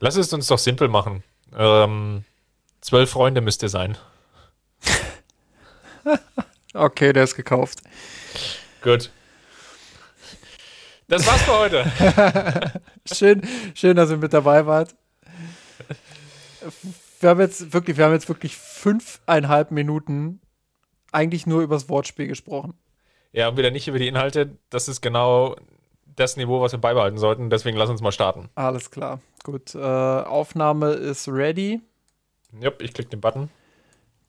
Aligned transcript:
Lass 0.00 0.16
es 0.16 0.32
uns 0.32 0.46
doch 0.46 0.58
simpel 0.58 0.88
machen. 0.88 1.22
Ähm, 1.56 2.24
zwölf 2.80 3.10
Freunde 3.10 3.40
müsst 3.40 3.62
ihr 3.62 3.68
sein. 3.68 3.96
okay, 6.74 7.12
der 7.12 7.24
ist 7.24 7.36
gekauft. 7.36 7.80
Gut. 8.82 9.10
Das 11.08 11.26
war's 11.26 11.42
für 11.42 11.58
heute. 11.58 12.82
schön, 13.12 13.42
schön, 13.74 13.96
dass 13.96 14.10
ihr 14.10 14.16
mit 14.16 14.32
dabei 14.32 14.66
wart. 14.66 14.94
Wir 17.20 17.30
haben 17.30 17.40
jetzt 17.40 17.72
wirklich, 17.72 17.96
wir 17.96 18.06
haben 18.06 18.12
jetzt 18.12 18.28
wirklich 18.28 18.56
fünfeinhalb 18.56 19.70
Minuten 19.70 20.40
eigentlich 21.12 21.46
nur 21.46 21.62
über 21.62 21.76
das 21.76 21.88
Wortspiel 21.88 22.26
gesprochen. 22.26 22.74
Ja, 23.32 23.48
und 23.48 23.56
wieder 23.56 23.70
nicht 23.70 23.88
über 23.88 23.98
die 23.98 24.08
Inhalte. 24.08 24.56
Das 24.70 24.88
ist 24.88 25.00
genau 25.00 25.56
das 26.16 26.36
Niveau, 26.36 26.60
was 26.60 26.72
wir 26.72 26.78
beibehalten 26.78 27.18
sollten. 27.18 27.50
Deswegen 27.50 27.76
lass 27.76 27.90
uns 27.90 28.00
mal 28.00 28.12
starten. 28.12 28.48
Alles 28.54 28.90
klar. 28.90 29.20
Gut. 29.42 29.74
Äh, 29.74 29.78
Aufnahme 29.78 30.92
ist 30.92 31.28
ready. 31.28 31.80
Ja, 32.60 32.70
ich 32.78 32.92
klicke 32.94 33.10
den 33.10 33.20
Button. 33.20 33.50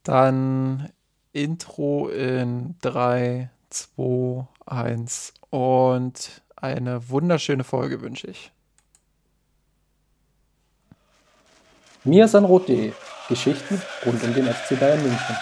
Dann 0.04 0.90
Intro 1.32 2.10
in 2.10 2.76
3, 2.82 3.50
2, 3.70 4.48
1 4.66 5.34
und 5.50 6.42
eine 6.56 7.10
wunderschöne 7.10 7.64
Folge 7.64 8.02
wünsche 8.02 8.28
ich. 8.28 8.52
Miasanrot.de 12.04 12.94
Geschichten 13.28 13.82
rund 14.06 14.24
um 14.24 14.34
den 14.34 14.46
FC 14.46 14.80
Bayern 14.80 15.02
München. 15.02 15.36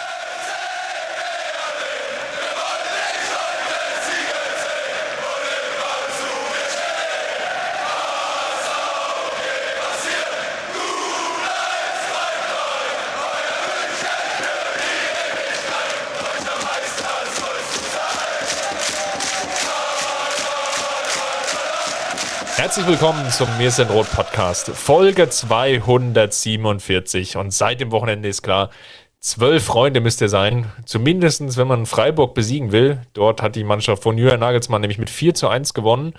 Herzlich 22.74 23.00
willkommen 23.00 23.30
zum 23.30 23.48
Mir 23.60 23.70
sind 23.70 23.92
Rot 23.92 24.10
Podcast, 24.10 24.72
Folge 24.72 25.30
247. 25.30 27.38
Und 27.38 27.54
seit 27.54 27.80
dem 27.80 27.92
Wochenende 27.92 28.28
ist 28.28 28.42
klar, 28.42 28.72
zwölf 29.20 29.64
Freunde 29.64 30.02
müsst 30.02 30.22
ihr 30.22 30.30
sein. 30.30 30.72
Zumindest, 30.84 31.56
wenn 31.56 31.68
man 31.68 31.86
Freiburg 31.86 32.34
besiegen 32.34 32.72
will. 32.72 33.00
Dort 33.14 33.44
hat 33.44 33.56
die 33.56 33.64
Mannschaft 33.64 34.02
von 34.02 34.18
Julian 34.18 34.40
Nagelsmann 34.40 34.82
nämlich 34.82 34.98
mit 34.98 35.12
4 35.12 35.36
zu 35.36 35.50
1 35.50 35.76
gewonnen, 35.76 36.16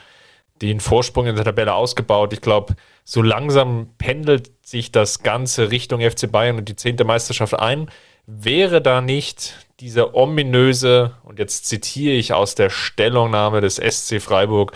den 0.63 0.79
Vorsprung 0.79 1.27
in 1.27 1.35
der 1.35 1.45
Tabelle 1.45 1.75
ausgebaut. 1.75 2.33
Ich 2.33 2.41
glaube, 2.41 2.77
so 3.03 3.21
langsam 3.21 3.89
pendelt 3.99 4.53
sich 4.65 4.93
das 4.93 5.25
Ganze 5.25 5.73
Richtung 5.73 6.09
FC 6.09 6.31
Bayern 6.31 6.59
und 6.59 6.69
die 6.69 6.77
zehnte 6.77 7.03
Meisterschaft 7.03 7.59
ein. 7.59 7.91
Wäre 8.29 8.81
da 8.81 9.01
nicht 9.01 9.57
diese 9.81 10.15
ominöse, 10.15 11.17
und 11.25 11.41
jetzt 11.41 11.67
zitiere 11.67 12.15
ich 12.15 12.33
aus 12.33 12.55
der 12.55 12.71
Stellungnahme 12.71 13.61
des 13.61 13.75
SC 13.75 14.23
Freiburg, 14.23 14.71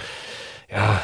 ja, 0.68 1.00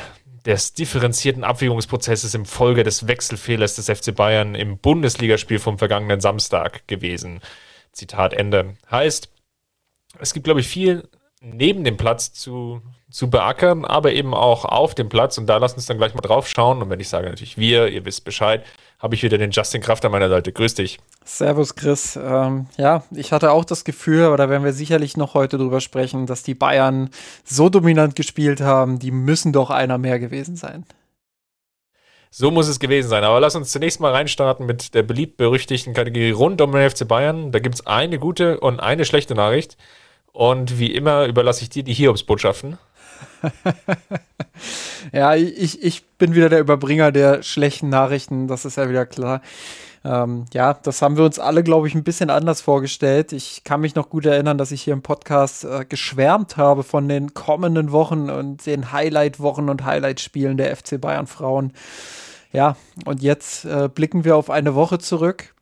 des 0.47 0.75
differenzierten 0.75 1.45
Abwägungsprozesses 1.45 2.35
im 2.35 2.45
Folge 2.45 2.83
des 2.83 3.09
Wechselfehlers 3.09 3.77
des 3.77 3.87
FC 3.87 4.15
Bayern 4.15 4.55
im 4.55 4.79
Bundesligaspiel 4.79 5.59
vom 5.59 5.79
vergangenen 5.79 6.21
Samstag 6.21 6.87
gewesen. 6.87 7.41
Zitat 7.93 8.35
Ende. 8.35 8.77
Heißt, 8.91 9.31
es 10.21 10.35
gibt, 10.35 10.45
glaube 10.45 10.61
ich, 10.61 10.69
viel 10.69 11.09
neben 11.45 11.85
dem 11.85 11.97
Platz 11.97 12.33
zu, 12.33 12.81
zu 13.11 13.31
beackern, 13.31 13.85
aber 13.85 14.13
eben 14.13 14.35
auch 14.35 14.65
auf 14.65 14.95
dem 14.95 15.09
Platz. 15.09 15.39
Und 15.39 15.47
da 15.47 15.59
lassen 15.59 15.77
uns 15.77 15.87
dann 15.87 15.99
gleich 15.99 16.15
mal 16.15 16.21
drauf 16.21 16.49
schauen. 16.49 16.83
Und 16.83 16.91
wenn 16.91 17.01
ich 17.01 17.09
sage 17.09 17.29
natürlich 17.29 17.59
wir, 17.59 17.89
ihr 17.89 18.05
wisst 18.05 18.25
Bescheid, 18.25 18.65
habe 18.99 19.15
ich 19.15 19.23
wieder 19.23 19.39
den 19.39 19.51
Justin 19.51 19.83
Kraft 19.83 20.05
an 20.05 20.13
meiner 20.13 20.29
Seite. 20.29 20.53
Grüß 20.53 20.75
dich. 20.75 20.99
Servus, 21.25 21.75
Chris. 21.75 22.17
Ähm, 22.17 22.67
ja, 22.79 23.05
ich 23.11 23.33
hatte 23.33 23.53
auch 23.53 23.65
das 23.65 23.85
Gefühl, 23.85 24.25
aber 24.25 24.37
da 24.37 24.49
werden 24.49 24.65
wir 24.65 24.73
sicherlich 24.73 25.17
noch 25.17 25.35
heute 25.35 25.59
drüber 25.59 25.81
sprechen, 25.81 26.27
dass 26.27 26.43
die 26.43 26.55
Bayern 26.55 27.11
so 27.45 27.69
dominant 27.69 28.17
gespielt 28.17 28.61
haben, 28.61 28.99
die 28.99 29.11
müssen 29.11 29.53
doch 29.53 29.71
einer 29.71 29.99
mehr 29.99 30.19
gewesen 30.19 30.57
sein. 30.57 30.87
So 32.31 32.51
muss 32.51 32.67
es 32.67 32.81
gewesen 32.81 33.09
sein. 33.09 33.23
Aber 33.23 33.39
lass 33.39 33.55
uns 33.55 33.71
zunächst 33.71 34.01
mal 34.01 34.11
reinstarten 34.11 34.67
mit 34.67 34.95
der 34.95 35.05
beliebt-berüchtigten 35.05 35.95
Kategorie 35.95 36.33
rund 36.33 36.61
um 36.61 36.73
den 36.73 36.91
FC 36.91 37.07
Bayern. 37.07 37.53
Da 37.53 37.61
gibt 37.61 37.77
es 37.77 37.87
eine 37.87 38.19
gute 38.19 38.59
und 38.59 38.81
eine 38.81 39.05
schlechte 39.05 39.37
Nachricht. 39.37 39.77
Und 40.35 40.81
wie 40.81 40.93
immer 40.93 41.27
überlasse 41.27 41.63
ich 41.63 41.71
dir 41.71 41.85
die 41.85 41.95
Hiobsbotschaften. 41.95 42.77
ja, 45.13 45.37
ich, 45.37 45.81
ich 45.81 46.05
bin 46.19 46.35
wieder 46.35 46.49
der 46.49 46.59
Überbringer 46.59 47.13
der 47.13 47.45
schlechten 47.45 47.89
Nachrichten, 47.89 48.49
das 48.49 48.65
ist 48.65 48.77
ja 48.77 48.89
wieder 48.89 49.07
klar. 49.07 49.43
Ähm, 50.05 50.47
ja, 50.53 50.75
das 50.75 51.03
haben 51.03 51.17
wir 51.17 51.25
uns 51.25 51.39
alle, 51.39 51.63
glaube 51.63 51.87
ich, 51.87 51.95
ein 51.95 52.03
bisschen 52.03 52.31
anders 52.31 52.61
vorgestellt. 52.61 53.33
Ich 53.33 53.63
kann 53.63 53.81
mich 53.81 53.95
noch 53.95 54.11
gut 54.11 54.27
erinnern, 54.27 54.59
dass 54.59 54.73
ich 54.73 54.83
hier 54.83 54.93
im 54.93 55.03
Podcast 55.03 55.65
äh, 55.65 55.85
geschwärmt 55.89 56.57
habe 56.57 56.83
von 56.83 57.09
den 57.09 57.33
kommenden 57.33 57.93
Wochen 57.93 58.29
und 58.29 58.67
den 58.67 58.91
Highlight-Wochen 58.91 59.69
und 59.69 59.85
Highlight-Spielen 59.85 60.57
der 60.57 60.77
FC 60.77 61.01
Bayern 61.01 61.29
Frauen. 61.29 61.73
Ja, 62.53 62.77
und 63.05 63.23
jetzt 63.23 63.67
äh, 63.67 63.89
blicken 63.89 64.25
wir 64.25 64.37
auf 64.37 64.51
eine 64.51 64.75
Woche 64.75 64.99
zurück, 64.99 65.54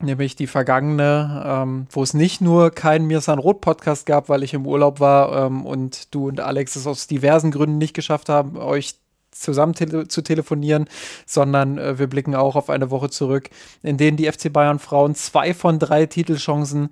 nämlich 0.00 0.36
die 0.36 0.46
vergangene, 0.46 1.44
ähm, 1.46 1.86
wo 1.90 2.02
es 2.02 2.14
nicht 2.14 2.40
nur 2.40 2.70
keinen 2.70 3.06
Mirsan 3.06 3.38
Roth 3.38 3.60
Podcast 3.60 4.06
gab, 4.06 4.28
weil 4.28 4.42
ich 4.42 4.54
im 4.54 4.66
Urlaub 4.66 5.00
war 5.00 5.46
ähm, 5.46 5.64
und 5.64 6.14
du 6.14 6.28
und 6.28 6.40
Alex 6.40 6.76
es 6.76 6.86
aus 6.86 7.06
diversen 7.06 7.50
Gründen 7.50 7.78
nicht 7.78 7.94
geschafft 7.94 8.28
haben, 8.28 8.56
euch 8.56 8.96
zusammen 9.30 9.74
tele 9.74 10.06
zu 10.08 10.22
telefonieren, 10.22 10.88
sondern 11.26 11.78
äh, 11.78 11.98
wir 11.98 12.06
blicken 12.06 12.34
auch 12.34 12.56
auf 12.56 12.70
eine 12.70 12.90
Woche 12.90 13.10
zurück, 13.10 13.50
in 13.82 13.96
denen 13.96 14.16
die 14.16 14.30
FC 14.30 14.52
Bayern 14.52 14.78
Frauen 14.78 15.14
zwei 15.14 15.54
von 15.54 15.78
drei 15.78 16.06
Titelchancen 16.06 16.90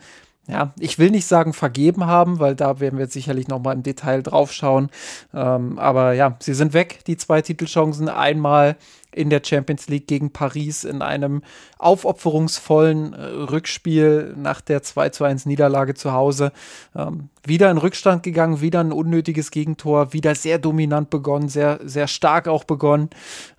ja, 0.49 0.73
ich 0.79 0.99
will 0.99 1.11
nicht 1.11 1.27
sagen 1.27 1.53
vergeben 1.53 2.07
haben, 2.07 2.41
weil 2.41 2.57
da 2.57 2.81
werden 2.81 2.99
wir 2.99 3.05
jetzt 3.05 3.13
sicherlich 3.13 3.47
noch 3.47 3.61
mal 3.61 3.75
im 3.75 3.85
Detail 3.85 4.23
drauf 4.23 4.53
schauen. 4.53 4.91
Ähm, 5.33 5.79
aber 5.79 6.15
ja, 6.15 6.37
sie 6.41 6.55
sind 6.55 6.73
weg, 6.73 7.05
die 7.07 7.17
zwei 7.17 7.43
Titelchancen. 7.43 8.09
Einmal 8.09 8.77
in 9.15 9.31
der 9.31 9.43
Champions 9.45 9.89
League 9.89 10.07
gegen 10.07 10.33
Paris 10.33 10.85
in 10.85 11.03
einem 11.03 11.43
aufopferungsvollen 11.79 13.13
äh, 13.13 13.25
Rückspiel 13.25 14.35
nach 14.37 14.61
der 14.61 14.83
2 14.83 15.11
zu 15.11 15.25
1 15.25 15.47
Niederlage 15.47 15.95
zu 15.95 16.13
Hause. 16.13 16.53
Ähm, 16.97 17.29
wieder 17.45 17.71
in 17.71 17.79
Rückstand 17.79 18.23
gegangen, 18.23 18.61
wieder 18.61 18.81
ein 18.81 18.93
unnötiges 18.93 19.51
Gegentor, 19.51 20.13
wieder 20.13 20.35
sehr 20.35 20.59
dominant 20.59 21.11
begonnen, 21.11 21.49
sehr, 21.49 21.81
sehr 21.83 22.07
stark 22.07 22.47
auch 22.47 22.65
begonnen. 22.65 23.11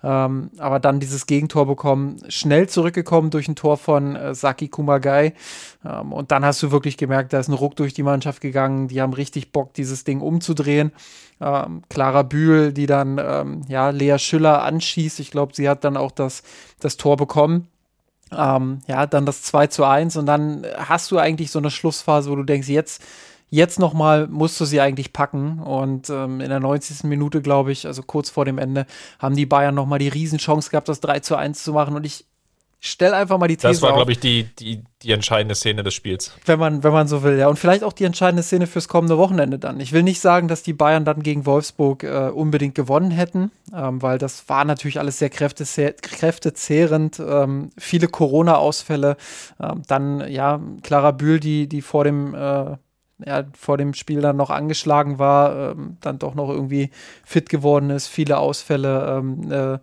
Ähm, 0.02 0.50
aber 0.58 0.80
dann 0.80 1.00
dieses 1.00 1.26
Gegentor 1.26 1.66
bekommen, 1.66 2.16
schnell 2.28 2.68
zurückgekommen 2.68 3.30
durch 3.30 3.48
ein 3.48 3.56
Tor 3.56 3.76
von 3.76 4.16
äh, 4.16 4.34
Saki 4.34 4.68
Kumagai. 4.68 5.34
Ähm, 5.84 6.12
und 6.12 6.32
dann 6.32 6.44
hast 6.44 6.62
du 6.62 6.72
wirklich 6.72 6.96
gemerkt, 6.96 7.32
da 7.32 7.40
ist 7.40 7.48
ein 7.48 7.54
Ruck 7.54 7.76
durch 7.76 7.92
die 7.94 8.02
Mannschaft 8.02 8.40
gegangen. 8.40 8.88
Die 8.88 9.00
haben 9.00 9.12
richtig 9.12 9.52
Bock, 9.52 9.74
dieses 9.74 10.04
Ding 10.04 10.20
umzudrehen. 10.20 10.92
Ähm, 11.40 11.82
Clara 11.88 12.22
Bühl, 12.22 12.72
die 12.72 12.86
dann 12.86 13.18
ähm, 13.18 13.62
ja, 13.68 13.90
Lea 13.90 14.18
Schüller 14.18 14.62
anschießt. 14.62 15.20
Ich 15.20 15.30
glaube, 15.30 15.54
sie 15.54 15.68
hat 15.68 15.84
dann 15.84 15.96
auch 15.96 16.12
das, 16.12 16.42
das 16.80 16.96
Tor 16.96 17.16
bekommen. 17.16 17.68
Ähm, 18.32 18.80
ja, 18.86 19.06
dann 19.06 19.26
das 19.26 19.42
2 19.42 19.66
zu 19.68 19.84
1 19.84 20.16
und 20.16 20.26
dann 20.26 20.66
hast 20.76 21.10
du 21.10 21.18
eigentlich 21.18 21.50
so 21.50 21.58
eine 21.58 21.70
Schlussphase, 21.70 22.30
wo 22.30 22.36
du 22.36 22.42
denkst, 22.42 22.68
jetzt, 22.68 23.02
jetzt 23.50 23.78
nochmal 23.78 24.26
musst 24.26 24.60
du 24.60 24.64
sie 24.64 24.80
eigentlich 24.80 25.12
packen. 25.12 25.60
Und 25.60 26.10
ähm, 26.10 26.40
in 26.40 26.48
der 26.48 26.60
90. 26.60 27.04
Minute, 27.04 27.42
glaube 27.42 27.72
ich, 27.72 27.86
also 27.86 28.02
kurz 28.02 28.30
vor 28.30 28.44
dem 28.44 28.58
Ende, 28.58 28.86
haben 29.18 29.36
die 29.36 29.46
Bayern 29.46 29.74
nochmal 29.74 29.98
die 29.98 30.08
Riesenchance 30.08 30.70
gehabt, 30.70 30.88
das 30.88 31.00
3 31.00 31.20
zu 31.20 31.36
1 31.36 31.62
zu 31.62 31.72
machen. 31.72 31.94
Und 31.94 32.04
ich, 32.04 32.26
stell 32.84 33.14
einfach 33.14 33.38
mal 33.38 33.48
die 33.48 33.56
These 33.56 33.72
Das 33.72 33.82
war, 33.82 33.94
glaube 33.94 34.12
ich, 34.12 34.20
die, 34.20 34.44
die, 34.58 34.84
die 35.02 35.12
entscheidende 35.12 35.54
Szene 35.54 35.82
des 35.82 35.94
Spiels. 35.94 36.32
Wenn 36.44 36.58
man, 36.58 36.84
wenn 36.84 36.92
man 36.92 37.08
so 37.08 37.22
will, 37.22 37.38
ja. 37.38 37.48
Und 37.48 37.58
vielleicht 37.58 37.82
auch 37.82 37.94
die 37.94 38.04
entscheidende 38.04 38.42
Szene 38.42 38.66
fürs 38.66 38.88
kommende 38.88 39.16
Wochenende 39.16 39.58
dann. 39.58 39.80
Ich 39.80 39.92
will 39.92 40.02
nicht 40.02 40.20
sagen, 40.20 40.48
dass 40.48 40.62
die 40.62 40.74
Bayern 40.74 41.06
dann 41.06 41.22
gegen 41.22 41.46
Wolfsburg 41.46 42.04
äh, 42.04 42.28
unbedingt 42.28 42.74
gewonnen 42.74 43.10
hätten, 43.10 43.50
ähm, 43.74 44.02
weil 44.02 44.18
das 44.18 44.48
war 44.48 44.64
natürlich 44.64 44.98
alles 44.98 45.18
sehr 45.18 45.30
kräftezehrend. 45.30 47.18
Ähm, 47.20 47.70
viele 47.78 48.08
Corona-Ausfälle. 48.08 49.16
Ähm, 49.60 49.82
dann, 49.88 50.30
ja, 50.30 50.60
Clara 50.82 51.12
Bühl, 51.12 51.40
die, 51.40 51.66
die 51.68 51.80
vor 51.80 52.04
dem 52.04 52.34
äh, 52.34 52.76
ja, 53.24 53.44
vor 53.56 53.78
dem 53.78 53.94
Spiel 53.94 54.20
dann 54.20 54.36
noch 54.36 54.50
angeschlagen 54.50 55.18
war, 55.18 55.70
ähm, 55.70 55.96
dann 56.00 56.18
doch 56.18 56.34
noch 56.34 56.50
irgendwie 56.50 56.90
fit 57.24 57.48
geworden 57.48 57.90
ist, 57.90 58.08
viele 58.08 58.38
Ausfälle, 58.38 59.18
ähm, 59.18 59.52
äh, 59.52 59.78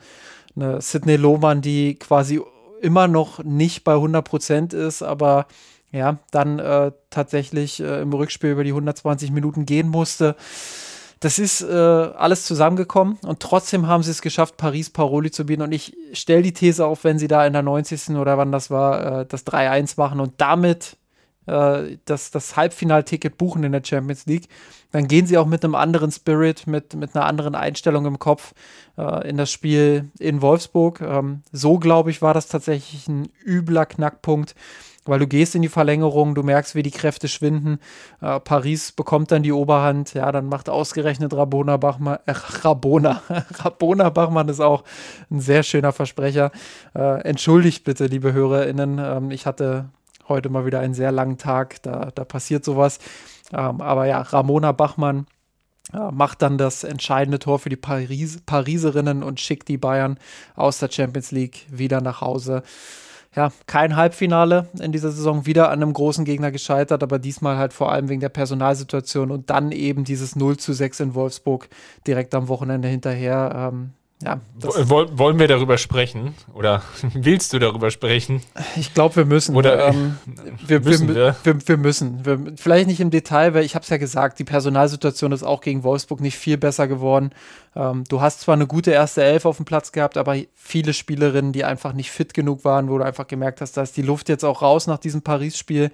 eine 0.53 0.81
Sidney 0.81 1.15
Lohmann, 1.15 1.61
die 1.61 1.95
quasi 1.95 2.41
immer 2.81 3.07
noch 3.07 3.43
nicht 3.43 3.83
bei 3.83 3.93
100 3.93 4.25
Prozent 4.25 4.73
ist, 4.73 5.01
aber 5.01 5.47
ja, 5.91 6.19
dann 6.31 6.59
äh, 6.59 6.91
tatsächlich 7.09 7.81
äh, 7.81 8.01
im 8.01 8.13
Rückspiel 8.13 8.51
über 8.51 8.63
die 8.63 8.71
120 8.71 9.31
Minuten 9.31 9.65
gehen 9.65 9.89
musste. 9.89 10.35
Das 11.19 11.37
ist 11.37 11.61
äh, 11.61 11.75
alles 11.75 12.45
zusammengekommen 12.45 13.19
und 13.23 13.41
trotzdem 13.41 13.87
haben 13.87 14.01
sie 14.01 14.09
es 14.09 14.23
geschafft, 14.23 14.57
Paris 14.57 14.89
Paroli 14.89 15.29
zu 15.29 15.45
bieten. 15.45 15.61
Und 15.61 15.71
ich 15.71 15.95
stelle 16.13 16.41
die 16.41 16.53
These 16.53 16.85
auf, 16.85 17.03
wenn 17.03 17.19
sie 17.19 17.27
da 17.27 17.45
in 17.45 17.53
der 17.53 17.61
90. 17.61 18.15
oder 18.15 18.37
wann 18.37 18.51
das 18.51 18.71
war, 18.71 19.21
äh, 19.21 19.25
das 19.27 19.45
3-1 19.45 19.93
machen 19.97 20.19
und 20.19 20.33
damit 20.37 20.97
äh, 21.47 21.97
das, 22.05 22.31
das 22.31 22.55
Halbfinalticket 22.55 23.38
buchen 23.38 23.63
in 23.63 23.71
der 23.71 23.83
Champions 23.83 24.25
League, 24.25 24.47
dann 24.91 25.07
gehen 25.07 25.25
sie 25.25 25.38
auch 25.38 25.45
mit 25.45 25.63
einem 25.63 25.75
anderen 25.75 26.11
Spirit, 26.11 26.67
mit, 26.67 26.95
mit 26.95 27.15
einer 27.15 27.25
anderen 27.25 27.55
Einstellung 27.55 28.05
im 28.05 28.19
Kopf 28.19 28.53
äh, 28.97 29.27
in 29.27 29.38
das 29.38 29.51
Spiel 29.51 30.09
in 30.19 30.41
Wolfsburg. 30.41 31.01
Ähm, 31.01 31.43
so, 31.51 31.79
glaube 31.79 32.11
ich, 32.11 32.21
war 32.21 32.33
das 32.33 32.47
tatsächlich 32.47 33.07
ein 33.07 33.29
übler 33.45 33.85
Knackpunkt 33.85 34.55
weil 35.05 35.19
du 35.19 35.27
gehst 35.27 35.55
in 35.55 35.61
die 35.61 35.69
Verlängerung, 35.69 36.35
du 36.35 36.43
merkst, 36.43 36.75
wie 36.75 36.83
die 36.83 36.91
Kräfte 36.91 37.27
schwinden. 37.27 37.79
Äh, 38.21 38.39
Paris 38.39 38.91
bekommt 38.91 39.31
dann 39.31 39.43
die 39.43 39.51
Oberhand, 39.51 40.13
ja, 40.13 40.31
dann 40.31 40.45
macht 40.45 40.69
ausgerechnet 40.69 41.33
Rabona 41.33 41.77
Bachmann, 41.77 42.19
äh, 42.25 42.33
Rabona, 42.61 43.21
Rabona 43.63 44.09
Bachmann 44.09 44.49
ist 44.49 44.59
auch 44.59 44.83
ein 45.29 45.39
sehr 45.39 45.63
schöner 45.63 45.91
Versprecher. 45.91 46.51
Äh, 46.93 47.21
entschuldigt 47.21 47.83
bitte, 47.83 48.05
liebe 48.05 48.33
HörerInnen, 48.33 48.99
ähm, 48.99 49.31
ich 49.31 49.45
hatte 49.45 49.89
heute 50.31 50.49
mal 50.49 50.65
wieder 50.65 50.79
einen 50.79 50.93
sehr 50.93 51.11
langen 51.11 51.37
Tag, 51.37 51.81
da, 51.83 52.11
da 52.13 52.25
passiert 52.25 52.65
sowas. 52.65 52.99
Ähm, 53.53 53.81
aber 53.81 54.05
ja, 54.05 54.21
Ramona 54.21 54.71
Bachmann 54.71 55.27
äh, 55.93 56.11
macht 56.11 56.41
dann 56.41 56.57
das 56.57 56.83
entscheidende 56.83 57.39
Tor 57.39 57.59
für 57.59 57.69
die 57.69 57.75
Paris 57.75 58.41
Pariserinnen 58.45 59.23
und 59.23 59.39
schickt 59.39 59.67
die 59.67 59.77
Bayern 59.77 60.17
aus 60.55 60.79
der 60.79 60.91
Champions 60.91 61.31
League 61.31 61.65
wieder 61.69 62.01
nach 62.01 62.21
Hause 62.21 62.63
ja, 63.35 63.51
kein 63.65 63.95
Halbfinale 63.95 64.67
in 64.79 64.91
dieser 64.91 65.11
Saison 65.11 65.45
wieder 65.45 65.69
an 65.69 65.81
einem 65.81 65.93
großen 65.93 66.25
Gegner 66.25 66.51
gescheitert, 66.51 67.01
aber 67.01 67.17
diesmal 67.17 67.57
halt 67.57 67.71
vor 67.71 67.91
allem 67.91 68.09
wegen 68.09 68.19
der 68.19 68.29
Personalsituation 68.29 69.31
und 69.31 69.49
dann 69.49 69.71
eben 69.71 70.03
dieses 70.03 70.35
0 70.35 70.57
zu 70.57 70.73
6 70.73 70.99
in 70.99 71.15
Wolfsburg 71.15 71.69
direkt 72.05 72.35
am 72.35 72.49
Wochenende 72.49 72.89
hinterher. 72.89 73.71
Ähm, 73.71 73.91
ja, 74.21 74.39
wollen 74.62 75.39
wir 75.39 75.47
darüber 75.47 75.77
sprechen? 75.77 76.35
Oder 76.53 76.81
willst 77.13 77.53
du 77.53 77.59
darüber 77.59 77.91
sprechen? 77.91 78.41
Ich 78.75 78.94
glaube, 78.94 79.15
wir 79.18 79.25
müssen. 79.25 79.56
Oder 79.56 79.88
ähm, 79.88 80.18
wir, 80.65 80.79
müssen 80.79 81.13
wir? 81.13 81.35
Wir, 81.44 81.68
wir 81.68 81.77
müssen. 81.77 82.25
Wir, 82.25 82.39
vielleicht 82.56 82.88
nicht 82.88 83.00
im 83.00 83.09
Detail, 83.09 83.53
weil 83.53 83.65
ich 83.65 83.75
habe 83.75 83.83
es 83.83 83.89
ja 83.89 83.97
gesagt, 83.97 84.39
die 84.39 84.44
Personalsituation 84.44 85.31
ist 85.31 85.44
auch 85.44 85.62
gegen 85.62 85.83
Wolfsburg 85.83 86.21
nicht 86.21 86.38
viel 86.38 86.57
besser 86.57 86.88
geworden. 86.88 87.31
Ähm, 87.75 88.03
du 88.07 88.21
hast 88.21 88.41
zwar 88.41 88.56
eine 88.56 88.68
gute 88.68 88.91
erste 88.91 89.23
Elf 89.23 89.45
auf 89.45 89.57
dem 89.57 89.65
Platz 89.65 89.91
gehabt, 89.91 90.18
aber 90.18 90.35
viele 90.56 90.94
Spielerinnen, 90.94 91.53
die 91.53 91.63
einfach 91.63 91.94
nicht 91.94 92.12
fit 92.12 92.33
genug 92.33 92.63
waren, 92.65 92.89
wo 92.89 92.97
du 92.97 93.03
einfach 93.03 93.27
gemerkt 93.27 93.62
hast, 93.62 93.77
da 93.77 93.81
ist 93.81 93.97
die 93.97 94.01
Luft 94.01 94.29
jetzt 94.29 94.44
auch 94.44 94.62
raus 94.62 94.88
nach 94.88 95.00
diesem 95.00 95.21
Paris-Spiel. 95.21 95.91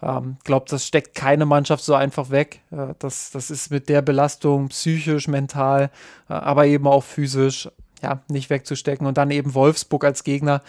Ähm, 0.00 0.36
glaube, 0.44 0.66
das 0.68 0.86
steckt 0.86 1.14
keine 1.14 1.44
Mannschaft 1.44 1.82
so 1.82 1.94
einfach 1.94 2.30
weg. 2.30 2.60
Äh, 2.70 2.94
das, 2.98 3.30
das 3.30 3.50
ist 3.50 3.70
mit 3.70 3.88
der 3.88 4.02
Belastung 4.02 4.68
psychisch, 4.68 5.26
mental, 5.28 5.90
äh, 6.28 6.34
aber 6.34 6.66
eben 6.66 6.86
auch 6.86 7.02
physisch, 7.02 7.68
ja, 8.02 8.20
nicht 8.28 8.48
wegzustecken. 8.50 9.06
Und 9.06 9.18
dann 9.18 9.30
eben 9.30 9.54
Wolfsburg 9.54 10.04
als 10.04 10.22
Gegner. 10.22 10.62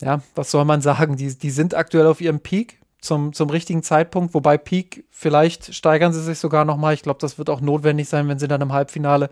Ja, 0.00 0.22
was 0.34 0.50
soll 0.50 0.64
man 0.64 0.80
sagen? 0.80 1.16
Die, 1.16 1.36
die 1.36 1.50
sind 1.50 1.74
aktuell 1.74 2.06
auf 2.06 2.20
ihrem 2.20 2.40
Peak 2.40 2.78
zum, 3.00 3.32
zum 3.32 3.50
richtigen 3.50 3.82
Zeitpunkt, 3.82 4.34
wobei 4.34 4.56
Peak, 4.56 5.04
vielleicht 5.10 5.74
steigern 5.74 6.12
sie 6.12 6.22
sich 6.22 6.38
sogar 6.38 6.64
nochmal. 6.64 6.94
Ich 6.94 7.02
glaube, 7.02 7.20
das 7.20 7.38
wird 7.38 7.50
auch 7.50 7.60
notwendig 7.60 8.08
sein, 8.08 8.28
wenn 8.28 8.38
sie 8.38 8.48
dann 8.48 8.60
im 8.60 8.72
Halbfinale 8.72 9.30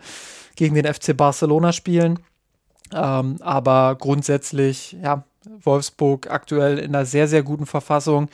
gegen 0.56 0.74
den 0.74 0.92
FC 0.92 1.16
Barcelona 1.16 1.72
spielen. 1.72 2.18
Ähm, 2.92 3.36
aber 3.40 3.96
grundsätzlich, 3.98 4.96
ja, 5.02 5.24
Wolfsburg 5.62 6.30
aktuell 6.30 6.78
in 6.78 6.94
einer 6.94 7.06
sehr, 7.06 7.28
sehr 7.28 7.42
guten 7.42 7.66
Verfassung 7.66 8.28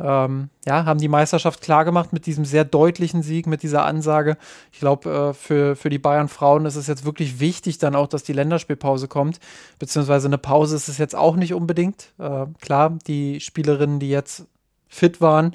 ähm, 0.00 0.48
ja, 0.66 0.86
haben 0.86 0.98
die 0.98 1.08
Meisterschaft 1.08 1.60
klar 1.60 1.84
gemacht 1.84 2.12
mit 2.12 2.26
diesem 2.26 2.44
sehr 2.44 2.64
deutlichen 2.64 3.22
Sieg, 3.22 3.46
mit 3.46 3.62
dieser 3.62 3.84
Ansage. 3.84 4.36
Ich 4.72 4.80
glaube, 4.80 5.10
äh, 5.10 5.34
für, 5.34 5.76
für 5.76 5.90
die 5.90 5.98
Bayern-Frauen 5.98 6.64
ist 6.64 6.76
es 6.76 6.86
jetzt 6.86 7.04
wirklich 7.04 7.38
wichtig 7.38 7.78
dann 7.78 7.94
auch, 7.94 8.06
dass 8.06 8.22
die 8.22 8.32
Länderspielpause 8.32 9.08
kommt, 9.08 9.40
beziehungsweise 9.78 10.28
eine 10.28 10.38
Pause 10.38 10.76
ist 10.76 10.88
es 10.88 10.98
jetzt 10.98 11.14
auch 11.14 11.36
nicht 11.36 11.54
unbedingt. 11.54 12.12
Äh, 12.18 12.46
klar, 12.60 12.98
die 13.06 13.40
Spielerinnen, 13.40 14.00
die 14.00 14.10
jetzt 14.10 14.46
fit 14.88 15.20
waren 15.20 15.54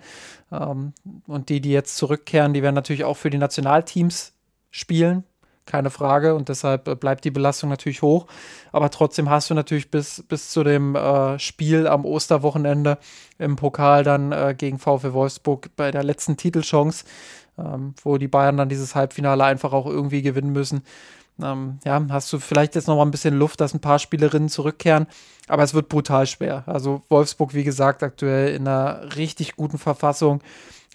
ähm, 0.51 0.93
und 1.27 1.49
die, 1.49 1.59
die 1.59 1.71
jetzt 1.71 1.97
zurückkehren, 1.97 2.53
die 2.53 2.61
werden 2.63 2.75
natürlich 2.75 3.03
auch 3.03 3.17
für 3.17 3.29
die 3.29 3.37
Nationalteams 3.37 4.33
spielen 4.69 5.23
keine 5.65 5.89
Frage. 5.89 6.35
Und 6.35 6.49
deshalb 6.49 6.87
äh, 6.87 6.95
bleibt 6.95 7.25
die 7.25 7.31
Belastung 7.31 7.69
natürlich 7.69 8.01
hoch. 8.01 8.27
Aber 8.71 8.89
trotzdem 8.89 9.29
hast 9.29 9.49
du 9.49 9.53
natürlich 9.53 9.91
bis, 9.91 10.23
bis 10.27 10.49
zu 10.49 10.63
dem 10.63 10.95
äh, 10.95 11.39
Spiel 11.39 11.87
am 11.87 12.05
Osterwochenende 12.05 12.97
im 13.37 13.55
Pokal 13.55 14.03
dann 14.03 14.31
äh, 14.31 14.55
gegen 14.57 14.79
VfW 14.79 15.13
Wolfsburg 15.13 15.69
bei 15.75 15.91
der 15.91 16.03
letzten 16.03 16.37
Titelchance, 16.37 17.05
ähm, 17.57 17.93
wo 18.03 18.17
die 18.17 18.27
Bayern 18.27 18.57
dann 18.57 18.69
dieses 18.69 18.95
Halbfinale 18.95 19.43
einfach 19.43 19.73
auch 19.73 19.87
irgendwie 19.87 20.21
gewinnen 20.21 20.51
müssen. 20.51 20.83
Ähm, 21.41 21.79
ja, 21.83 22.01
hast 22.09 22.31
du 22.31 22.39
vielleicht 22.39 22.75
jetzt 22.75 22.87
noch 22.87 22.95
mal 22.95 23.03
ein 23.03 23.11
bisschen 23.11 23.37
Luft, 23.37 23.59
dass 23.61 23.73
ein 23.73 23.81
paar 23.81 23.99
Spielerinnen 23.99 24.49
zurückkehren, 24.49 25.07
aber 25.47 25.63
es 25.63 25.73
wird 25.73 25.89
brutal 25.89 26.27
schwer. 26.27 26.63
Also 26.65 27.01
Wolfsburg, 27.09 27.53
wie 27.53 27.63
gesagt, 27.63 28.03
aktuell 28.03 28.55
in 28.55 28.67
einer 28.67 29.15
richtig 29.15 29.55
guten 29.55 29.77
Verfassung 29.77 30.41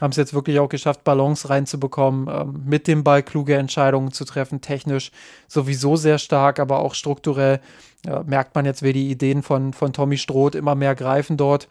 haben 0.00 0.12
es 0.12 0.16
jetzt 0.16 0.32
wirklich 0.32 0.58
auch 0.58 0.68
geschafft, 0.68 1.04
Balance 1.04 1.50
reinzubekommen, 1.50 2.28
ähm, 2.28 2.62
mit 2.64 2.86
dem 2.86 3.04
Ball 3.04 3.22
kluge 3.22 3.56
Entscheidungen 3.56 4.12
zu 4.12 4.24
treffen, 4.24 4.60
technisch 4.60 5.10
sowieso 5.46 5.96
sehr 5.96 6.18
stark, 6.18 6.58
aber 6.58 6.78
auch 6.78 6.94
strukturell 6.94 7.60
äh, 8.06 8.20
merkt 8.24 8.54
man 8.54 8.64
jetzt, 8.64 8.82
wie 8.82 8.92
die 8.92 9.10
Ideen 9.10 9.42
von, 9.42 9.72
von 9.72 9.92
Tommy 9.92 10.16
Stroth 10.16 10.54
immer 10.54 10.74
mehr 10.74 10.94
greifen 10.94 11.36
dort. 11.36 11.68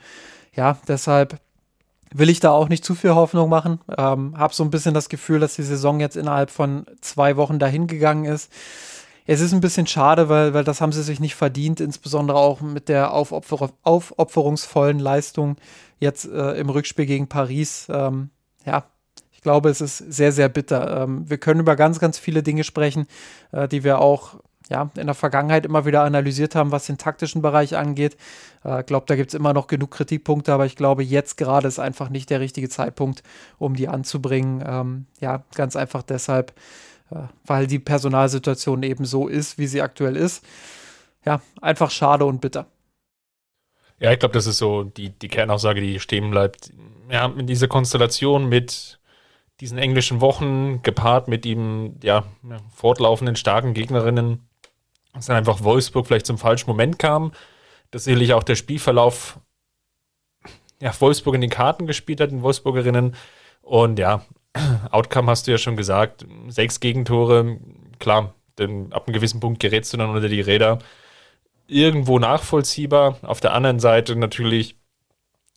Ja, 0.55 0.77
deshalb 0.87 1.39
will 2.13 2.29
ich 2.29 2.39
da 2.39 2.51
auch 2.51 2.69
nicht 2.69 2.83
zu 2.83 2.95
viel 2.95 3.11
Hoffnung 3.11 3.49
machen. 3.49 3.79
Ähm, 3.97 4.35
hab 4.37 4.53
so 4.53 4.63
ein 4.63 4.71
bisschen 4.71 4.93
das 4.93 5.09
Gefühl, 5.09 5.39
dass 5.39 5.55
die 5.55 5.63
Saison 5.63 5.99
jetzt 5.99 6.17
innerhalb 6.17 6.49
von 6.49 6.85
zwei 7.01 7.37
Wochen 7.37 7.59
dahin 7.59 7.87
gegangen 7.87 8.25
ist. 8.25 8.51
Es 9.25 9.41
ist 9.41 9.53
ein 9.53 9.61
bisschen 9.61 9.85
schade, 9.85 10.27
weil, 10.27 10.55
weil 10.55 10.63
das 10.63 10.81
haben 10.81 10.91
sie 10.91 11.03
sich 11.03 11.19
nicht 11.19 11.35
verdient, 11.35 11.81
insbesondere 11.81 12.39
auch 12.39 12.61
mit 12.61 12.89
der 12.89 13.13
Aufopfer 13.13 13.69
aufopferungsvollen 13.83 14.97
Leistung 14.97 15.57
jetzt 15.99 16.25
äh, 16.25 16.53
im 16.53 16.69
Rückspiel 16.69 17.05
gegen 17.05 17.27
Paris. 17.27 17.85
Ähm, 17.89 18.31
ja, 18.65 18.85
ich 19.31 19.41
glaube, 19.41 19.69
es 19.69 19.81
ist 19.81 19.97
sehr, 19.99 20.31
sehr 20.31 20.49
bitter. 20.49 21.03
Ähm, 21.03 21.29
wir 21.29 21.37
können 21.37 21.59
über 21.59 21.75
ganz, 21.75 21.99
ganz 21.99 22.17
viele 22.17 22.41
Dinge 22.41 22.63
sprechen, 22.63 23.07
äh, 23.51 23.67
die 23.67 23.83
wir 23.83 23.99
auch 23.99 24.35
ja, 24.69 24.91
in 24.95 25.07
der 25.07 25.15
Vergangenheit 25.15 25.65
immer 25.65 25.85
wieder 25.85 26.03
analysiert 26.03 26.53
haben, 26.55 26.71
was 26.71 26.85
den 26.85 26.97
taktischen 26.97 27.41
Bereich 27.41 27.75
angeht. 27.75 28.17
Ich 28.63 28.69
äh, 28.69 28.83
glaube, 28.83 29.07
da 29.07 29.15
gibt 29.15 29.29
es 29.29 29.33
immer 29.33 29.53
noch 29.53 29.67
genug 29.67 29.91
Kritikpunkte, 29.91 30.53
aber 30.53 30.65
ich 30.65 30.75
glaube, 30.75 31.03
jetzt 31.03 31.37
gerade 31.37 31.67
ist 31.67 31.79
einfach 31.79 32.09
nicht 32.09 32.29
der 32.29 32.39
richtige 32.39 32.69
Zeitpunkt, 32.69 33.23
um 33.57 33.75
die 33.75 33.87
anzubringen. 33.87 34.63
Ähm, 34.65 35.05
ja, 35.19 35.43
ganz 35.55 35.75
einfach 35.75 36.03
deshalb, 36.03 36.53
äh, 37.09 37.23
weil 37.45 37.65
die 37.65 37.79
Personalsituation 37.79 38.83
eben 38.83 39.05
so 39.05 39.27
ist, 39.27 39.57
wie 39.57 39.67
sie 39.67 39.81
aktuell 39.81 40.15
ist. 40.15 40.45
Ja, 41.25 41.41
einfach 41.61 41.89
schade 41.89 42.25
und 42.25 42.39
bitter. 42.39 42.67
Ja, 43.99 44.11
ich 44.11 44.19
glaube, 44.19 44.33
das 44.33 44.45
ist 44.45 44.59
so 44.59 44.83
die, 44.83 45.09
die 45.09 45.27
Kernaussage, 45.27 45.81
die 45.81 45.99
stehen 45.99 46.29
bleibt. 46.29 46.71
Ja, 47.11 47.27
mit 47.27 47.49
dieser 47.49 47.67
Konstellation 47.67 48.47
mit 48.47 48.99
diesen 49.59 49.77
englischen 49.77 50.21
Wochen 50.21 50.81
gepaart 50.83 51.27
mit 51.27 51.45
ihm, 51.45 51.95
ja, 52.01 52.23
fortlaufenden 52.73 53.35
starken 53.35 53.73
Gegnerinnen, 53.73 54.48
dass 55.13 55.25
dann 55.25 55.37
einfach 55.37 55.63
Wolfsburg 55.63 56.07
vielleicht 56.07 56.25
zum 56.25 56.37
falschen 56.37 56.69
Moment 56.69 56.99
kam, 56.99 57.31
dass 57.91 58.03
sicherlich 58.03 58.33
auch 58.33 58.43
der 58.43 58.55
Spielverlauf 58.55 59.39
ja, 60.81 60.93
Wolfsburg 60.99 61.35
in 61.35 61.41
den 61.41 61.49
Karten 61.49 61.87
gespielt 61.87 62.21
hat, 62.21 62.31
den 62.31 62.41
Wolfsburgerinnen. 62.41 63.15
Und 63.61 63.99
ja, 63.99 64.25
Outcome 64.91 65.29
hast 65.29 65.47
du 65.47 65.51
ja 65.51 65.57
schon 65.57 65.77
gesagt, 65.77 66.25
sechs 66.47 66.79
Gegentore, 66.79 67.59
klar, 67.99 68.33
denn 68.57 68.93
ab 68.93 69.07
einem 69.07 69.13
gewissen 69.13 69.39
Punkt 69.39 69.59
gerätst 69.59 69.93
du 69.93 69.97
dann 69.97 70.09
unter 70.09 70.29
die 70.29 70.41
Räder 70.41 70.79
irgendwo 71.67 72.19
nachvollziehbar. 72.19 73.17
Auf 73.21 73.39
der 73.39 73.53
anderen 73.53 73.79
Seite 73.79 74.15
natürlich 74.15 74.75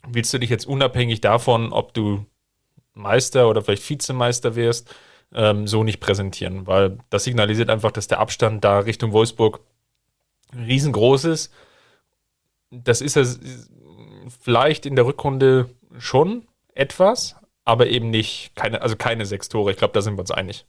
willst 0.06 0.32
du 0.34 0.38
dich 0.38 0.50
jetzt 0.50 0.66
unabhängig 0.66 1.20
davon, 1.20 1.72
ob 1.72 1.94
du 1.94 2.26
Meister 2.94 3.48
oder 3.48 3.62
vielleicht 3.62 3.88
Vizemeister 3.88 4.54
wirst, 4.54 4.94
ähm, 5.34 5.66
so 5.66 5.84
nicht 5.84 6.00
präsentieren, 6.00 6.66
weil 6.66 6.98
das 7.10 7.24
signalisiert 7.24 7.70
einfach, 7.70 7.90
dass 7.90 8.08
der 8.08 8.20
Abstand 8.20 8.64
da 8.64 8.80
Richtung 8.80 9.12
Wolfsburg 9.12 9.60
riesengroß 10.54 11.24
ist. 11.24 11.52
Das 12.70 13.00
ist 13.00 13.16
es 13.16 13.40
vielleicht 14.40 14.86
in 14.86 14.96
der 14.96 15.06
Rückrunde 15.06 15.70
schon 15.98 16.46
etwas, 16.74 17.36
aber 17.64 17.88
eben 17.88 18.10
nicht, 18.10 18.52
keine, 18.54 18.82
also 18.82 18.96
keine 18.96 19.26
sechs 19.26 19.48
Tore. 19.48 19.70
Ich 19.70 19.76
glaube, 19.76 19.94
da 19.94 20.02
sind 20.02 20.14
wir 20.16 20.20
uns 20.20 20.30
einig. 20.30 20.66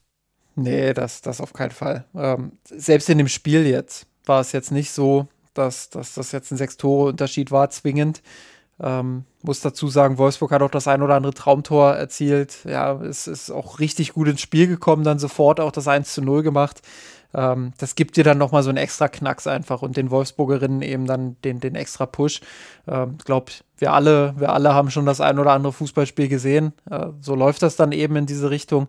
Nee, 0.56 0.94
das, 0.94 1.22
das 1.22 1.42
auf 1.42 1.54
keinen 1.54 1.72
Fall. 1.72 2.06
Ähm, 2.16 2.54
selbst 2.66 3.10
in 3.10 3.18
dem 3.18 3.28
Spiel 3.28 3.66
jetzt 3.66 4.08
war 4.26 4.42
es 4.42 4.52
jetzt 4.52 4.72
nicht 4.72 4.92
so, 4.92 5.28
dass, 5.54 5.90
dass 5.90 6.14
das 6.16 6.32
jetzt 6.32 6.52
ein 6.52 6.58
Sechs-Tore-Unterschied 6.58 7.52
war, 7.52 7.70
zwingend. 7.70 8.22
Ähm, 8.82 9.26
muss 9.42 9.62
dazu 9.62 9.88
sagen, 9.88 10.18
Wolfsburg 10.18 10.52
hat 10.52 10.62
auch 10.62 10.72
das 10.72 10.88
ein 10.88 11.02
oder 11.02 11.16
andere 11.16 11.34
Traumtor 11.34 11.94
erzielt. 11.94 12.66
Ja, 12.66 12.94
es 13.02 13.28
ist 13.28 13.52
auch 13.52 13.80
richtig 13.80 14.14
gut 14.14 14.28
ins 14.28 14.42
Spiel 14.42 14.68
gekommen, 14.68 15.04
dann 15.04 15.20
sofort 15.20 15.60
auch 15.60 15.72
das 15.72 15.88
1 15.88 16.14
zu 16.14 16.22
0 16.22 16.44
gemacht. 16.44 16.82
Ähm, 17.34 17.74
das 17.78 17.96
gibt 17.96 18.18
dir 18.18 18.24
dann 18.24 18.38
nochmal 18.38 18.64
so 18.64 18.70
einen 18.70 18.78
extra 18.78 19.08
Knacks 19.08 19.48
einfach 19.48 19.82
und 19.82 19.98
den 19.98 20.12
Wolfsburgerinnen 20.12 20.82
eben 20.82 21.06
dann 21.06 21.36
den, 21.44 21.60
den 21.60 21.76
extra 21.76 22.06
Push. 22.06 22.42
Ähm, 22.88 23.18
glaube, 23.24 23.52
wir 23.78 23.94
alle, 23.94 24.34
wir 24.38 24.54
alle 24.54 24.74
haben 24.74 24.92
schon 24.92 25.06
das 25.06 25.22
ein 25.22 25.40
oder 25.40 25.52
andere 25.52 25.74
Fußballspiel 25.74 26.28
gesehen. 26.28 26.74
Äh, 26.90 27.08
so 27.22 27.36
läuft 27.36 27.62
das 27.64 27.76
dann 27.76 27.92
eben 27.92 28.16
in 28.16 28.26
diese 28.26 28.50
Richtung. 28.50 28.88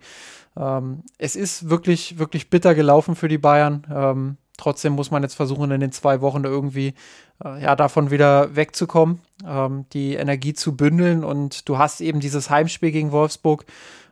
Ähm, 0.57 1.03
es 1.19 1.37
ist 1.37 1.69
wirklich, 1.69 2.19
wirklich 2.19 2.51
bitter 2.51 2.75
gelaufen 2.75 3.17
für 3.17 3.29
die 3.29 3.39
Bayern. 3.39 3.87
Ähm, 3.93 4.37
trotzdem 4.57 4.93
muss 4.95 5.11
man 5.11 5.23
jetzt 5.23 5.35
versuchen, 5.35 5.71
in 5.71 5.81
den 5.81 5.93
zwei 5.93 6.21
Wochen 6.21 6.45
irgendwie 6.45 6.95
äh, 7.45 7.63
ja, 7.63 7.77
davon 7.77 8.11
wieder 8.11 8.55
wegzukommen, 8.55 9.21
ähm, 9.47 9.87
die 9.93 10.15
Energie 10.15 10.55
zu 10.55 10.77
bündeln. 10.77 11.25
Und 11.25 11.69
du 11.69 11.79
hast 11.79 12.01
eben 12.01 12.21
dieses 12.21 12.51
Heimspiel 12.51 12.93
gegen 12.93 13.13
Wolfsburg. 13.13 13.65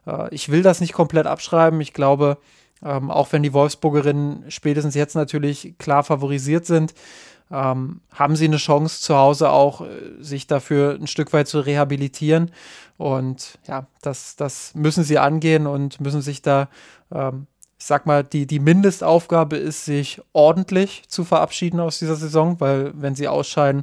Äh, 0.07 0.35
ich 0.35 0.49
will 0.51 0.63
das 0.63 0.81
nicht 0.81 0.93
komplett 0.93 1.27
abschreiben. 1.27 1.81
Ich 1.81 1.93
glaube, 1.93 2.39
ähm, 2.85 3.11
auch 3.11 3.33
wenn 3.33 3.43
die 3.43 3.53
Wolfsburgerinnen 3.53 4.51
spätestens 4.51 4.95
jetzt 4.95 5.15
natürlich 5.15 5.75
klar 5.79 6.03
favorisiert 6.03 6.67
sind, 6.67 6.95
ähm, 7.51 8.01
haben 8.13 8.35
sie 8.35 8.47
eine 8.47 8.57
Chance 8.57 9.03
zu 9.03 9.17
Hause 9.17 9.51
auch, 9.51 9.83
äh, 9.83 9.87
sich 10.21 10.47
dafür 10.47 10.95
ein 10.95 11.07
Stück 11.07 11.33
weit 11.33 11.49
zu 11.49 11.61
rehabilitieren. 11.61 12.51
Und 12.97 13.59
ja, 13.69 13.87
das, 14.01 14.37
das 14.37 14.75
müssen 14.75 15.05
sie 15.05 15.19
angehen 15.19 15.67
und 15.67 16.01
müssen 16.01 16.23
sich 16.23 16.43
da, 16.43 16.69
ähm, 17.13 17.47
ich 17.83 17.87
sag 17.87 18.07
mal, 18.07 18.23
die, 18.23 18.47
die 18.47 18.61
Mindestaufgabe 18.61 19.57
ist, 19.57 19.85
sich 19.87 20.23
ordentlich 20.33 21.03
zu 21.09 21.25
verabschieden 21.25 21.81
aus 21.81 21.99
dieser 21.99 22.15
Saison, 22.15 22.61
weil 22.61 22.93
wenn 22.95 23.17
sie 23.17 23.27
ausscheiden, 23.27 23.83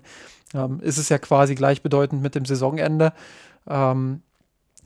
ähm, 0.53 0.79
ist 0.79 0.97
es 0.97 1.09
ja 1.09 1.17
quasi 1.17 1.53
gleichbedeutend 1.53 2.21
mit 2.21 2.33
dem 2.33 2.45
Saisonende. 2.45 3.11
Ähm, 3.67 4.21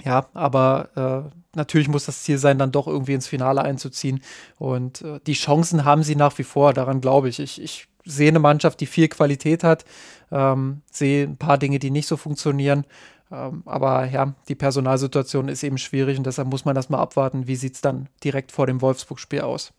ja, 0.04 0.26
aber 0.34 1.30
äh, 1.30 1.56
natürlich 1.56 1.90
muss 1.90 2.08
das 2.08 2.24
Ziel 2.24 2.40
sein, 2.40 2.58
dann 2.58 2.72
doch 2.72 2.88
irgendwie 2.88 3.14
ins 3.14 3.28
Finale 3.28 3.62
einzuziehen. 3.62 4.20
Und 4.58 5.04
äh, 5.04 5.20
die 5.28 5.34
Chancen 5.34 5.86
haben 5.86 6.02
sie 6.02 6.16
nach 6.16 6.36
wie 6.40 6.44
vor, 6.44 6.74
daran 6.74 7.00
glaube 7.00 7.30
ich. 7.30 7.40
ich. 7.40 7.62
Ich 7.62 7.88
sehe 8.06 8.30
eine 8.30 8.40
Mannschaft, 8.40 8.80
die 8.80 8.88
viel 8.88 9.10
Qualität 9.10 9.64
hat, 9.64 9.86
ähm, 10.32 10.82
sehe 10.92 11.26
ein 11.28 11.38
paar 11.38 11.60
Dinge, 11.60 11.78
die 11.78 11.92
nicht 11.92 12.08
so 12.08 12.18
funktionieren. 12.18 12.88
Ähm, 13.34 13.64
aber 13.66 14.06
ja, 14.06 14.36
die 14.48 14.56
Personalsituation 14.56 15.48
ist 15.48 15.64
eben 15.64 15.80
schwierig 15.80 16.18
und 16.18 16.26
deshalb 16.26 16.50
muss 16.50 16.66
man 16.66 16.76
das 16.76 16.90
mal 16.90 17.00
abwarten, 17.00 17.48
wie 17.48 17.56
sieht 17.56 17.74
es 17.74 17.82
dann 17.82 18.08
direkt 18.24 18.52
vor 18.52 18.68
dem 18.68 18.82
Wolfsburg-Spiel 18.82 19.42
aus. 19.42 19.74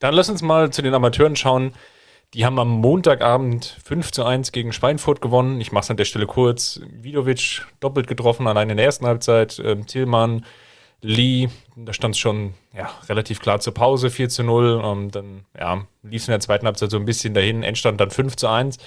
Dann 0.00 0.14
lass 0.14 0.28
uns 0.28 0.42
mal 0.42 0.70
zu 0.70 0.82
den 0.82 0.94
Amateuren 0.94 1.36
schauen. 1.36 1.72
Die 2.34 2.44
haben 2.44 2.58
am 2.58 2.70
Montagabend 2.70 3.78
5 3.84 4.10
zu 4.10 4.24
1 4.24 4.50
gegen 4.50 4.72
Schweinfurt 4.72 5.20
gewonnen. 5.20 5.60
Ich 5.60 5.70
mache 5.70 5.84
es 5.84 5.90
an 5.90 5.96
der 5.96 6.06
Stelle 6.06 6.26
kurz. 6.26 6.80
Vidovic 6.90 7.64
doppelt 7.78 8.08
getroffen, 8.08 8.48
allein 8.48 8.70
in 8.70 8.78
der 8.78 8.86
ersten 8.86 9.06
Halbzeit. 9.06 9.60
Ähm, 9.64 9.86
Tillmann, 9.86 10.44
Lee, 11.02 11.50
da 11.76 11.92
stand 11.92 12.14
es 12.14 12.18
schon 12.18 12.54
ja, 12.74 12.90
relativ 13.08 13.40
klar 13.40 13.60
zur 13.60 13.74
Pause, 13.74 14.10
4 14.10 14.28
zu 14.28 14.42
0. 14.42 14.80
Und 14.80 15.14
dann 15.14 15.44
ja, 15.56 15.86
lief 16.02 16.22
es 16.22 16.28
in 16.28 16.32
der 16.32 16.40
zweiten 16.40 16.66
Halbzeit 16.66 16.90
so 16.90 16.96
ein 16.96 17.04
bisschen 17.04 17.34
dahin. 17.34 17.62
Endstand 17.62 18.00
dann 18.00 18.10
5 18.10 18.34
zu 18.34 18.48
1. 18.48 18.78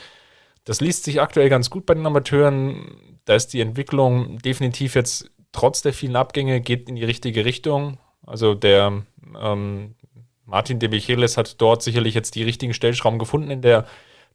Das 0.66 0.82
liest 0.82 1.04
sich 1.04 1.22
aktuell 1.22 1.50
ganz 1.50 1.70
gut 1.70 1.86
bei 1.86 1.94
den 1.94 2.06
Amateuren. 2.06 3.18
Da 3.26 3.36
ist 3.36 3.54
die 3.54 3.62
Entwicklung 3.62 4.40
definitiv 4.40 4.96
jetzt 4.96 5.32
trotz 5.52 5.82
der 5.82 5.94
vielen 5.94 6.16
Abgänge 6.16 6.60
geht 6.60 6.90
in 6.90 6.96
die 6.96 7.06
richtige 7.06 7.46
Richtung. 7.46 7.98
Also 8.26 8.56
der 8.56 9.04
ähm, 9.42 9.96
Martin 10.46 10.80
de 10.80 10.90
Michelis 10.90 11.38
hat 11.38 11.62
dort 11.62 11.82
sicherlich 11.82 12.14
jetzt 12.14 12.36
die 12.36 12.44
richtigen 12.44 12.74
Stellschrauben 12.74 13.20
gefunden 13.20 13.52
in 13.52 13.62
der 13.62 13.86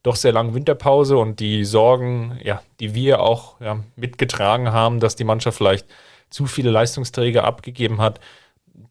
doch 0.03 0.15
sehr 0.15 0.31
langen 0.31 0.55
Winterpause 0.55 1.17
und 1.17 1.39
die 1.39 1.63
Sorgen, 1.63 2.39
ja, 2.43 2.63
die 2.79 2.95
wir 2.95 3.21
auch 3.21 3.61
ja, 3.61 3.83
mitgetragen 3.95 4.71
haben, 4.71 4.99
dass 4.99 5.15
die 5.15 5.23
Mannschaft 5.23 5.57
vielleicht 5.57 5.85
zu 6.31 6.47
viele 6.47 6.71
Leistungsträger 6.71 7.43
abgegeben 7.43 8.01
hat, 8.01 8.19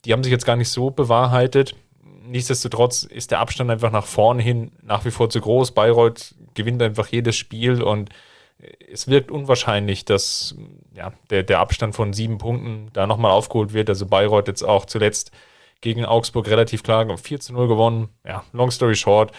die 0.05 0.13
haben 0.13 0.23
sich 0.23 0.31
jetzt 0.31 0.47
gar 0.47 0.57
nicht 0.57 0.69
so 0.69 0.91
bewahrheitet. 0.91 1.75
Nichtsdestotrotz 2.31 3.03
ist 3.03 3.33
der 3.33 3.41
Abstand 3.41 3.71
einfach 3.71 3.91
nach 3.91 4.07
vorne 4.07 4.41
hin 4.41 4.71
nach 4.83 5.05
wie 5.05 5.11
vor 5.11 5.31
zu 5.31 5.41
groß. 5.41 5.73
Bayreuth 5.73 6.35
gewinnt 6.55 6.81
einfach 6.81 7.09
jedes 7.09 7.37
Spiel 7.37 7.83
und 7.83 8.11
es 8.93 9.09
wirkt 9.09 9.31
unwahrscheinlich, 9.31 10.05
dass 10.05 10.55
ja, 10.95 11.13
der, 11.31 11.43
der 11.43 11.59
Abstand 11.59 11.97
von 11.97 12.13
sieben 12.13 12.39
Punkten 12.39 12.91
da 12.93 13.07
nochmal 13.07 13.33
aufgeholt 13.33 13.73
wird. 13.73 13.89
Also 13.89 14.07
Bayreuth 14.07 14.49
jetzt 14.49 14.63
auch 14.63 14.85
zuletzt 14.85 15.33
gegen 15.81 16.05
Augsburg 16.05 16.49
relativ 16.49 16.83
klar 16.83 17.17
4 17.17 17.41
zu 17.41 17.53
0 17.53 17.67
gewonnen. 17.67 18.11
Ja, 18.25 18.45
long 18.53 18.71
story 18.71 18.95
short, 18.95 19.33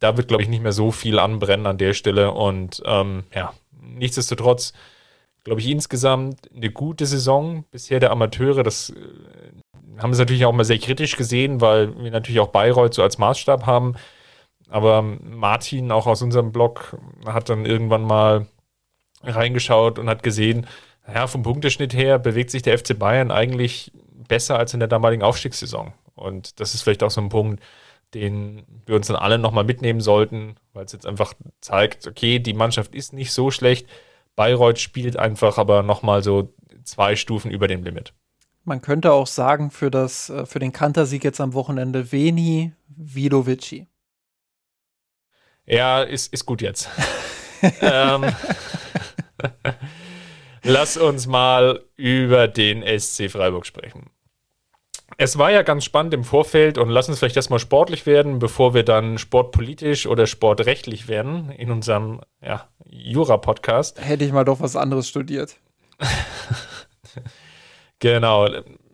da 0.00 0.16
wird, 0.16 0.28
glaube 0.28 0.42
ich, 0.42 0.48
nicht 0.48 0.62
mehr 0.62 0.72
so 0.72 0.90
viel 0.90 1.18
anbrennen 1.18 1.66
an 1.66 1.78
der 1.78 1.94
Stelle. 1.94 2.32
Und 2.32 2.82
ähm, 2.84 3.24
ja, 3.34 3.52
nichtsdestotrotz, 3.80 4.72
glaube 5.44 5.60
ich, 5.60 5.68
insgesamt 5.68 6.50
eine 6.52 6.70
gute 6.70 7.06
Saison 7.06 7.64
bisher 7.70 8.00
der 8.00 8.10
Amateure. 8.10 8.62
Das 8.62 8.90
äh, 8.90 8.94
haben 9.98 10.12
wir 10.12 10.18
natürlich 10.18 10.44
auch 10.44 10.52
mal 10.52 10.64
sehr 10.64 10.78
kritisch 10.78 11.16
gesehen, 11.16 11.60
weil 11.60 11.96
wir 12.02 12.10
natürlich 12.10 12.40
auch 12.40 12.48
Bayreuth 12.48 12.94
so 12.94 13.02
als 13.02 13.18
Maßstab 13.18 13.66
haben. 13.66 13.94
Aber 14.68 15.02
Martin, 15.02 15.90
auch 15.90 16.06
aus 16.06 16.22
unserem 16.22 16.52
Blog, 16.52 16.96
hat 17.26 17.48
dann 17.48 17.66
irgendwann 17.66 18.02
mal 18.02 18.46
reingeschaut 19.22 19.98
und 19.98 20.08
hat 20.08 20.22
gesehen, 20.22 20.66
ja, 21.12 21.26
vom 21.26 21.42
Punkteschnitt 21.42 21.94
her 21.94 22.18
bewegt 22.18 22.50
sich 22.50 22.62
der 22.62 22.78
FC 22.78 22.98
Bayern 22.98 23.30
eigentlich 23.30 23.92
besser 24.28 24.58
als 24.58 24.74
in 24.74 24.80
der 24.80 24.88
damaligen 24.88 25.22
Aufstiegssaison. 25.22 25.94
Und 26.14 26.60
das 26.60 26.74
ist 26.74 26.82
vielleicht 26.82 27.02
auch 27.02 27.10
so 27.10 27.20
ein 27.20 27.30
Punkt, 27.30 27.62
den 28.14 28.64
wir 28.86 28.96
uns 28.96 29.06
dann 29.06 29.16
alle 29.16 29.38
nochmal 29.38 29.64
mitnehmen 29.64 30.00
sollten, 30.00 30.56
weil 30.72 30.84
es 30.84 30.92
jetzt 30.92 31.06
einfach 31.06 31.34
zeigt, 31.60 32.06
okay, 32.06 32.38
die 32.38 32.54
Mannschaft 32.54 32.94
ist 32.94 33.12
nicht 33.12 33.32
so 33.32 33.50
schlecht. 33.50 33.88
Bayreuth 34.36 34.78
spielt 34.78 35.16
einfach 35.16 35.58
aber 35.58 35.82
nochmal 35.82 36.22
so 36.22 36.52
zwei 36.84 37.16
Stufen 37.16 37.50
über 37.50 37.68
dem 37.68 37.82
Limit. 37.82 38.12
Man 38.68 38.82
könnte 38.82 39.12
auch 39.12 39.26
sagen, 39.26 39.70
für, 39.70 39.90
das, 39.90 40.28
äh, 40.28 40.44
für 40.44 40.58
den 40.58 40.72
Kantersieg 40.72 41.24
jetzt 41.24 41.40
am 41.40 41.54
Wochenende 41.54 42.12
Veni 42.12 42.74
Vidovici. 42.86 43.86
Ja, 45.64 46.02
ist, 46.02 46.30
ist 46.34 46.44
gut 46.44 46.60
jetzt. 46.60 46.90
ähm, 47.80 48.26
lass 50.62 50.98
uns 50.98 51.26
mal 51.26 51.82
über 51.96 52.46
den 52.46 52.84
SC 53.00 53.30
Freiburg 53.30 53.64
sprechen. 53.64 54.10
Es 55.16 55.38
war 55.38 55.50
ja 55.50 55.62
ganz 55.62 55.86
spannend 55.86 56.12
im 56.12 56.22
Vorfeld 56.22 56.76
und 56.76 56.90
lass 56.90 57.08
uns 57.08 57.18
vielleicht 57.18 57.36
erstmal 57.36 57.60
sportlich 57.60 58.04
werden, 58.04 58.38
bevor 58.38 58.74
wir 58.74 58.82
dann 58.82 59.16
sportpolitisch 59.16 60.06
oder 60.06 60.26
sportrechtlich 60.26 61.08
werden 61.08 61.50
in 61.52 61.70
unserem 61.70 62.20
ja, 62.42 62.68
Jura-Podcast. 62.84 63.98
Hätte 63.98 64.26
ich 64.26 64.32
mal 64.32 64.44
doch 64.44 64.60
was 64.60 64.76
anderes 64.76 65.08
studiert. 65.08 65.56
genau. 67.98 68.48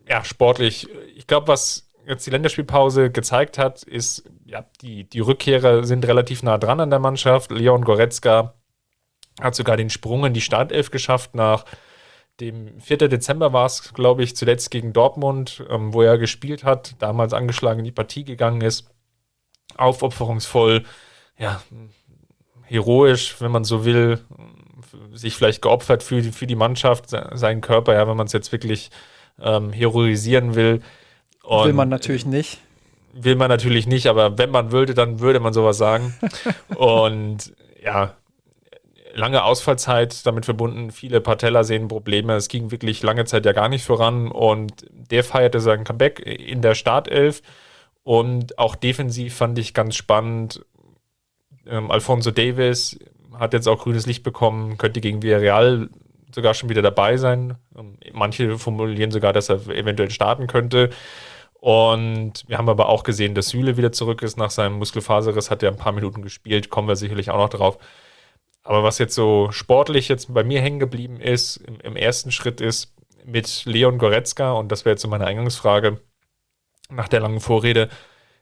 Ja, 0.08 0.24
sportlich. 0.24 0.88
Ich 1.16 1.26
glaube, 1.26 1.48
was 1.48 1.90
jetzt 2.06 2.26
die 2.26 2.30
Länderspielpause 2.30 3.10
gezeigt 3.10 3.58
hat, 3.58 3.82
ist, 3.82 4.28
ja, 4.44 4.64
die, 4.82 5.04
die 5.04 5.20
Rückkehrer 5.20 5.84
sind 5.84 6.06
relativ 6.06 6.42
nah 6.42 6.58
dran 6.58 6.80
an 6.80 6.90
der 6.90 6.98
Mannschaft. 6.98 7.50
Leon 7.50 7.84
Goretzka 7.84 8.54
hat 9.40 9.54
sogar 9.54 9.76
den 9.76 9.90
Sprung 9.90 10.24
in 10.26 10.34
die 10.34 10.40
Startelf 10.40 10.90
geschafft 10.90 11.34
nach 11.34 11.64
dem 12.40 12.80
4. 12.80 13.08
Dezember 13.08 13.52
war 13.52 13.66
es, 13.66 13.94
glaube 13.94 14.22
ich, 14.22 14.36
zuletzt 14.36 14.70
gegen 14.70 14.92
Dortmund, 14.92 15.64
ähm, 15.70 15.92
wo 15.94 16.02
er 16.02 16.18
gespielt 16.18 16.64
hat, 16.64 16.96
damals 16.98 17.32
angeschlagen 17.32 17.80
in 17.80 17.84
die 17.84 17.92
Partie 17.92 18.24
gegangen 18.24 18.60
ist. 18.60 18.90
Aufopferungsvoll, 19.76 20.84
ja, 21.38 21.62
heroisch, 22.62 23.40
wenn 23.40 23.50
man 23.50 23.64
so 23.64 23.84
will, 23.84 24.24
sich 25.12 25.36
vielleicht 25.36 25.62
geopfert 25.62 26.02
für, 26.02 26.22
für 26.22 26.46
die 26.46 26.56
Mannschaft, 26.56 27.08
seinen 27.08 27.60
Körper, 27.60 27.94
ja, 27.94 28.08
wenn 28.08 28.16
man 28.16 28.26
es 28.26 28.32
jetzt 28.32 28.52
wirklich 28.52 28.90
ähm, 29.40 29.72
heroisieren 29.72 30.54
will. 30.54 30.80
Und 31.42 31.66
will 31.66 31.72
man 31.72 31.88
natürlich 31.88 32.26
nicht. 32.26 32.58
Will 33.12 33.36
man 33.36 33.48
natürlich 33.48 33.86
nicht, 33.86 34.06
aber 34.08 34.38
wenn 34.38 34.50
man 34.50 34.72
würde, 34.72 34.94
dann 34.94 35.20
würde 35.20 35.40
man 35.40 35.52
sowas 35.52 35.78
sagen. 35.78 36.14
und 36.76 37.52
ja, 37.82 38.14
lange 39.14 39.44
Ausfallzeit 39.44 40.26
damit 40.26 40.44
verbunden, 40.44 40.90
viele 40.90 41.20
Patella-Sehnenprobleme. 41.20 42.34
Es 42.34 42.48
ging 42.48 42.70
wirklich 42.70 43.02
lange 43.02 43.24
Zeit 43.24 43.46
ja 43.46 43.52
gar 43.52 43.68
nicht 43.68 43.84
voran 43.84 44.30
und 44.30 44.86
der 44.90 45.24
feierte 45.24 45.60
sein 45.60 45.84
Comeback 45.84 46.20
in 46.20 46.62
der 46.62 46.74
Startelf 46.74 47.42
und 48.02 48.58
auch 48.58 48.76
defensiv 48.76 49.34
fand 49.34 49.58
ich 49.58 49.74
ganz 49.74 49.96
spannend. 49.96 50.64
Ähm, 51.66 51.90
Alfonso 51.90 52.30
Davis 52.30 52.98
hat 53.38 53.52
jetzt 53.52 53.68
auch 53.68 53.82
grünes 53.82 54.06
Licht 54.06 54.22
bekommen, 54.22 54.78
könnte 54.78 55.00
gegen 55.00 55.22
Villarreal 55.22 55.88
sogar 56.34 56.54
schon 56.54 56.68
wieder 56.68 56.82
dabei 56.82 57.16
sein. 57.16 57.56
Ähm, 57.76 57.98
manche 58.12 58.58
formulieren 58.58 59.10
sogar, 59.10 59.32
dass 59.32 59.48
er 59.48 59.66
eventuell 59.68 60.10
starten 60.10 60.46
könnte. 60.46 60.90
Und 61.54 62.44
wir 62.46 62.58
haben 62.58 62.68
aber 62.68 62.88
auch 62.88 63.04
gesehen, 63.04 63.34
dass 63.34 63.48
Süle 63.48 63.78
wieder 63.78 63.92
zurück 63.92 64.22
ist 64.22 64.36
nach 64.36 64.50
seinem 64.50 64.74
Muskelfaserriss, 64.74 65.50
hat 65.50 65.62
er 65.62 65.70
ein 65.70 65.78
paar 65.78 65.92
Minuten 65.92 66.20
gespielt, 66.20 66.68
kommen 66.68 66.88
wir 66.88 66.96
sicherlich 66.96 67.30
auch 67.30 67.38
noch 67.38 67.48
drauf. 67.48 67.78
Aber 68.62 68.82
was 68.82 68.98
jetzt 68.98 69.14
so 69.14 69.50
sportlich 69.50 70.08
jetzt 70.08 70.32
bei 70.34 70.44
mir 70.44 70.60
hängen 70.60 70.78
geblieben 70.78 71.20
ist, 71.20 71.56
im, 71.56 71.80
im 71.80 71.96
ersten 71.96 72.32
Schritt 72.32 72.60
ist 72.60 72.94
mit 73.24 73.64
Leon 73.64 73.98
Goretzka, 73.98 74.52
und 74.52 74.70
das 74.70 74.84
wäre 74.84 74.92
jetzt 74.92 75.02
so 75.02 75.08
meine 75.08 75.26
Eingangsfrage 75.26 76.00
nach 76.90 77.08
der 77.08 77.20
langen 77.20 77.40
Vorrede, 77.40 77.88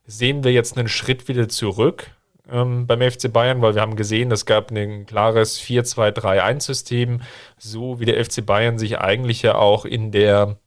sehen 0.05 0.43
wir 0.43 0.53
jetzt 0.53 0.77
einen 0.77 0.89
Schritt 0.89 1.29
wieder 1.29 1.49
zurück 1.49 2.11
ähm, 2.53 2.87
beim 2.87 3.01
FC 3.01 3.33
Bayern, 3.33 3.63
weil 3.63 3.75
wir 3.75 3.83
haben 3.83 3.97
gesehen, 3.97 4.31
es 4.31 4.47
gab 4.47 4.71
ein 4.71 5.07
klares 5.07 5.61
4-2-3-1-System, 5.61 7.23
so 7.59 7.99
wie 7.99 8.05
der 8.05 8.23
FC 8.25 8.45
Bayern 8.45 8.79
sich 8.79 8.99
eigentlich 8.99 9.43
ja 9.43 9.57
auch 9.57 9.85
in 9.85 10.13
der 10.13 10.59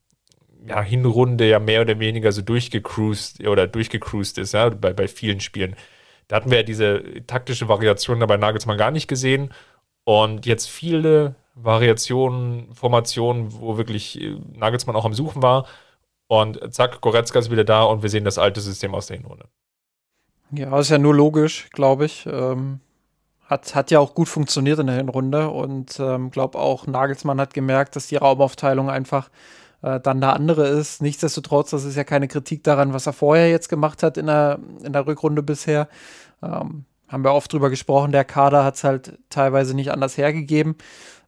ja, 0.67 0.81
Hinrunde 0.81 1.47
ja 1.47 1.59
mehr 1.59 1.81
oder 1.81 1.99
weniger 1.99 2.31
so 2.31 2.41
durchgecruised 2.41 3.45
oder 3.47 3.67
durchgecruised 3.67 4.37
ist, 4.39 4.53
ja, 4.53 4.69
bei, 4.69 4.93
bei 4.93 5.07
vielen 5.07 5.39
Spielen. 5.39 5.75
Da 6.27 6.37
hatten 6.37 6.49
wir 6.49 6.57
ja 6.57 6.63
diese 6.63 7.03
taktische 7.27 7.67
Variation 7.69 8.19
dabei 8.19 8.37
Nagelsmann 8.37 8.77
gar 8.77 8.91
nicht 8.91 9.07
gesehen. 9.07 9.53
Und 10.05 10.45
jetzt 10.45 10.67
viele 10.69 11.35
Variationen, 11.55 12.73
Formationen, 12.73 13.59
wo 13.59 13.77
wirklich 13.77 14.19
äh, 14.21 14.37
Nagelsmann 14.53 14.95
auch 14.95 15.05
am 15.05 15.13
Suchen 15.13 15.41
war. 15.41 15.67
Und 16.27 16.73
zack, 16.73 17.01
Goretzka 17.01 17.39
ist 17.39 17.51
wieder 17.51 17.63
da 17.63 17.83
und 17.83 18.01
wir 18.01 18.09
sehen 18.09 18.25
das 18.25 18.39
alte 18.39 18.61
System 18.61 18.95
aus 18.95 19.07
der 19.07 19.17
Hinrunde. 19.17 19.45
Ja, 20.51 20.79
ist 20.79 20.89
ja 20.89 20.97
nur 20.97 21.15
logisch, 21.15 21.69
glaube 21.71 22.05
ich. 22.05 22.27
Ähm, 22.31 22.79
hat, 23.45 23.75
hat 23.75 23.91
ja 23.91 23.99
auch 23.99 24.15
gut 24.15 24.27
funktioniert 24.27 24.79
in 24.79 24.87
der 24.87 24.95
Hinrunde 24.95 25.49
und 25.49 25.99
ähm, 25.99 26.31
glaube 26.31 26.57
auch 26.57 26.87
Nagelsmann 26.87 27.39
hat 27.39 27.53
gemerkt, 27.53 27.95
dass 27.95 28.07
die 28.07 28.15
Raumaufteilung 28.15 28.89
einfach 28.89 29.29
äh, 29.81 29.99
dann 29.99 30.17
eine 30.17 30.33
andere 30.33 30.67
ist. 30.67 31.01
Nichtsdestotrotz, 31.01 31.69
das 31.69 31.83
ist 31.83 31.95
ja 31.95 32.03
keine 32.03 32.27
Kritik 32.27 32.63
daran, 32.63 32.93
was 32.93 33.05
er 33.05 33.13
vorher 33.13 33.49
jetzt 33.49 33.69
gemacht 33.69 34.01
hat 34.01 34.17
in 34.17 34.27
der, 34.27 34.59
in 34.83 34.93
der 34.93 35.05
Rückrunde 35.05 35.43
bisher. 35.43 35.87
Ähm, 36.41 36.85
haben 37.07 37.23
wir 37.23 37.33
oft 37.33 37.53
drüber 37.53 37.69
gesprochen, 37.69 38.11
der 38.11 38.25
Kader 38.25 38.63
hat 38.63 38.75
es 38.75 38.83
halt 38.83 39.19
teilweise 39.29 39.75
nicht 39.75 39.91
anders 39.91 40.17
hergegeben. 40.17 40.75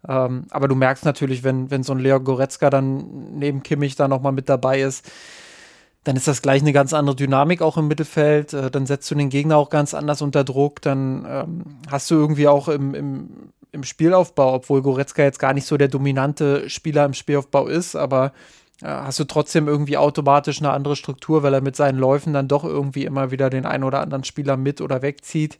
Ähm, 0.08 0.46
aber 0.50 0.68
du 0.68 0.76
merkst 0.76 1.06
natürlich, 1.06 1.44
wenn, 1.44 1.70
wenn 1.70 1.84
so 1.84 1.94
ein 1.94 2.00
Leo 2.00 2.20
Goretzka 2.20 2.70
dann 2.70 3.38
neben 3.38 3.62
Kimmich 3.62 3.96
da 3.96 4.08
nochmal 4.08 4.32
mit 4.32 4.50
dabei 4.50 4.82
ist, 4.82 5.10
dann 6.08 6.16
ist 6.16 6.28
das 6.28 6.42
gleich 6.42 6.62
eine 6.62 6.72
ganz 6.72 6.94
andere 6.94 7.18
Dynamik 7.18 7.62
auch 7.62 7.76
im 7.76 7.90
Mittelfeld. 7.90 8.54
Äh, 8.54 8.72
dann 8.72 8.86
setzt 8.86 9.12
du 9.12 9.16
den 9.16 9.28
Gegner 9.28 9.58
auch 9.58 9.70
ganz 9.70 9.94
anders 9.94 10.22
unter 10.22 10.46
Druck. 10.46 10.82
Dann 10.82 11.26
ähm, 11.28 11.64
hast 11.92 12.10
du 12.10 12.16
irgendwie 12.16 12.48
auch 12.48 12.70
im, 12.70 12.96
im, 12.96 13.30
im 13.74 13.84
Spielaufbau, 13.84 14.54
obwohl 14.54 14.82
Goretzka 14.82 15.24
jetzt 15.24 15.40
gar 15.40 15.54
nicht 15.54 15.66
so 15.66 15.76
der 15.76 15.90
dominante 15.90 16.70
Spieler 16.70 17.04
im 17.04 17.14
Spielaufbau 17.14 17.68
ist, 17.68 17.98
aber 17.98 18.32
äh, 18.82 18.86
hast 18.86 19.20
du 19.20 19.26
trotzdem 19.26 19.68
irgendwie 19.68 19.98
automatisch 19.98 20.60
eine 20.60 20.72
andere 20.72 20.96
Struktur, 20.96 21.44
weil 21.44 21.54
er 21.54 21.60
mit 21.62 21.76
seinen 21.76 22.00
Läufen 22.00 22.32
dann 22.32 22.48
doch 22.48 22.64
irgendwie 22.64 23.04
immer 23.04 23.32
wieder 23.32 23.50
den 23.50 23.66
einen 23.66 23.84
oder 23.84 24.00
anderen 24.00 24.24
Spieler 24.24 24.56
mit 24.56 24.80
oder 24.80 25.02
wegzieht 25.02 25.60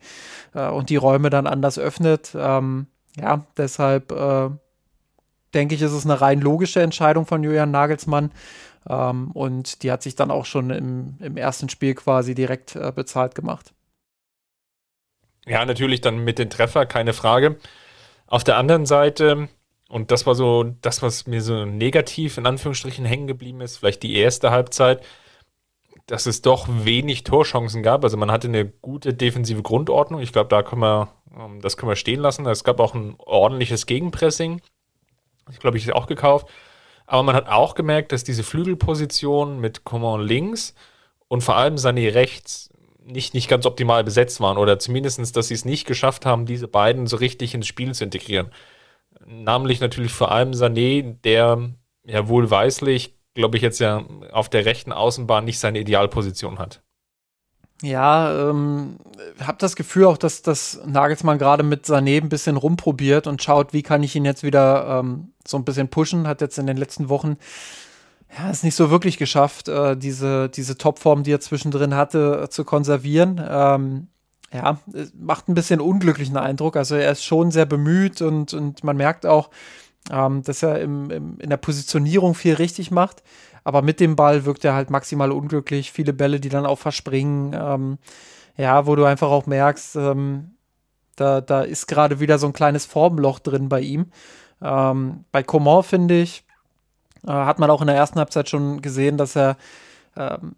äh, 0.54 0.70
und 0.70 0.90
die 0.90 0.96
Räume 0.96 1.30
dann 1.30 1.46
anders 1.46 1.78
öffnet. 1.78 2.32
Ähm, 2.40 2.88
ja, 3.20 3.46
deshalb 3.58 4.14
äh, 4.14 4.50
denke 5.54 5.76
ich, 5.76 5.82
ist 5.82 5.92
es 5.92 6.06
eine 6.06 6.22
rein 6.22 6.40
logische 6.40 6.82
Entscheidung 6.82 7.26
von 7.26 7.44
Julian 7.44 7.72
Nagelsmann. 7.72 8.32
Ähm, 8.90 9.32
und 9.32 9.84
die 9.84 9.92
hat 9.92 10.04
sich 10.04 10.16
dann 10.16 10.32
auch 10.32 10.46
schon 10.46 10.70
im, 10.70 11.18
im 11.20 11.38
ersten 11.38 11.70
Spiel 11.70 11.96
quasi 11.96 12.36
direkt 12.36 12.76
äh, 12.76 12.92
bezahlt 12.94 13.36
gemacht. 13.36 13.74
Ja, 15.46 15.66
natürlich 15.66 16.02
dann 16.02 16.20
mit 16.20 16.40
den 16.40 16.50
Treffer, 16.50 16.86
keine 16.86 17.14
Frage. 17.14 17.58
Auf 18.28 18.44
der 18.44 18.58
anderen 18.58 18.86
Seite, 18.86 19.48
und 19.88 20.12
das 20.12 20.26
war 20.26 20.36
so 20.36 20.64
das, 20.82 21.02
was 21.02 21.28
mir 21.28 21.42
so 21.42 21.66
negativ 21.66 22.38
in 22.38 22.46
Anführungsstrichen 22.46 23.06
hängen 23.06 23.28
geblieben 23.28 23.62
ist, 23.62 23.78
vielleicht 23.78 24.04
die 24.04 24.16
erste 24.16 24.52
Halbzeit, 24.52 25.04
dass 26.06 26.26
es 26.26 26.42
doch 26.42 26.68
wenig 26.70 27.24
Torchancen 27.24 27.84
gab. 27.84 28.04
Also 28.04 28.18
man 28.18 28.32
hatte 28.32 28.48
eine 28.48 28.66
gute 28.66 29.14
defensive 29.14 29.62
Grundordnung. 29.62 30.22
Ich 30.22 30.32
glaube, 30.32 30.50
da 30.50 30.64
können 30.64 30.82
wir, 30.82 31.10
ähm, 31.38 31.62
das 31.62 31.78
können 31.78 31.92
wir 31.92 31.98
stehen 31.98 32.22
lassen. 32.22 32.46
Es 32.46 32.64
gab 32.64 32.80
auch 32.80 32.94
ein 32.94 33.16
ordentliches 33.18 33.86
Gegenpressing. 33.86 34.62
Ich 35.52 35.60
glaube, 35.60 35.78
ich 35.78 35.94
auch 35.94 36.08
gekauft. 36.08 36.48
Aber 37.08 37.24
man 37.24 37.36
hat 37.36 37.48
auch 37.48 37.74
gemerkt, 37.74 38.12
dass 38.12 38.24
diese 38.24 38.44
Flügelposition 38.44 39.60
mit 39.60 39.86
Coman 39.86 40.22
links 40.22 40.76
und 41.30 41.42
vor 41.42 41.56
allem 41.56 41.76
Sané 41.76 42.14
rechts 42.14 42.70
nicht, 43.04 43.34
nicht 43.34 43.48
ganz 43.48 43.66
optimal 43.66 44.04
besetzt 44.04 44.42
waren 44.42 44.58
oder 44.58 44.78
zumindest, 44.78 45.36
dass 45.36 45.48
sie 45.48 45.54
es 45.54 45.66
nicht 45.66 45.88
geschafft 45.88 46.26
haben, 46.26 46.46
diese 46.46 46.68
beiden 46.68 47.08
so 47.08 47.18
richtig 47.18 47.54
ins 47.54 47.66
Spiel 47.66 47.94
zu 47.94 48.04
integrieren. 48.04 48.52
Namentlich 49.26 49.80
natürlich 49.80 50.12
vor 50.12 50.32
allem 50.32 50.52
Sané, 50.52 51.16
der 51.24 51.70
ja 52.06 52.28
wohlweislich, 52.28 53.16
glaube 53.34 53.56
ich, 53.56 53.64
jetzt 53.64 53.80
ja 53.80 54.06
auf 54.32 54.50
der 54.50 54.66
rechten 54.66 54.92
Außenbahn 54.92 55.46
nicht 55.46 55.60
seine 55.60 55.80
Idealposition 55.80 56.60
hat. 56.60 56.82
Ja, 57.84 58.50
ähm, 58.50 58.98
habe 59.40 59.58
das 59.60 59.76
Gefühl 59.76 60.06
auch, 60.06 60.18
dass 60.18 60.42
das 60.42 60.80
Nagelsmann 60.86 61.38
gerade 61.38 61.62
mit 61.62 61.86
Sané 61.86 62.20
ein 62.20 62.30
bisschen 62.30 62.58
rumprobiert 62.58 63.28
und 63.28 63.44
schaut, 63.44 63.72
wie 63.72 63.84
kann 63.84 64.02
ich 64.02 64.16
ihn 64.16 64.26
jetzt 64.26 64.42
wieder 64.42 65.00
ähm, 65.00 65.34
so 65.46 65.58
ein 65.58 65.64
bisschen 65.64 65.88
pushen. 65.88 66.28
Hat 66.28 66.42
jetzt 66.42 66.58
in 66.58 66.66
den 66.66 66.78
letzten 66.78 67.10
Wochen 67.10 67.38
ja, 68.36 68.50
es 68.50 68.64
nicht 68.64 68.76
so 68.76 68.90
wirklich 68.90 69.18
geschafft, 69.18 69.68
äh, 69.68 69.96
diese, 69.96 70.50
diese 70.50 70.78
Topform, 70.78 71.24
die 71.24 71.32
er 71.32 71.40
zwischendrin 71.40 71.96
hatte, 71.96 72.42
äh, 72.44 72.50
zu 72.50 72.66
konservieren. 72.66 73.42
Ähm, 73.48 74.08
ja, 74.54 74.80
macht 75.20 75.48
ein 75.50 75.54
bisschen 75.54 75.82
unglücklichen 75.82 76.38
Eindruck. 76.38 76.78
Also 76.78 76.96
er 76.96 77.12
ist 77.12 77.24
schon 77.24 77.52
sehr 77.52 77.66
bemüht 77.66 78.22
und, 78.22 78.54
und 78.54 78.84
man 78.84 78.98
merkt 78.98 79.26
auch, 79.26 79.50
ähm, 80.12 80.42
dass 80.44 80.64
er 80.64 80.80
im, 80.80 81.12
im, 81.12 81.40
in 81.40 81.50
der 81.50 81.58
Positionierung 81.58 82.34
viel 82.34 82.54
richtig 82.54 82.92
macht. 82.92 83.24
Aber 83.68 83.82
mit 83.82 84.00
dem 84.00 84.16
Ball 84.16 84.46
wirkt 84.46 84.64
er 84.64 84.76
halt 84.76 84.90
maximal 84.90 85.30
unglücklich. 85.30 85.92
Viele 85.92 86.14
Bälle, 86.14 86.40
die 86.40 86.48
dann 86.48 86.66
auch 86.66 86.80
verspringen. 86.80 87.52
Ähm, 87.54 87.98
ja, 88.56 88.88
wo 88.88 88.96
du 88.96 89.04
einfach 89.04 89.28
auch 89.28 89.46
merkst, 89.46 89.98
ähm, 89.98 90.52
da, 91.18 91.42
da 91.42 91.64
ist 91.64 91.86
gerade 91.86 92.22
wieder 92.22 92.40
so 92.40 92.48
ein 92.48 92.54
kleines 92.54 92.86
Formloch 92.86 93.40
drin 93.40 93.68
bei 93.68 93.82
ihm. 93.82 94.06
Ähm, 94.62 95.26
bei 95.34 95.44
Coman, 95.44 95.84
finde 95.84 96.22
ich, 96.22 96.46
äh, 97.26 97.32
hat 97.32 97.60
man 97.60 97.70
auch 97.70 97.82
in 97.82 97.88
der 97.88 97.98
ersten 97.98 98.20
Halbzeit 98.20 98.48
schon 98.48 98.82
gesehen, 98.82 99.18
dass 99.18 99.36
er 99.36 99.58
ähm, 100.16 100.56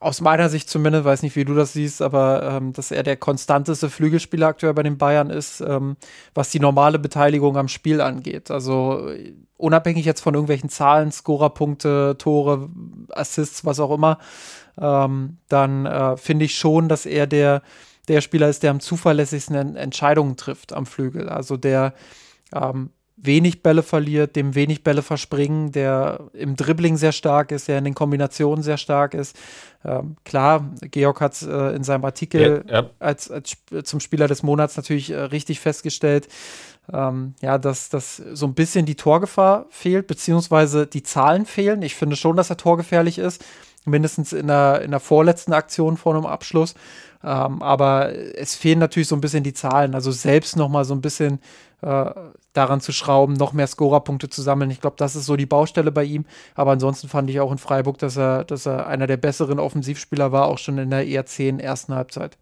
aus 0.00 0.20
meiner 0.20 0.48
Sicht 0.48 0.68
zumindest, 0.68 1.04
weiß 1.04 1.22
nicht, 1.22 1.36
wie 1.36 1.44
du 1.44 1.54
das 1.54 1.72
siehst, 1.72 2.02
aber 2.02 2.42
ähm, 2.42 2.72
dass 2.72 2.90
er 2.90 3.04
der 3.04 3.16
konstanteste 3.16 3.88
Flügelspieler 3.88 4.48
aktuell 4.48 4.74
bei 4.74 4.82
den 4.82 4.98
Bayern 4.98 5.30
ist, 5.30 5.60
ähm, 5.60 5.96
was 6.34 6.50
die 6.50 6.58
normale 6.58 6.98
Beteiligung 6.98 7.56
am 7.56 7.68
Spiel 7.68 8.00
angeht. 8.00 8.50
Also 8.50 9.10
unabhängig 9.56 10.04
jetzt 10.04 10.22
von 10.22 10.34
irgendwelchen 10.34 10.70
Zahlen, 10.70 11.12
Scorerpunkte, 11.12 12.16
Tore, 12.18 12.68
Assists, 13.10 13.64
was 13.64 13.78
auch 13.78 13.92
immer, 13.92 14.18
ähm, 14.76 15.38
dann 15.48 15.86
äh, 15.86 16.16
finde 16.16 16.46
ich 16.46 16.56
schon, 16.56 16.88
dass 16.88 17.06
er 17.06 17.28
der, 17.28 17.62
der 18.08 18.22
Spieler 18.22 18.48
ist, 18.48 18.64
der 18.64 18.72
am 18.72 18.80
zuverlässigsten 18.80 19.76
Entscheidungen 19.76 20.36
trifft 20.36 20.72
am 20.72 20.86
Flügel. 20.86 21.28
Also 21.28 21.56
der 21.56 21.94
ähm, 22.52 22.90
wenig 23.22 23.62
Bälle 23.62 23.82
verliert, 23.82 24.36
dem 24.36 24.54
wenig 24.54 24.82
Bälle 24.82 25.02
verspringen, 25.02 25.72
der 25.72 26.30
im 26.32 26.56
Dribbling 26.56 26.96
sehr 26.96 27.12
stark 27.12 27.52
ist, 27.52 27.68
der 27.68 27.78
in 27.78 27.84
den 27.84 27.94
Kombinationen 27.94 28.62
sehr 28.62 28.78
stark 28.78 29.14
ist. 29.14 29.36
Ähm, 29.84 30.16
klar, 30.24 30.70
Georg 30.90 31.20
hat 31.20 31.34
es 31.34 31.42
äh, 31.42 31.74
in 31.76 31.84
seinem 31.84 32.04
Artikel 32.04 32.64
ja, 32.66 32.80
ja. 32.80 32.90
Als, 32.98 33.30
als, 33.30 33.56
zum 33.84 34.00
Spieler 34.00 34.28
des 34.28 34.42
Monats 34.42 34.76
natürlich 34.76 35.10
äh, 35.10 35.18
richtig 35.18 35.60
festgestellt, 35.60 36.28
ähm, 36.92 37.34
ja, 37.40 37.58
dass, 37.58 37.88
dass 37.88 38.16
so 38.16 38.46
ein 38.46 38.54
bisschen 38.54 38.86
die 38.86 38.96
Torgefahr 38.96 39.66
fehlt, 39.70 40.06
beziehungsweise 40.06 40.86
die 40.86 41.02
Zahlen 41.02 41.46
fehlen. 41.46 41.82
Ich 41.82 41.94
finde 41.94 42.16
schon, 42.16 42.36
dass 42.36 42.50
er 42.50 42.56
torgefährlich 42.56 43.18
ist, 43.18 43.44
mindestens 43.84 44.32
in 44.32 44.46
der, 44.46 44.82
in 44.82 44.90
der 44.90 45.00
vorletzten 45.00 45.52
Aktion 45.52 45.96
vor 45.96 46.14
einem 46.14 46.26
Abschluss. 46.26 46.74
Ähm, 47.22 47.62
aber 47.62 48.12
es 48.36 48.54
fehlen 48.54 48.78
natürlich 48.78 49.08
so 49.08 49.14
ein 49.14 49.20
bisschen 49.20 49.44
die 49.44 49.52
Zahlen. 49.52 49.94
Also 49.94 50.10
selbst 50.10 50.56
noch 50.56 50.68
mal 50.68 50.84
so 50.84 50.94
ein 50.94 51.02
bisschen 51.02 51.40
äh, 51.82 52.10
daran 52.52 52.80
zu 52.80 52.92
schrauben, 52.92 53.34
noch 53.34 53.52
mehr 53.52 53.66
Scorerpunkte 53.66 54.28
zu 54.28 54.42
sammeln. 54.42 54.70
Ich 54.70 54.80
glaube, 54.80 54.96
das 54.98 55.16
ist 55.16 55.26
so 55.26 55.36
die 55.36 55.46
Baustelle 55.46 55.92
bei 55.92 56.04
ihm. 56.04 56.24
Aber 56.54 56.72
ansonsten 56.72 57.08
fand 57.08 57.28
ich 57.30 57.40
auch 57.40 57.52
in 57.52 57.58
Freiburg, 57.58 57.98
dass 57.98 58.16
er, 58.16 58.44
dass 58.44 58.66
er 58.66 58.86
einer 58.86 59.06
der 59.06 59.16
besseren 59.18 59.58
Offensivspieler 59.58 60.32
war, 60.32 60.46
auch 60.46 60.58
schon 60.58 60.78
in 60.78 60.90
der 60.90 61.06
eher 61.06 61.26
10 61.26 61.60
ersten 61.60 61.94
Halbzeit. 61.94 62.38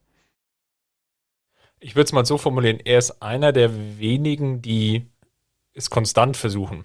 Ich 1.80 1.94
würde 1.94 2.06
es 2.06 2.12
mal 2.12 2.26
so 2.26 2.38
formulieren, 2.38 2.80
er 2.84 2.98
ist 2.98 3.22
einer 3.22 3.52
der 3.52 3.98
wenigen, 3.98 4.62
die 4.62 5.06
es 5.74 5.90
konstant 5.90 6.36
versuchen. 6.36 6.84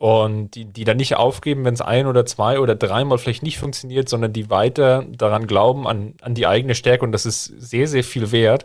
Und 0.00 0.54
die, 0.54 0.64
die 0.64 0.84
dann 0.84 0.96
nicht 0.96 1.16
aufgeben, 1.16 1.64
wenn 1.66 1.74
es 1.74 1.82
ein 1.82 2.06
oder 2.06 2.24
zwei 2.24 2.58
oder 2.58 2.74
dreimal 2.74 3.18
vielleicht 3.18 3.42
nicht 3.42 3.58
funktioniert, 3.58 4.08
sondern 4.08 4.32
die 4.32 4.48
weiter 4.48 5.04
daran 5.10 5.46
glauben, 5.46 5.86
an, 5.86 6.14
an 6.22 6.34
die 6.34 6.46
eigene 6.46 6.74
Stärke. 6.74 7.04
Und 7.04 7.12
das 7.12 7.26
ist 7.26 7.44
sehr, 7.44 7.86
sehr 7.86 8.02
viel 8.02 8.32
wert 8.32 8.64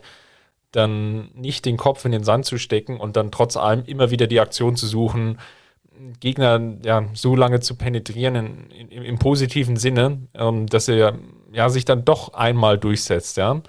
dann 0.76 1.30
nicht 1.34 1.66
den 1.66 1.78
Kopf 1.78 2.04
in 2.06 2.12
den 2.12 2.24
Sand 2.24 2.46
zu 2.46 2.58
stecken 2.58 3.00
und 3.00 3.16
dann 3.16 3.32
trotz 3.32 3.56
allem 3.56 3.86
immer 3.86 4.12
wieder 4.12 4.28
die 4.28 4.40
Aktion 4.40 4.76
zu 4.76 4.88
suchen, 4.88 5.40
Gegner 6.20 6.78
ja 6.84 7.06
so 7.14 7.36
lange 7.36 7.62
zu 7.62 7.76
penetrieren 7.76 8.36
in, 8.36 8.90
in, 8.90 9.04
im 9.04 9.20
positiven 9.20 9.78
Sinne, 9.78 10.28
ähm, 10.34 10.68
dass 10.68 10.90
er 10.90 11.18
ja 11.54 11.70
sich 11.70 11.86
dann 11.86 12.04
doch 12.04 12.34
einmal 12.34 12.78
durchsetzt, 12.78 13.38
ja. 13.38 13.62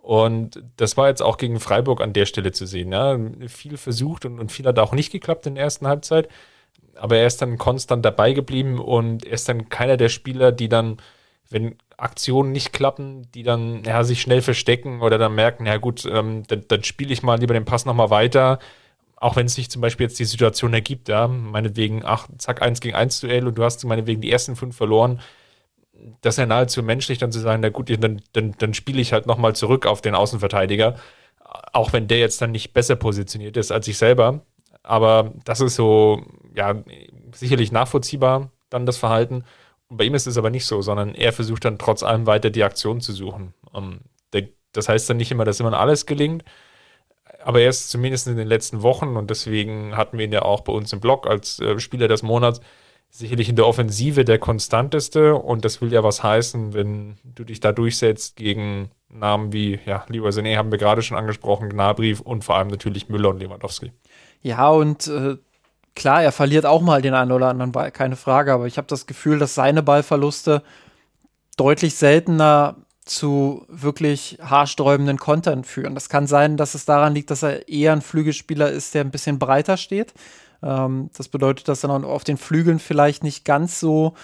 Und 0.00 0.62
das 0.76 0.98
war 0.98 1.08
jetzt 1.08 1.22
auch 1.22 1.38
gegen 1.38 1.60
Freiburg 1.60 2.02
an 2.02 2.12
der 2.12 2.26
Stelle 2.26 2.52
zu 2.52 2.66
sehen. 2.66 2.92
Ja. 2.92 3.18
Viel 3.48 3.78
versucht 3.78 4.26
und, 4.26 4.38
und 4.38 4.52
viel 4.52 4.66
hat 4.66 4.78
auch 4.78 4.92
nicht 4.92 5.10
geklappt 5.10 5.46
in 5.46 5.54
der 5.54 5.64
ersten 5.64 5.86
Halbzeit. 5.86 6.28
Aber 6.96 7.16
er 7.16 7.26
ist 7.26 7.42
dann 7.42 7.58
konstant 7.58 8.04
dabei 8.04 8.32
geblieben 8.32 8.78
und 8.78 9.24
er 9.24 9.32
ist 9.32 9.48
dann 9.48 9.68
keiner 9.68 9.96
der 9.96 10.08
Spieler, 10.08 10.52
die 10.52 10.68
dann, 10.68 10.98
wenn 11.50 11.76
Aktionen 11.96 12.52
nicht 12.52 12.72
klappen, 12.72 13.30
die 13.32 13.42
dann 13.42 13.84
ja, 13.84 14.04
sich 14.04 14.20
schnell 14.20 14.42
verstecken 14.42 15.00
oder 15.00 15.18
dann 15.18 15.34
merken, 15.34 15.66
ja 15.66 15.76
gut, 15.76 16.04
ähm, 16.06 16.44
dann, 16.46 16.64
dann 16.68 16.84
spiele 16.84 17.12
ich 17.12 17.22
mal 17.22 17.38
lieber 17.38 17.54
den 17.54 17.64
Pass 17.64 17.86
nochmal 17.86 18.10
weiter, 18.10 18.58
auch 19.16 19.36
wenn 19.36 19.46
es 19.46 19.54
sich 19.54 19.70
zum 19.70 19.80
Beispiel 19.80 20.06
jetzt 20.06 20.18
die 20.18 20.24
Situation 20.24 20.74
ergibt, 20.74 21.08
ja, 21.08 21.28
meinetwegen, 21.28 22.02
ach, 22.04 22.28
zack, 22.38 22.62
eins 22.62 22.80
gegen 22.80 22.96
eins 22.96 23.20
Duell 23.20 23.46
und 23.46 23.56
du 23.56 23.64
hast 23.64 23.84
meinetwegen 23.84 24.20
die 24.20 24.30
ersten 24.30 24.56
fünf 24.56 24.76
verloren, 24.76 25.20
das 26.20 26.34
ist 26.34 26.38
ja 26.38 26.46
nahezu 26.46 26.82
menschlich, 26.82 27.18
dann 27.18 27.32
zu 27.32 27.40
sagen, 27.40 27.62
na 27.62 27.68
gut, 27.70 27.90
dann, 28.02 28.20
dann, 28.32 28.54
dann 28.58 28.74
spiele 28.74 29.00
ich 29.00 29.12
halt 29.12 29.26
nochmal 29.26 29.54
zurück 29.54 29.86
auf 29.86 30.00
den 30.02 30.14
Außenverteidiger, 30.14 30.96
auch 31.72 31.92
wenn 31.92 32.08
der 32.08 32.18
jetzt 32.18 32.42
dann 32.42 32.50
nicht 32.50 32.72
besser 32.72 32.96
positioniert 32.96 33.56
ist 33.56 33.72
als 33.72 33.88
ich 33.88 33.96
selber, 33.96 34.42
aber 34.82 35.32
das 35.44 35.60
ist 35.60 35.76
so, 35.76 36.22
ja, 36.54 36.82
sicherlich 37.34 37.72
nachvollziehbar, 37.72 38.50
dann 38.70 38.86
das 38.86 38.96
Verhalten 38.96 39.44
bei 39.88 40.04
ihm 40.04 40.14
ist 40.14 40.26
es 40.26 40.38
aber 40.38 40.50
nicht 40.50 40.66
so, 40.66 40.82
sondern 40.82 41.14
er 41.14 41.32
versucht 41.32 41.64
dann 41.64 41.78
trotz 41.78 42.02
allem 42.02 42.26
weiter 42.26 42.50
die 42.50 42.64
Aktion 42.64 43.00
zu 43.00 43.12
suchen. 43.12 43.54
Um, 43.72 44.00
der, 44.32 44.48
das 44.72 44.88
heißt 44.88 45.08
dann 45.08 45.16
nicht 45.16 45.30
immer, 45.30 45.44
dass 45.44 45.60
immer 45.60 45.78
alles 45.78 46.06
gelingt, 46.06 46.44
aber 47.42 47.60
er 47.60 47.70
ist 47.70 47.90
zumindest 47.90 48.26
in 48.26 48.36
den 48.36 48.48
letzten 48.48 48.82
Wochen 48.82 49.16
und 49.16 49.30
deswegen 49.30 49.96
hatten 49.96 50.18
wir 50.18 50.24
ihn 50.24 50.32
ja 50.32 50.42
auch 50.42 50.62
bei 50.62 50.72
uns 50.72 50.92
im 50.92 51.00
Blog 51.00 51.26
als 51.26 51.60
äh, 51.60 51.78
Spieler 51.78 52.08
des 52.08 52.22
Monats 52.22 52.60
sicherlich 53.10 53.48
in 53.48 53.56
der 53.56 53.66
Offensive 53.66 54.24
der 54.24 54.38
konstanteste 54.38 55.36
und 55.36 55.64
das 55.64 55.80
will 55.80 55.92
ja 55.92 56.02
was 56.02 56.22
heißen, 56.22 56.74
wenn 56.74 57.16
du 57.22 57.44
dich 57.44 57.60
da 57.60 57.70
durchsetzt 57.70 58.34
gegen 58.34 58.90
Namen 59.08 59.52
wie 59.52 59.78
ja, 59.86 60.04
Leroy 60.08 60.30
Sané 60.30 60.56
haben 60.56 60.72
wir 60.72 60.78
gerade 60.78 61.02
schon 61.02 61.16
angesprochen, 61.16 61.68
Gnabry 61.68 62.16
und 62.24 62.42
vor 62.42 62.56
allem 62.56 62.68
natürlich 62.68 63.08
Müller 63.08 63.28
und 63.28 63.38
Lewandowski. 63.38 63.92
Ja, 64.42 64.68
und 64.68 65.06
äh, 65.06 65.36
klar, 65.94 66.22
er 66.22 66.32
verliert 66.32 66.66
auch 66.66 66.80
mal 66.80 67.02
den 67.02 67.14
einen 67.14 67.32
oder 67.32 67.48
anderen 67.48 67.72
Ball, 67.72 67.90
keine 67.90 68.16
Frage, 68.16 68.52
aber 68.52 68.66
ich 68.66 68.76
habe 68.76 68.86
das 68.88 69.06
Gefühl, 69.06 69.38
dass 69.38 69.54
seine 69.54 69.82
Ballverluste 69.82 70.62
deutlich 71.56 71.94
seltener 71.94 72.76
zu 73.04 73.66
wirklich 73.68 74.38
haarsträubenden 74.42 75.18
Kontern 75.18 75.64
führen. 75.64 75.94
Das 75.94 76.08
kann 76.08 76.26
sein, 76.26 76.56
dass 76.56 76.74
es 76.74 76.86
daran 76.86 77.14
liegt, 77.14 77.30
dass 77.30 77.42
er 77.42 77.68
eher 77.68 77.92
ein 77.92 78.02
Flügelspieler 78.02 78.70
ist, 78.70 78.94
der 78.94 79.02
ein 79.02 79.10
bisschen 79.10 79.38
breiter 79.38 79.76
steht. 79.76 80.14
Ähm, 80.62 81.10
das 81.16 81.28
bedeutet, 81.28 81.68
dass 81.68 81.84
er 81.84 81.90
auf 81.90 82.24
den 82.24 82.38
Flügeln 82.38 82.78
vielleicht 82.78 83.22
nicht 83.22 83.44
ganz 83.44 83.78
so 83.78 84.14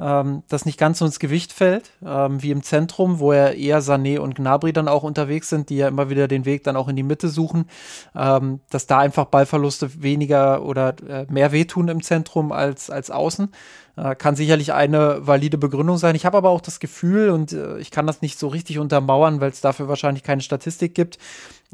ähm, 0.00 0.42
das 0.48 0.64
nicht 0.64 0.78
ganz 0.78 0.98
so 0.98 1.04
ins 1.04 1.18
Gewicht 1.18 1.52
fällt, 1.52 1.90
ähm, 2.04 2.42
wie 2.42 2.50
im 2.50 2.62
Zentrum, 2.62 3.18
wo 3.18 3.32
er 3.32 3.56
eher 3.56 3.82
Sané 3.82 4.18
und 4.18 4.34
Gnabry 4.34 4.72
dann 4.72 4.88
auch 4.88 5.02
unterwegs 5.02 5.48
sind, 5.48 5.68
die 5.68 5.76
ja 5.76 5.88
immer 5.88 6.08
wieder 6.08 6.26
den 6.26 6.46
Weg 6.46 6.64
dann 6.64 6.76
auch 6.76 6.88
in 6.88 6.96
die 6.96 7.02
Mitte 7.02 7.28
suchen, 7.28 7.66
ähm, 8.14 8.60
dass 8.70 8.86
da 8.86 8.98
einfach 8.98 9.26
Ballverluste 9.26 10.02
weniger 10.02 10.64
oder 10.64 10.94
äh, 11.06 11.26
mehr 11.28 11.52
wehtun 11.52 11.88
im 11.88 12.02
Zentrum 12.02 12.50
als, 12.50 12.88
als 12.88 13.10
außen. 13.10 13.50
Äh, 13.96 14.14
kann 14.14 14.36
sicherlich 14.36 14.72
eine 14.72 15.26
valide 15.26 15.58
Begründung 15.58 15.98
sein. 15.98 16.14
Ich 16.14 16.24
habe 16.24 16.38
aber 16.38 16.48
auch 16.48 16.62
das 16.62 16.80
Gefühl, 16.80 17.30
und 17.30 17.52
äh, 17.52 17.78
ich 17.78 17.90
kann 17.90 18.06
das 18.06 18.22
nicht 18.22 18.38
so 18.38 18.48
richtig 18.48 18.78
untermauern, 18.78 19.40
weil 19.40 19.50
es 19.50 19.60
dafür 19.60 19.88
wahrscheinlich 19.88 20.22
keine 20.22 20.40
Statistik 20.40 20.94
gibt, 20.94 21.18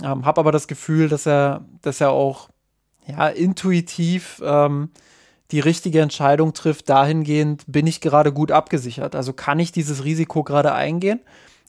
ähm, 0.03 0.25
habe 0.25 0.41
aber 0.41 0.51
das 0.51 0.67
Gefühl, 0.67 1.09
dass 1.09 1.27
er, 1.27 1.65
dass 1.83 2.01
er 2.01 2.11
auch 2.11 2.49
ja, 3.07 3.29
intuitiv 3.29 4.43
ähm, 4.45 4.91
die 5.51 5.61
richtige 5.61 6.01
Entscheidung 6.01 6.53
trifft, 6.53 6.89
dahingehend, 6.89 7.65
bin 7.67 7.87
ich 7.87 8.01
gerade 8.01 8.33
gut 8.33 8.51
abgesichert? 8.51 9.15
Also 9.15 9.33
kann 9.33 9.59
ich 9.59 9.73
dieses 9.73 10.05
Risiko 10.05 10.43
gerade 10.43 10.73
eingehen 10.73 11.21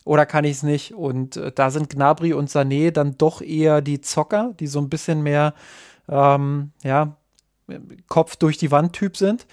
oder 0.04 0.26
kann 0.26 0.46
ich 0.46 0.58
es 0.58 0.64
nicht? 0.64 0.94
Und 0.94 1.38
äh, 1.38 1.52
da 1.52 1.70
sind 1.70 1.90
Gnabry 1.90 2.34
und 2.34 2.50
Sané 2.50 2.92
dann 2.92 3.18
doch 3.18 3.42
eher 3.42 3.82
die 3.82 4.02
Zocker, 4.02 4.54
die 4.60 4.68
so 4.68 4.80
ein 4.80 4.90
bisschen 4.90 5.22
mehr, 5.22 5.54
ähm, 6.10 6.72
ja, 6.84 7.18
Kopf 8.08 8.38
durch 8.38 8.58
die 8.58 8.72
Wand 8.72 8.94
Typ 8.94 9.18
sind. 9.18 9.46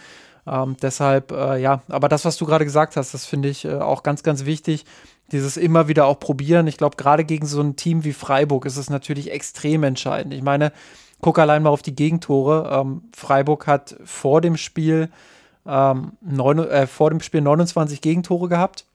Ähm, 0.46 0.76
deshalb, 0.80 1.32
äh, 1.32 1.60
ja, 1.60 1.82
aber 1.88 2.08
das, 2.08 2.24
was 2.24 2.36
du 2.36 2.46
gerade 2.46 2.64
gesagt 2.64 2.96
hast, 2.96 3.14
das 3.14 3.26
finde 3.26 3.48
ich 3.48 3.64
äh, 3.64 3.74
auch 3.74 4.02
ganz, 4.02 4.22
ganz 4.22 4.44
wichtig. 4.44 4.84
Dieses 5.32 5.56
immer 5.56 5.88
wieder 5.88 6.06
auch 6.06 6.20
probieren. 6.20 6.66
Ich 6.66 6.76
glaube, 6.76 6.96
gerade 6.96 7.24
gegen 7.24 7.46
so 7.46 7.60
ein 7.60 7.76
Team 7.76 8.04
wie 8.04 8.12
Freiburg 8.12 8.66
ist 8.66 8.76
es 8.76 8.90
natürlich 8.90 9.32
extrem 9.32 9.82
entscheidend. 9.82 10.34
Ich 10.34 10.42
meine, 10.42 10.72
guck 11.20 11.38
allein 11.38 11.62
mal 11.62 11.70
auf 11.70 11.82
die 11.82 11.94
Gegentore. 11.94 12.70
Ähm, 12.72 13.02
Freiburg 13.14 13.66
hat 13.66 13.96
vor 14.04 14.40
dem 14.40 14.56
Spiel 14.56 15.10
ähm, 15.66 16.12
neun, 16.20 16.58
äh, 16.58 16.86
vor 16.86 17.10
dem 17.10 17.20
Spiel 17.20 17.40
29 17.40 18.00
Gegentore 18.00 18.48
gehabt. 18.48 18.86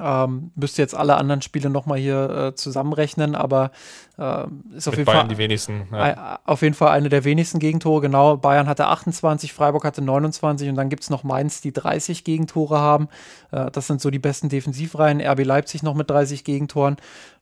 Ähm, 0.00 0.52
müsste 0.54 0.80
jetzt 0.80 0.94
alle 0.94 1.16
anderen 1.16 1.42
Spiele 1.42 1.70
nochmal 1.70 1.98
hier 1.98 2.30
äh, 2.30 2.54
zusammenrechnen, 2.54 3.34
aber 3.34 3.72
äh, 4.16 4.44
ist 4.76 4.86
auf 4.86 4.94
jeden, 4.94 5.06
Bayern 5.06 5.20
Fall, 5.20 5.28
die 5.28 5.38
wenigsten, 5.38 5.88
ja. 5.92 6.38
auf 6.44 6.62
jeden 6.62 6.74
Fall 6.74 6.90
eine 6.90 7.08
der 7.08 7.24
wenigsten 7.24 7.58
Gegentore. 7.58 8.02
Genau, 8.02 8.36
Bayern 8.36 8.68
hatte 8.68 8.86
28, 8.86 9.52
Freiburg 9.52 9.84
hatte 9.84 10.00
29 10.00 10.68
und 10.68 10.76
dann 10.76 10.88
gibt 10.88 11.02
es 11.02 11.10
noch 11.10 11.24
Mainz, 11.24 11.60
die 11.60 11.72
30 11.72 12.22
Gegentore 12.22 12.78
haben. 12.78 13.08
Äh, 13.50 13.70
das 13.72 13.88
sind 13.88 14.00
so 14.00 14.10
die 14.10 14.20
besten 14.20 14.48
Defensivreihen. 14.48 15.20
RB 15.20 15.44
Leipzig 15.44 15.82
noch 15.82 15.94
mit 15.94 16.08
30 16.08 16.44
Gegentoren. 16.44 16.96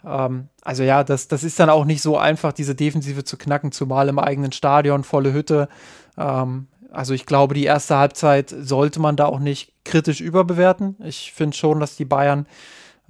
Ähm, 0.05 0.49
also 0.63 0.83
ja, 0.83 1.05
das, 1.05 1.29
das 1.29 1.45
ist 1.45 1.61
dann 1.61 1.69
auch 1.69 1.85
nicht 1.85 2.01
so 2.01 2.17
einfach, 2.17 2.53
diese 2.53 2.75
Defensive 2.75 3.25
zu 3.25 3.37
knacken, 3.37 3.71
zumal 3.71 4.09
im 4.09 4.19
eigenen 4.19 4.53
Stadion, 4.53 5.05
volle 5.05 5.35
Hütte. 5.35 5.69
Ähm, 6.17 6.69
also 6.91 7.13
ich 7.13 7.27
glaube, 7.27 7.55
die 7.55 7.65
erste 7.65 7.99
Halbzeit 7.99 8.55
sollte 8.59 9.01
man 9.01 9.17
da 9.17 9.27
auch 9.27 9.41
nicht 9.41 9.76
kritisch 9.87 10.21
überbewerten. 10.21 10.97
Ich 11.05 11.33
finde 11.33 11.57
schon, 11.57 11.81
dass 11.81 11.97
die 11.97 12.05
Bayern 12.05 12.47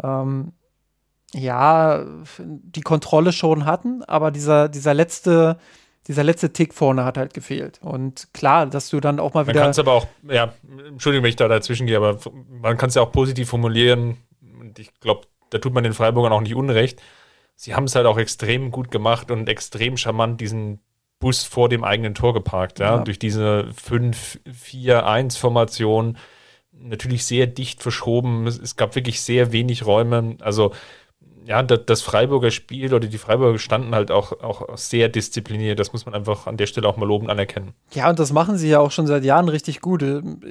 ähm, 0.03 0.53
ja 1.35 2.05
die 2.39 2.83
Kontrolle 2.83 3.33
schon 3.33 3.65
hatten, 3.65 4.05
aber 4.05 4.31
dieser, 4.31 4.69
dieser 4.69 4.95
letzte 4.95 5.59
dieser 6.07 6.23
letzte 6.23 6.53
Tick 6.53 6.73
vorne 6.73 7.05
hat 7.05 7.19
halt 7.19 7.35
gefehlt. 7.35 7.81
Und 7.83 8.29
klar, 8.33 8.67
dass 8.67 8.91
du 8.91 9.01
dann 9.01 9.19
auch 9.19 9.35
mal 9.35 9.45
wieder. 9.47 9.55
Man 9.55 9.65
kann 9.65 9.73
es 9.73 9.79
aber 9.79 9.93
auch, 9.93 10.07
ja, 10.29 10.53
Entschuldigung, 10.87 11.25
wenn 11.25 11.31
ich 11.31 11.37
da 11.37 11.49
dazwischen 11.49 11.89
gehe, 11.89 11.97
aber 11.97 12.19
man 12.49 12.77
kann 12.77 12.91
es 12.91 12.95
ja 12.95 13.03
auch 13.03 13.11
positiv 13.11 13.49
formulieren. 13.49 14.19
Und 14.61 14.79
ich 14.79 14.95
glaube, 15.01 15.23
da 15.51 15.59
tut 15.59 15.75
man 15.75 15.83
den 15.83 15.95
Freiburgern 15.95 16.33
auch 16.33 16.41
nicht 16.41 16.55
unrecht. 16.55 17.03
Sie 17.57 17.75
haben 17.75 17.83
es 17.85 17.97
halt 17.97 18.07
auch 18.07 18.19
extrem 18.19 18.71
gut 18.71 18.91
gemacht 18.91 19.31
und 19.31 19.49
extrem 19.49 19.97
charmant 19.97 20.39
diesen 20.41 20.81
Bus 21.19 21.45
vor 21.45 21.69
dem 21.69 21.83
eigenen 21.83 22.15
Tor 22.15 22.35
geparkt, 22.35 22.79
ja, 22.79 22.97
ja. 22.97 23.03
durch 23.03 23.19
diese 23.19 23.71
5-4-1-Formation 23.87 26.19
natürlich 26.81 27.25
sehr 27.25 27.47
dicht 27.47 27.83
verschoben. 27.83 28.47
Es, 28.47 28.77
gab 28.77 28.95
wirklich 28.95 29.21
sehr 29.21 29.53
wenig 29.53 29.87
Räume. 29.87 30.37
Also 30.41 30.73
ja, 31.47 31.63
das 31.63 32.03
Freiburger 32.03 32.51
Spiel 32.51 32.93
oder 32.93 33.07
die 33.07 33.19
Freiburger 33.19 33.59
standen 33.61 33.95
halt 33.95 34.11
auch, 34.11 34.33
auch 34.43 34.77
sehr 34.77 35.09
diszipliniert. 35.09 35.79
Das 35.79 35.93
muss 35.93 36.05
man 36.05 36.13
einfach 36.15 36.49
an 36.49 36.57
der 36.57 36.67
Stelle 36.67 36.89
auch 36.89 36.97
mal 36.97 37.07
lobend 37.07 37.31
anerkennen. 37.31 37.73
Ja, 37.93 38.11
und 38.11 38.19
das 38.19 38.33
machen 38.33 38.59
sie 38.59 38.69
ja 38.69 38.81
auch 38.81 38.91
schon 38.91 39.07
seit 39.07 39.23
Jahren 39.23 39.49
richtig 39.49 39.81
gut. 39.81 40.05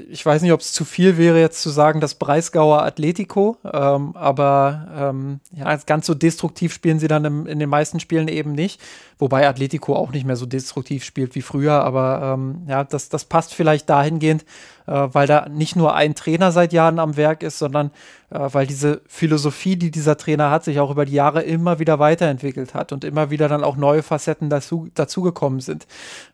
Ich 0.10 0.26
weiß 0.26 0.42
nicht, 0.42 0.54
ob 0.54 0.62
es 0.62 0.72
zu 0.72 0.86
viel 0.86 1.18
wäre, 1.18 1.40
jetzt 1.40 1.62
zu 1.62 1.70
sagen, 1.70 2.00
das 2.00 2.16
Breisgauer 2.16 2.84
Atletico, 2.84 3.58
ähm, 3.66 4.16
aber 4.16 4.88
ähm, 4.96 5.42
ja, 5.52 5.76
ganz 5.76 6.06
so 6.06 6.14
destruktiv 6.14 6.74
spielen 6.74 7.00
sie 7.00 7.10
dann 7.10 7.26
im, 7.26 7.46
in 7.46 7.60
den 7.60 7.70
meisten 7.70 8.00
Spielen 8.00 8.30
eben 8.30 8.54
nicht. 8.54 8.80
Wobei 9.18 9.48
Atletico 9.48 9.96
auch 9.96 10.12
nicht 10.12 10.26
mehr 10.26 10.38
so 10.38 10.46
destruktiv 10.46 11.04
spielt 11.04 11.36
wie 11.36 11.42
früher, 11.42 11.84
aber 11.84 12.36
ähm, 12.36 12.64
ja, 12.68 12.86
das, 12.86 13.10
das 13.10 13.26
passt 13.26 13.54
vielleicht 13.54 13.90
dahingehend, 13.90 14.46
weil 14.94 15.28
da 15.28 15.48
nicht 15.50 15.76
nur 15.76 15.96
ein 15.96 16.16
Trainer 16.16 16.52
seit 16.52 16.74
Jahren 16.74 17.00
am 17.00 17.18
Werk 17.18 17.44
ist, 17.44 17.60
sondern 17.60 17.92
äh, 18.30 18.40
weil 18.52 18.68
diese 18.68 19.02
Philosophie, 19.08 19.76
die 19.76 19.92
dieser 19.92 20.18
Trainer 20.18 20.52
hat, 20.52 20.64
sich 20.64 20.80
auch 20.80 20.92
über 20.92 21.06
die 21.06 21.14
Jahre 21.14 21.42
immer 21.44 21.80
wieder 21.80 22.00
weiterentwickelt 22.00 22.74
hat 22.74 22.92
und 22.92 23.04
immer 23.04 23.30
wieder 23.30 23.48
dann 23.48 23.64
auch 23.64 23.78
neue 23.78 24.04
Facetten 24.04 24.50
dazu, 24.50 24.90
dazugekommen 24.94 25.60
sind. 25.60 25.88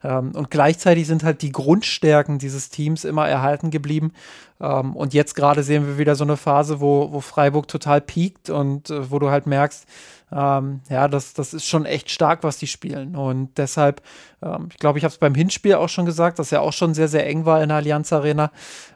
Ähm, 0.03 0.31
und 0.35 0.49
gleichzeitig 0.49 1.07
sind 1.07 1.23
halt 1.23 1.41
die 1.41 1.51
Grundstärken 1.51 2.39
dieses 2.39 2.69
Teams 2.69 3.05
immer 3.05 3.27
erhalten 3.27 3.71
geblieben. 3.71 4.13
Ähm, 4.59 4.95
und 4.95 5.13
jetzt 5.13 5.35
gerade 5.35 5.63
sehen 5.63 5.85
wir 5.87 5.97
wieder 5.97 6.15
so 6.15 6.23
eine 6.23 6.37
Phase, 6.37 6.79
wo, 6.81 7.11
wo 7.11 7.19
Freiburg 7.19 7.67
total 7.67 8.01
piekt 8.01 8.49
und 8.49 8.89
äh, 8.89 9.11
wo 9.11 9.19
du 9.19 9.29
halt 9.29 9.47
merkst, 9.47 9.85
ähm, 10.33 10.81
ja, 10.89 11.07
das, 11.07 11.33
das 11.33 11.53
ist 11.53 11.65
schon 11.65 11.85
echt 11.85 12.09
stark, 12.09 12.43
was 12.43 12.57
die 12.57 12.67
spielen. 12.67 13.15
Und 13.15 13.57
deshalb, 13.57 14.01
ähm, 14.41 14.69
ich 14.71 14.77
glaube, 14.77 14.97
ich 14.97 15.03
habe 15.03 15.11
es 15.11 15.17
beim 15.17 15.35
Hinspiel 15.35 15.75
auch 15.75 15.89
schon 15.89 16.05
gesagt, 16.05 16.39
dass 16.39 16.51
er 16.51 16.61
auch 16.61 16.71
schon 16.71 16.93
sehr, 16.93 17.09
sehr 17.09 17.27
eng 17.27 17.45
war 17.45 17.61
in 17.61 17.69
der 17.69 17.77
Allianz 17.77 18.13
Arena. 18.13 18.51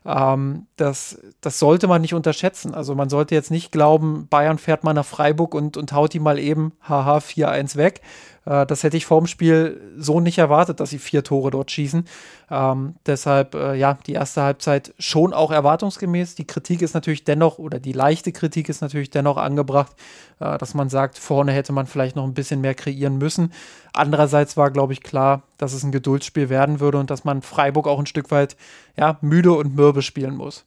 Ähm, 0.05 0.67
das, 0.77 1.19
das 1.41 1.59
sollte 1.59 1.87
man 1.87 2.01
nicht 2.01 2.13
unterschätzen. 2.13 2.73
Also 2.73 2.95
man 2.95 3.09
sollte 3.09 3.35
jetzt 3.35 3.51
nicht 3.51 3.71
glauben, 3.71 4.27
Bayern 4.29 4.57
fährt 4.57 4.83
mal 4.83 4.93
nach 4.93 5.05
Freiburg 5.05 5.53
und, 5.53 5.75
und 5.75 5.91
haut 5.91 6.13
die 6.13 6.19
mal 6.19 6.39
eben, 6.39 6.71
haha, 6.87 7.17
4-1 7.17 7.75
weg. 7.75 8.01
Äh, 8.45 8.65
das 8.65 8.83
hätte 8.83 8.97
ich 8.97 9.05
vorm 9.05 9.27
Spiel 9.27 9.93
so 9.97 10.19
nicht 10.19 10.37
erwartet, 10.37 10.79
dass 10.79 10.91
sie 10.91 10.99
vier 10.99 11.23
Tore 11.23 11.51
dort 11.51 11.71
schießen. 11.71 12.07
Ähm, 12.49 12.95
deshalb, 13.05 13.55
äh, 13.55 13.75
ja, 13.75 13.97
die 14.05 14.13
erste 14.13 14.43
Halbzeit 14.43 14.93
schon 14.99 15.33
auch 15.33 15.51
erwartungsgemäß. 15.51 16.35
Die 16.35 16.45
Kritik 16.45 16.81
ist 16.81 16.93
natürlich 16.93 17.23
dennoch, 17.23 17.57
oder 17.57 17.79
die 17.79 17.93
leichte 17.93 18.31
Kritik 18.31 18.69
ist 18.69 18.81
natürlich 18.81 19.09
dennoch 19.09 19.37
angebracht, 19.37 19.93
äh, 20.39 20.57
dass 20.57 20.73
man 20.73 20.89
sagt, 20.89 21.17
vorne 21.17 21.51
hätte 21.51 21.73
man 21.73 21.87
vielleicht 21.87 22.15
noch 22.15 22.23
ein 22.23 22.33
bisschen 22.33 22.61
mehr 22.61 22.75
kreieren 22.75 23.17
müssen. 23.17 23.51
Andererseits 23.93 24.57
war, 24.57 24.71
glaube 24.71 24.93
ich, 24.93 25.01
klar, 25.01 25.43
dass 25.57 25.73
es 25.73 25.83
ein 25.83 25.91
Geduldsspiel 25.91 26.49
werden 26.49 26.79
würde 26.79 26.99
und 26.99 27.09
dass 27.09 27.23
man 27.23 27.41
Freiburg 27.41 27.87
auch 27.87 27.99
ein 27.99 28.05
Stück 28.05 28.31
weit 28.31 28.55
ja, 28.97 29.17
müde 29.21 29.53
und 29.53 29.75
mürbe 29.75 30.01
spielen 30.01 30.35
muss. 30.35 30.65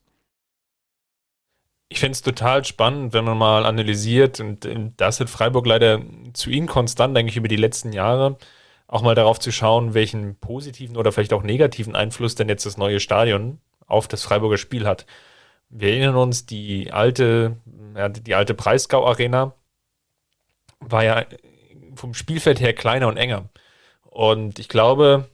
Ich 1.91 2.01
finde 2.01 2.13
es 2.13 2.23
total 2.23 2.65
spannend, 2.65 3.15
wenn 3.15 3.25
man 3.25 3.39
mal 3.39 3.65
analysiert, 3.65 4.41
und 4.41 4.69
das 4.99 5.21
hat 5.21 5.31
Freiburg 5.31 5.67
leider 5.67 6.03
zu 6.35 6.51
ihnen 6.51 6.67
konstant 6.67 7.17
eigentlich 7.17 7.39
über 7.39 7.49
die 7.49 7.57
letzten 7.57 7.93
Jahre, 7.93 8.37
auch 8.87 9.03
mal 9.03 9.15
darauf 9.15 9.39
zu 9.39 9.53
schauen, 9.53 9.95
welchen 9.95 10.37
positiven 10.37 10.97
oder 10.97 11.13
vielleicht 11.13 11.33
auch 11.33 11.43
negativen 11.43 11.97
Einfluss 11.97 12.35
denn 12.35 12.49
jetzt 12.49 12.67
das 12.67 12.77
neue 12.77 13.01
Stadion 13.01 13.61
auf 13.87 14.07
das 14.07 14.23
Freiburger 14.23 14.59
Spiel 14.59 14.87
hat. 14.87 15.07
Wir 15.71 15.91
erinnern 15.91 16.17
uns, 16.17 16.47
die 16.47 16.93
alte, 16.93 17.57
ja, 17.97 18.09
die 18.09 18.35
alte 18.35 18.55
Breisgau 18.55 19.07
Arena 19.07 19.55
war 20.81 21.05
ja 21.05 21.25
vom 21.95 22.15
Spielfeld 22.15 22.61
her 22.61 22.73
kleiner 22.73 23.09
und 23.09 23.17
enger. 23.17 23.49
Und 24.03 24.59
ich 24.59 24.69
glaube, 24.69 25.29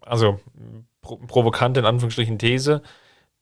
also 0.00 0.40
provokante 1.00 1.80
in 1.80 1.86
Anführungsstrichen 1.86 2.38
These, 2.38 2.82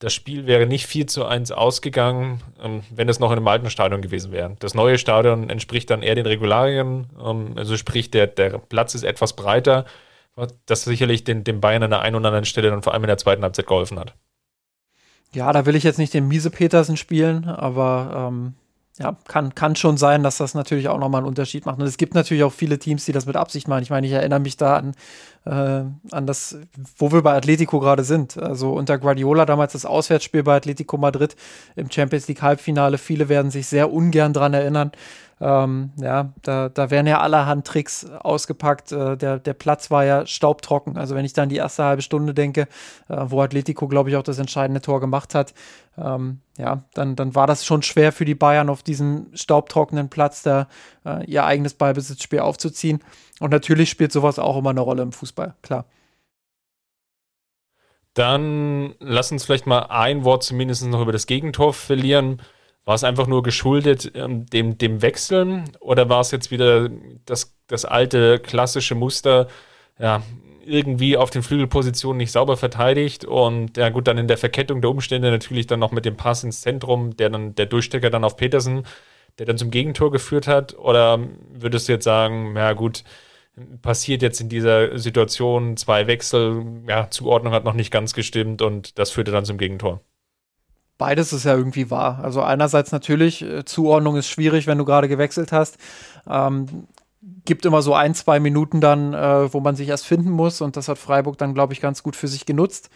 das 0.00 0.14
Spiel 0.14 0.46
wäre 0.46 0.66
nicht 0.66 0.86
4 0.86 1.06
zu 1.06 1.26
1 1.26 1.52
ausgegangen, 1.52 2.42
ähm, 2.60 2.82
wenn 2.90 3.08
es 3.08 3.20
noch 3.20 3.30
in 3.30 3.36
einem 3.36 3.48
alten 3.48 3.70
Stadion 3.70 4.00
gewesen 4.00 4.32
wäre. 4.32 4.56
Das 4.58 4.74
neue 4.74 4.98
Stadion 4.98 5.50
entspricht 5.50 5.90
dann 5.90 6.02
eher 6.02 6.14
den 6.14 6.26
Regularien, 6.26 7.06
ähm, 7.22 7.52
also 7.56 7.76
sprich, 7.76 8.10
der, 8.10 8.26
der 8.26 8.58
Platz 8.58 8.94
ist 8.94 9.04
etwas 9.04 9.36
breiter, 9.36 9.84
das 10.64 10.84
sicherlich 10.84 11.24
den, 11.24 11.44
den 11.44 11.60
Bayern 11.60 11.82
an 11.82 11.90
der 11.90 12.00
einen 12.00 12.16
oder 12.16 12.28
anderen 12.28 12.46
Stelle 12.46 12.70
dann 12.70 12.82
vor 12.82 12.94
allem 12.94 13.04
in 13.04 13.08
der 13.08 13.18
zweiten 13.18 13.42
Halbzeit 13.42 13.66
geholfen 13.66 13.98
hat. 13.98 14.14
Ja, 15.34 15.52
da 15.52 15.66
will 15.66 15.76
ich 15.76 15.84
jetzt 15.84 15.98
nicht 15.98 16.14
den 16.14 16.28
Miese 16.28 16.50
Petersen 16.50 16.96
spielen, 16.96 17.44
aber 17.44 18.30
ähm, 18.30 18.54
ja, 19.00 19.16
kann, 19.26 19.54
kann 19.54 19.76
schon 19.76 19.96
sein, 19.96 20.22
dass 20.22 20.36
das 20.36 20.52
natürlich 20.52 20.88
auch 20.88 20.98
nochmal 20.98 21.20
einen 21.20 21.28
Unterschied 21.28 21.64
macht. 21.64 21.78
Und 21.78 21.86
es 21.86 21.96
gibt 21.96 22.14
natürlich 22.14 22.42
auch 22.42 22.52
viele 22.52 22.78
Teams, 22.78 23.06
die 23.06 23.12
das 23.12 23.24
mit 23.24 23.34
Absicht 23.34 23.66
machen. 23.66 23.82
Ich 23.82 23.88
meine, 23.88 24.06
ich 24.06 24.12
erinnere 24.12 24.40
mich 24.40 24.58
da 24.58 24.76
an, 24.76 24.94
äh, 25.46 26.14
an 26.14 26.26
das, 26.26 26.58
wo 26.98 27.10
wir 27.10 27.22
bei 27.22 27.34
Atletico 27.34 27.80
gerade 27.80 28.04
sind. 28.04 28.36
Also 28.36 28.72
unter 28.72 28.98
Guardiola 28.98 29.46
damals 29.46 29.72
das 29.72 29.86
Auswärtsspiel 29.86 30.42
bei 30.42 30.56
Atletico 30.56 30.98
Madrid 30.98 31.34
im 31.76 31.90
Champions 31.90 32.28
League 32.28 32.42
Halbfinale. 32.42 32.98
Viele 32.98 33.30
werden 33.30 33.50
sich 33.50 33.68
sehr 33.68 33.90
ungern 33.90 34.34
dran 34.34 34.52
erinnern. 34.52 34.92
Ähm, 35.42 35.92
ja, 35.96 36.35
da, 36.42 36.68
da 36.68 36.90
werden 36.90 37.07
ja 37.07 37.20
allerhand 37.20 37.66
Tricks 37.66 38.05
ausgepackt. 38.05 38.92
Äh, 38.92 39.16
der, 39.16 39.38
der 39.38 39.55
Platz 39.55 39.90
war 39.90 40.05
ja 40.05 40.26
staubtrocken. 40.26 40.98
Also 40.98 41.14
wenn 41.14 41.24
ich 41.24 41.33
dann 41.33 41.48
die 41.48 41.57
erste 41.57 41.85
halbe 41.85 42.03
Stunde 42.03 42.35
denke, 42.35 42.68
äh, 43.09 43.16
wo 43.24 43.40
Atletico, 43.40 43.88
glaube 43.88 44.11
ich, 44.11 44.16
auch 44.16 44.22
das 44.22 44.38
entscheidende 44.38 44.83
Tor 44.83 45.00
gemacht 45.00 45.35
hat, 45.35 45.55
ähm, 45.96 46.40
ja, 46.59 46.85
dann, 46.92 47.16
dann 47.16 47.35
war 47.35 47.46
das 47.46 47.64
schon 47.64 47.83
schwer 47.83 48.12
für 48.12 48.26
die 48.26 48.35
Bayern 48.35 48.68
auf 48.68 48.83
diesem 48.83 49.29
staubtrockenen 49.33 50.11
Platz 50.11 50.42
da 50.42 50.68
äh, 51.07 51.24
ihr 51.24 51.44
eigenes 51.44 51.72
Ballbesitzspiel 51.72 52.40
aufzuziehen. 52.40 53.03
Und 53.40 53.50
natürlich 53.50 53.88
spielt 53.88 54.12
sowas 54.12 54.38
auch 54.38 54.59
immer 54.59 54.70
eine 54.70 54.81
Rolle 54.81 55.03
im 55.03 55.12
Fußball, 55.12 55.55
klar. 55.62 55.87
Dann 58.12 58.94
lass 58.98 59.33
uns 59.33 59.44
vielleicht 59.44 59.66
mal 59.66 59.85
ein 59.85 60.24
Wort 60.24 60.42
zumindest 60.42 60.85
noch 60.87 61.00
über 61.00 61.12
das 61.12 61.26
Gegentor 61.26 61.72
verlieren. 61.72 62.42
War 62.90 62.96
es 62.96 63.05
einfach 63.05 63.29
nur 63.29 63.44
geschuldet 63.44 64.11
ähm, 64.16 64.46
dem, 64.46 64.76
dem 64.76 65.00
Wechseln? 65.00 65.70
Oder 65.79 66.09
war 66.09 66.22
es 66.22 66.33
jetzt 66.33 66.50
wieder 66.50 66.90
das, 67.24 67.57
das 67.68 67.85
alte 67.85 68.40
klassische 68.40 68.96
Muster, 68.96 69.46
ja, 70.00 70.24
irgendwie 70.66 71.16
auf 71.16 71.31
den 71.31 71.44
Flügelpositionen 71.44 72.16
nicht 72.16 72.33
sauber 72.33 72.57
verteidigt 72.57 73.24
und 73.24 73.76
ja 73.76 73.90
gut, 73.90 74.09
dann 74.09 74.18
in 74.18 74.26
der 74.26 74.38
Verkettung 74.38 74.81
der 74.81 74.90
Umstände 74.90 75.31
natürlich 75.31 75.68
dann 75.68 75.79
noch 75.79 75.92
mit 75.92 76.05
dem 76.05 76.16
Pass 76.16 76.42
ins 76.42 76.62
Zentrum, 76.62 77.16
der 77.16 77.31
dann 77.31 77.55
der 77.55 77.66
Durchstecker 77.66 78.11
dann 78.11 78.24
auf 78.24 78.37
Petersen, 78.37 78.83
der 79.38 79.46
dann 79.46 79.57
zum 79.57 79.70
Gegentor 79.70 80.11
geführt 80.11 80.48
hat? 80.48 80.76
Oder 80.76 81.20
würdest 81.53 81.88
du 81.88 81.92
jetzt 81.92 82.03
sagen, 82.03 82.57
ja 82.57 82.72
gut, 82.72 83.05
passiert 83.83 84.20
jetzt 84.20 84.40
in 84.40 84.48
dieser 84.48 84.98
Situation 84.98 85.76
zwei 85.76 86.09
Wechsel, 86.09 86.64
ja, 86.88 87.09
Zuordnung 87.09 87.53
hat 87.53 87.62
noch 87.62 87.74
nicht 87.74 87.92
ganz 87.92 88.14
gestimmt 88.14 88.62
und 88.62 88.98
das 88.98 89.12
führte 89.12 89.31
dann 89.31 89.44
zum 89.44 89.59
Gegentor 89.59 90.00
beides 91.00 91.32
ist 91.32 91.44
ja 91.44 91.56
irgendwie 91.56 91.90
wahr. 91.90 92.20
Also 92.22 92.42
einerseits 92.42 92.92
natürlich, 92.92 93.42
äh, 93.42 93.64
Zuordnung 93.64 94.16
ist 94.16 94.28
schwierig, 94.28 94.66
wenn 94.66 94.78
du 94.78 94.84
gerade 94.84 95.08
gewechselt 95.08 95.50
hast. 95.50 95.78
Ähm, 96.28 96.86
gibt 97.44 97.64
immer 97.64 97.80
so 97.82 97.94
ein, 97.94 98.14
zwei 98.14 98.38
Minuten 98.38 98.80
dann, 98.80 99.14
äh, 99.14 99.52
wo 99.52 99.60
man 99.60 99.76
sich 99.76 99.88
erst 99.88 100.06
finden 100.06 100.30
muss 100.30 100.60
und 100.60 100.76
das 100.76 100.88
hat 100.88 100.98
Freiburg 100.98 101.38
dann, 101.38 101.54
glaube 101.54 101.72
ich, 101.72 101.80
ganz 101.80 102.02
gut 102.02 102.16
für 102.16 102.28
sich 102.28 102.44
genutzt. 102.44 102.90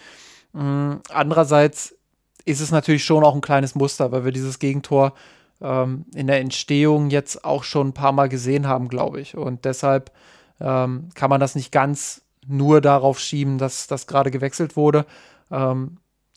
Ähm, 0.55 1.01
andererseits 1.09 1.97
ist 2.45 2.61
es 2.61 2.71
natürlich 2.71 3.05
schon 3.05 3.25
auch 3.25 3.35
ein 3.35 3.41
kleines 3.41 3.75
Muster, 3.75 4.13
weil 4.13 4.27
wir 4.27 4.33
dieses 4.33 4.59
Gegentor 4.59 5.15
ähm, 5.63 6.05
in 6.15 6.27
der 6.27 6.41
Entstehung 6.41 7.09
jetzt 7.09 7.45
auch 7.45 7.65
schon 7.65 7.89
ein 7.89 7.95
paar 7.95 8.13
Mal 8.13 8.29
gesehen 8.29 8.69
haben, 8.69 8.89
glaube 8.89 9.21
ich. 9.21 9.35
Und 9.35 9.65
deshalb 9.65 10.13
ähm, 10.61 11.09
kann 11.15 11.31
man 11.31 11.41
das 11.41 11.55
nicht 11.55 11.73
ganz 11.73 12.21
nur 12.47 12.83
darauf 12.83 13.19
schieben, 13.19 13.57
dass 13.57 13.87
das 13.87 14.07
gerade 14.07 14.31
gewechselt 14.31 14.77
wurde. 14.77 15.07
Ähm, 15.51 15.97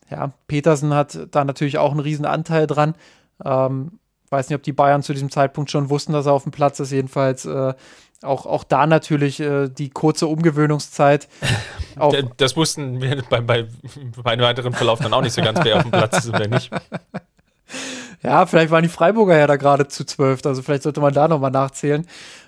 ja, 0.10 0.32
Petersen 0.48 0.93
hat 0.93 1.28
da 1.32 1.43
natürlich 1.43 1.78
auch 1.78 1.91
einen 1.91 2.00
riesen 2.00 2.26
Anteil 2.26 2.67
dran. 2.67 2.96
Ähm, 3.43 4.00
weiß 4.30 4.50
nicht, 4.50 4.56
ob 4.56 4.63
die 4.63 4.74
Bayern 4.74 5.04
zu 5.04 5.13
diesem 5.13 5.32
Zeitpunkt 5.32 5.72
schon 5.72 5.89
wussten, 5.89 6.13
dass 6.13 6.26
er 6.26 6.34
auf 6.34 6.43
dem 6.43 6.52
Platz 6.52 6.80
ist. 6.80 6.91
Jedenfalls 6.91 7.46
äh, 7.46 7.74
auch, 8.24 8.46
auch 8.46 8.63
da 8.63 8.88
natürlich 8.88 9.39
äh, 9.39 9.70
die 9.70 9.89
kurze 9.89 10.28
Umgewöhnungszeit. 10.28 11.28
das 12.38 12.56
wussten 12.56 13.02
wir 13.02 13.24
bei, 13.30 13.41
bei, 13.41 13.67
bei 14.24 14.32
einem 14.32 14.43
weiteren 14.43 14.74
Verlauf 14.74 15.00
dann 15.00 15.13
auch 15.13 15.22
nicht 15.22 15.34
so 15.34 15.41
ganz, 15.41 15.60
wer 15.63 15.78
auf 15.78 15.84
dem 15.84 15.91
Platz 15.91 16.20
ist 16.20 16.30
oder 16.30 16.48
nicht. 16.48 16.72
Ja, 18.24 18.48
vielleicht 18.48 18.72
waren 18.72 18.82
die 18.82 18.89
Freiburger 18.89 19.38
ja 19.38 19.46
da 19.46 19.58
gerade 19.58 19.88
zu 19.88 20.04
zwölf, 20.04 20.43
also 20.43 20.63
vielleicht 20.63 20.84
sollte 20.84 21.00
man 21.00 21.13
da 21.13 21.28
nochmal 21.28 21.52
nachzählen. 21.52 22.06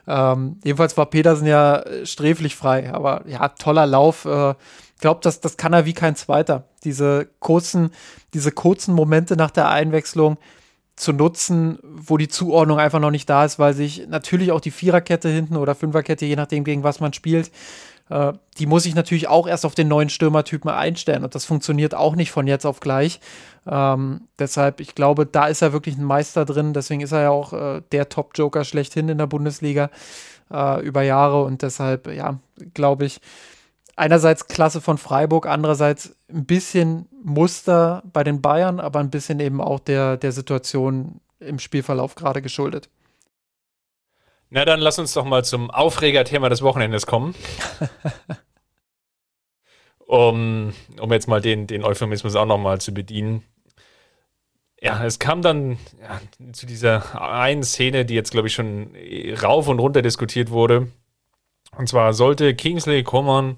Ähm, 0.08 0.60
jedenfalls 0.63 0.98
war 0.98 1.06
Petersen 1.06 1.45
ja 1.45 1.78
äh, 1.78 2.06
sträflich 2.08 2.56
frei, 2.56 2.91
aber 2.91 3.22
ja, 3.28 3.50
toller 3.50 3.86
Lauf. 3.86 4.26
Äh, 4.26 4.56
glaube, 4.99 5.21
das, 5.23 5.41
das 5.41 5.57
kann 5.57 5.73
er 5.73 5.85
wie 5.85 5.93
kein 5.93 6.15
zweiter. 6.15 6.65
Diese 6.83 7.27
kurzen, 7.39 7.91
diese 8.33 8.51
kurzen 8.51 8.93
Momente 8.93 9.35
nach 9.35 9.51
der 9.51 9.69
Einwechslung 9.69 10.38
zu 10.95 11.13
nutzen, 11.13 11.79
wo 11.83 12.17
die 12.17 12.27
Zuordnung 12.27 12.77
einfach 12.77 12.99
noch 12.99 13.12
nicht 13.12 13.29
da 13.29 13.45
ist, 13.45 13.57
weil 13.57 13.73
sich 13.73 14.07
natürlich 14.07 14.51
auch 14.51 14.59
die 14.59 14.71
Viererkette 14.71 15.29
hinten 15.29 15.55
oder 15.55 15.73
Fünferkette, 15.73 16.25
je 16.25 16.35
nachdem, 16.35 16.65
gegen 16.65 16.83
was 16.83 16.99
man 16.99 17.13
spielt, 17.13 17.51
äh, 18.09 18.33
die 18.57 18.65
muss 18.65 18.85
ich 18.85 18.95
natürlich 18.95 19.29
auch 19.29 19.47
erst 19.47 19.65
auf 19.65 19.75
den 19.75 19.88
neuen 19.88 20.09
Stürmertypen 20.09 20.69
einstellen. 20.69 21.23
Und 21.23 21.35
das 21.35 21.45
funktioniert 21.45 21.95
auch 21.95 22.15
nicht 22.15 22.31
von 22.31 22.47
jetzt 22.47 22.65
auf 22.65 22.81
gleich. 22.81 23.21
Ähm, 23.65 24.27
deshalb, 24.38 24.81
ich 24.81 24.95
glaube, 24.95 25.25
da 25.25 25.47
ist 25.47 25.62
er 25.62 25.73
wirklich 25.73 25.97
ein 25.97 26.03
Meister 26.03 26.43
drin. 26.43 26.73
Deswegen 26.73 27.01
ist 27.01 27.12
er 27.12 27.21
ja 27.21 27.29
auch 27.29 27.53
äh, 27.53 27.81
der 27.91 28.09
Top-Joker 28.09 28.65
schlechthin 28.65 29.09
in 29.09 29.17
der 29.17 29.27
Bundesliga 29.27 29.89
äh, 30.51 30.81
über 30.81 31.03
Jahre. 31.03 31.43
Und 31.43 31.62
deshalb, 31.62 32.07
ja, 32.07 32.39
glaube 32.73 33.05
ich, 33.05 33.21
einerseits 33.99 34.47
Klasse 34.47 34.81
von 34.81 34.97
Freiburg, 34.97 35.45
andererseits 35.45 36.15
ein 36.29 36.45
bisschen 36.45 37.07
Muster 37.23 38.03
bei 38.12 38.23
den 38.23 38.41
Bayern, 38.41 38.79
aber 38.79 38.99
ein 38.99 39.09
bisschen 39.09 39.39
eben 39.39 39.62
auch 39.62 39.79
der, 39.79 40.17
der 40.17 40.31
Situation 40.31 41.19
im 41.39 41.59
Spielverlauf 41.59 42.15
gerade 42.15 42.41
geschuldet. 42.41 42.89
Na, 44.49 44.65
dann 44.65 44.79
lass 44.79 44.97
uns 44.97 45.13
doch 45.13 45.25
mal 45.25 45.43
zum 45.43 45.69
Aufregerthema 45.69 46.49
des 46.49 46.62
Wochenendes 46.62 47.05
kommen. 47.05 47.35
um, 49.99 50.73
um 50.99 51.13
jetzt 51.13 51.27
mal 51.27 51.41
den, 51.41 51.67
den 51.67 51.83
Euphemismus 51.83 52.35
auch 52.35 52.47
nochmal 52.47 52.81
zu 52.81 52.93
bedienen. 52.93 53.43
Ja, 54.81 55.05
es 55.05 55.19
kam 55.19 55.41
dann 55.41 55.77
ja, 56.01 56.21
zu 56.53 56.65
dieser 56.65 57.21
einen 57.21 57.63
Szene, 57.63 58.05
die 58.05 58.15
jetzt, 58.15 58.31
glaube 58.31 58.47
ich, 58.47 58.53
schon 58.53 58.95
rauf 59.43 59.67
und 59.67 59.79
runter 59.79 60.01
diskutiert 60.01 60.51
wurde. 60.51 60.88
Und 61.77 61.89
zwar 61.89 62.13
sollte 62.13 62.55
Kingsley 62.55 63.03
Coman 63.03 63.57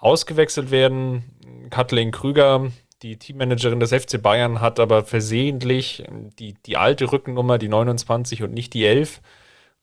ausgewechselt 0.00 0.70
werden. 0.70 1.24
Kathleen 1.70 2.10
Krüger, 2.10 2.72
die 3.02 3.18
Teammanagerin 3.18 3.80
des 3.80 3.92
FC 3.92 4.20
Bayern, 4.20 4.60
hat 4.60 4.80
aber 4.80 5.04
versehentlich 5.04 6.04
die, 6.38 6.54
die 6.66 6.76
alte 6.76 7.12
Rückennummer, 7.12 7.58
die 7.58 7.68
29 7.68 8.42
und 8.42 8.52
nicht 8.52 8.74
die 8.74 8.84
11, 8.84 9.20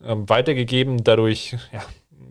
ähm, 0.04 0.28
weitergegeben. 0.28 1.04
Dadurch 1.04 1.56
ja, 1.72 1.82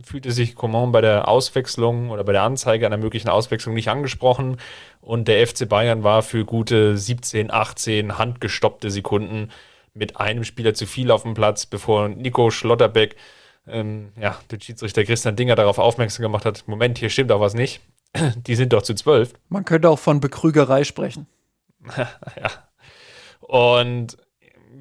fühlte 0.04 0.32
sich 0.32 0.54
Coman 0.54 0.92
bei 0.92 1.00
der 1.00 1.28
Auswechslung 1.28 2.10
oder 2.10 2.24
bei 2.24 2.32
der 2.32 2.42
Anzeige 2.42 2.86
einer 2.86 2.96
möglichen 2.96 3.28
Auswechslung 3.28 3.74
nicht 3.74 3.88
angesprochen. 3.88 4.58
Und 5.00 5.28
der 5.28 5.46
FC 5.46 5.68
Bayern 5.68 6.02
war 6.02 6.22
für 6.22 6.44
gute 6.44 6.98
17, 6.98 7.50
18 7.50 8.18
handgestoppte 8.18 8.90
Sekunden 8.90 9.50
mit 9.94 10.18
einem 10.18 10.44
Spieler 10.44 10.74
zu 10.74 10.86
viel 10.86 11.10
auf 11.10 11.22
dem 11.22 11.34
Platz, 11.34 11.66
bevor 11.66 12.08
Nico 12.08 12.50
Schlotterbeck 12.50 13.16
ähm, 13.66 14.12
ja, 14.20 14.38
der 14.50 14.60
Schiedsrichter 14.60 15.04
Christian 15.04 15.36
Dinger 15.36 15.56
darauf 15.56 15.78
aufmerksam 15.78 16.22
gemacht 16.22 16.44
hat, 16.44 16.66
Moment, 16.66 16.98
hier 16.98 17.10
stimmt 17.10 17.32
auch 17.32 17.40
was 17.40 17.54
nicht. 17.54 17.80
Die 18.46 18.54
sind 18.54 18.72
doch 18.72 18.82
zu 18.82 18.94
zwölf. 18.94 19.34
Man 19.48 19.64
könnte 19.64 19.90
auch 19.90 19.98
von 19.98 20.20
Bekrügerei 20.20 20.84
sprechen. 20.84 21.26
ja. 21.96 22.50
Und 23.40 24.16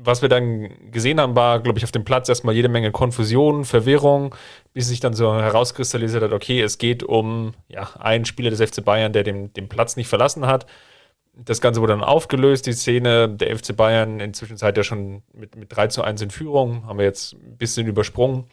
was 0.06 0.22
wir 0.22 0.30
dann 0.30 0.92
gesehen 0.92 1.20
haben, 1.20 1.36
war, 1.36 1.60
glaube 1.60 1.80
ich, 1.80 1.84
auf 1.84 1.92
dem 1.92 2.06
Platz 2.06 2.30
erstmal 2.30 2.54
jede 2.54 2.70
Menge 2.70 2.92
Konfusion, 2.92 3.66
Verwirrung, 3.66 4.36
bis 4.74 4.88
sich 4.88 5.00
dann 5.00 5.14
so 5.14 5.34
herauskristallisiert 5.34 6.24
hat, 6.24 6.32
okay, 6.32 6.62
es 6.62 6.78
geht 6.78 7.02
um 7.02 7.54
ja, 7.68 7.90
einen 8.00 8.26
Spieler 8.26 8.52
des 8.52 8.62
FC 8.62 8.84
Bayern, 8.84 9.14
der 9.14 9.24
den, 9.24 9.52
den 9.54 9.68
Platz 9.68 9.96
nicht 9.96 10.08
verlassen 10.08 10.46
hat. 10.46 10.68
Das 11.38 11.60
Ganze 11.60 11.82
wurde 11.82 11.94
dann 11.94 12.04
aufgelöst, 12.04 12.66
die 12.66 12.74
Szene. 12.74 13.30
Der 13.30 13.58
FC 13.58 13.76
Bayern 13.76 14.20
inzwischen 14.20 14.58
ja 14.58 14.84
schon 14.84 15.22
mit, 15.34 15.56
mit 15.56 15.76
3 15.76 15.88
zu 15.88 16.02
1 16.02 16.22
in 16.22 16.32
Führung, 16.32 16.86
haben 16.88 16.98
wir 16.98 17.06
jetzt 17.06 17.34
ein 17.34 17.58
bisschen 17.58 17.88
übersprungen. 17.88 18.46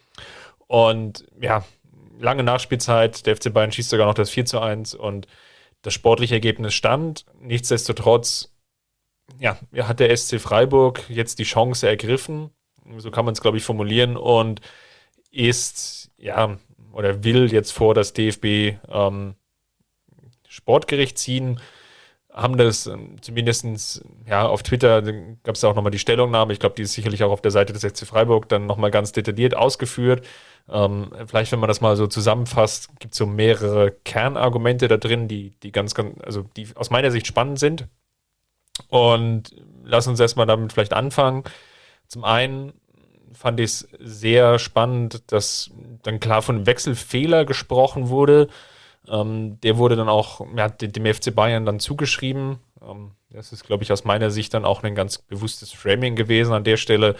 Und 0.67 1.25
ja, 1.39 1.63
lange 2.19 2.43
Nachspielzeit, 2.43 3.25
der 3.25 3.37
FC 3.37 3.53
Bayern 3.53 3.71
schießt 3.71 3.89
sogar 3.89 4.07
noch 4.07 4.13
das 4.13 4.29
4 4.29 4.45
zu 4.45 4.59
1 4.59 4.95
und 4.95 5.27
das 5.81 5.93
sportliche 5.93 6.35
Ergebnis 6.35 6.73
stand. 6.73 7.25
Nichtsdestotrotz 7.39 8.53
ja, 9.39 9.57
hat 9.77 9.99
der 9.99 10.15
SC 10.15 10.39
Freiburg 10.39 11.03
jetzt 11.09 11.39
die 11.39 11.43
Chance 11.43 11.87
ergriffen, 11.87 12.49
so 12.97 13.11
kann 13.11 13.25
man 13.25 13.33
es, 13.33 13.41
glaube 13.41 13.57
ich, 13.57 13.63
formulieren, 13.63 14.17
und 14.17 14.61
ist, 15.31 16.11
ja, 16.17 16.57
oder 16.91 17.23
will 17.23 17.51
jetzt 17.51 17.71
vor 17.71 17.93
das 17.93 18.13
DFB 18.13 18.77
ähm, 18.89 19.35
Sportgericht 20.47 21.17
ziehen 21.17 21.59
haben 22.33 22.57
das 22.57 22.87
ähm, 22.87 23.17
zumindest 23.21 24.03
ja, 24.27 24.47
auf 24.47 24.63
Twitter 24.63 25.01
gab 25.43 25.55
es 25.55 25.63
auch 25.63 25.75
nochmal 25.75 25.91
die 25.91 25.99
Stellungnahme. 25.99 26.51
Ich 26.51 26.59
glaube, 26.59 26.75
die 26.75 26.81
ist 26.81 26.93
sicherlich 26.93 27.23
auch 27.23 27.31
auf 27.31 27.41
der 27.41 27.51
Seite 27.51 27.73
des 27.73 27.83
FC 27.83 28.07
Freiburg 28.07 28.49
dann 28.49 28.65
nochmal 28.65 28.91
ganz 28.91 29.11
detailliert 29.11 29.55
ausgeführt. 29.55 30.25
Ähm, 30.69 31.11
vielleicht, 31.27 31.51
wenn 31.51 31.59
man 31.59 31.67
das 31.67 31.81
mal 31.81 31.95
so 31.95 32.07
zusammenfasst, 32.07 32.89
gibt 32.99 33.13
es 33.13 33.17
so 33.19 33.27
mehrere 33.27 33.91
Kernargumente 34.03 34.87
da 34.87 34.97
drin, 34.97 35.27
die, 35.27 35.51
die 35.61 35.71
ganz, 35.71 35.93
ganz, 35.93 36.19
also 36.21 36.43
die 36.55 36.67
aus 36.75 36.89
meiner 36.89 37.11
Sicht 37.11 37.27
spannend 37.27 37.59
sind. 37.59 37.87
Und 38.87 39.55
lass 39.83 40.07
uns 40.07 40.19
erstmal 40.19 40.47
damit 40.47 40.73
vielleicht 40.73 40.93
anfangen. 40.93 41.43
Zum 42.07 42.23
einen 42.23 42.73
fand 43.33 43.59
ich 43.59 43.65
es 43.65 43.87
sehr 43.99 44.57
spannend, 44.57 45.31
dass 45.31 45.69
dann 46.01 46.19
klar 46.19 46.41
von 46.41 46.65
Wechselfehler 46.65 47.45
gesprochen 47.45 48.09
wurde. 48.09 48.47
Ähm, 49.09 49.59
der 49.61 49.77
wurde 49.77 49.95
dann 49.95 50.09
auch 50.09 50.45
ja, 50.55 50.69
dem 50.69 51.05
FC 51.05 51.33
Bayern 51.33 51.65
dann 51.65 51.79
zugeschrieben. 51.79 52.59
Ähm, 52.81 53.11
das 53.29 53.51
ist, 53.51 53.65
glaube 53.65 53.83
ich, 53.83 53.91
aus 53.91 54.03
meiner 54.03 54.29
Sicht 54.29 54.53
dann 54.53 54.65
auch 54.65 54.83
ein 54.83 54.95
ganz 54.95 55.17
bewusstes 55.17 55.71
Framing 55.71 56.15
gewesen 56.15 56.53
an 56.53 56.63
der 56.63 56.77
Stelle, 56.77 57.15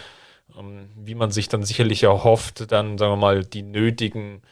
ähm, 0.58 0.88
wie 0.96 1.14
man 1.14 1.30
sich 1.30 1.48
dann 1.48 1.62
sicherlich 1.62 2.02
erhofft, 2.04 2.70
dann, 2.72 2.98
sagen 2.98 3.12
wir 3.12 3.16
mal, 3.16 3.44
die 3.44 3.62
nötigen 3.62 4.42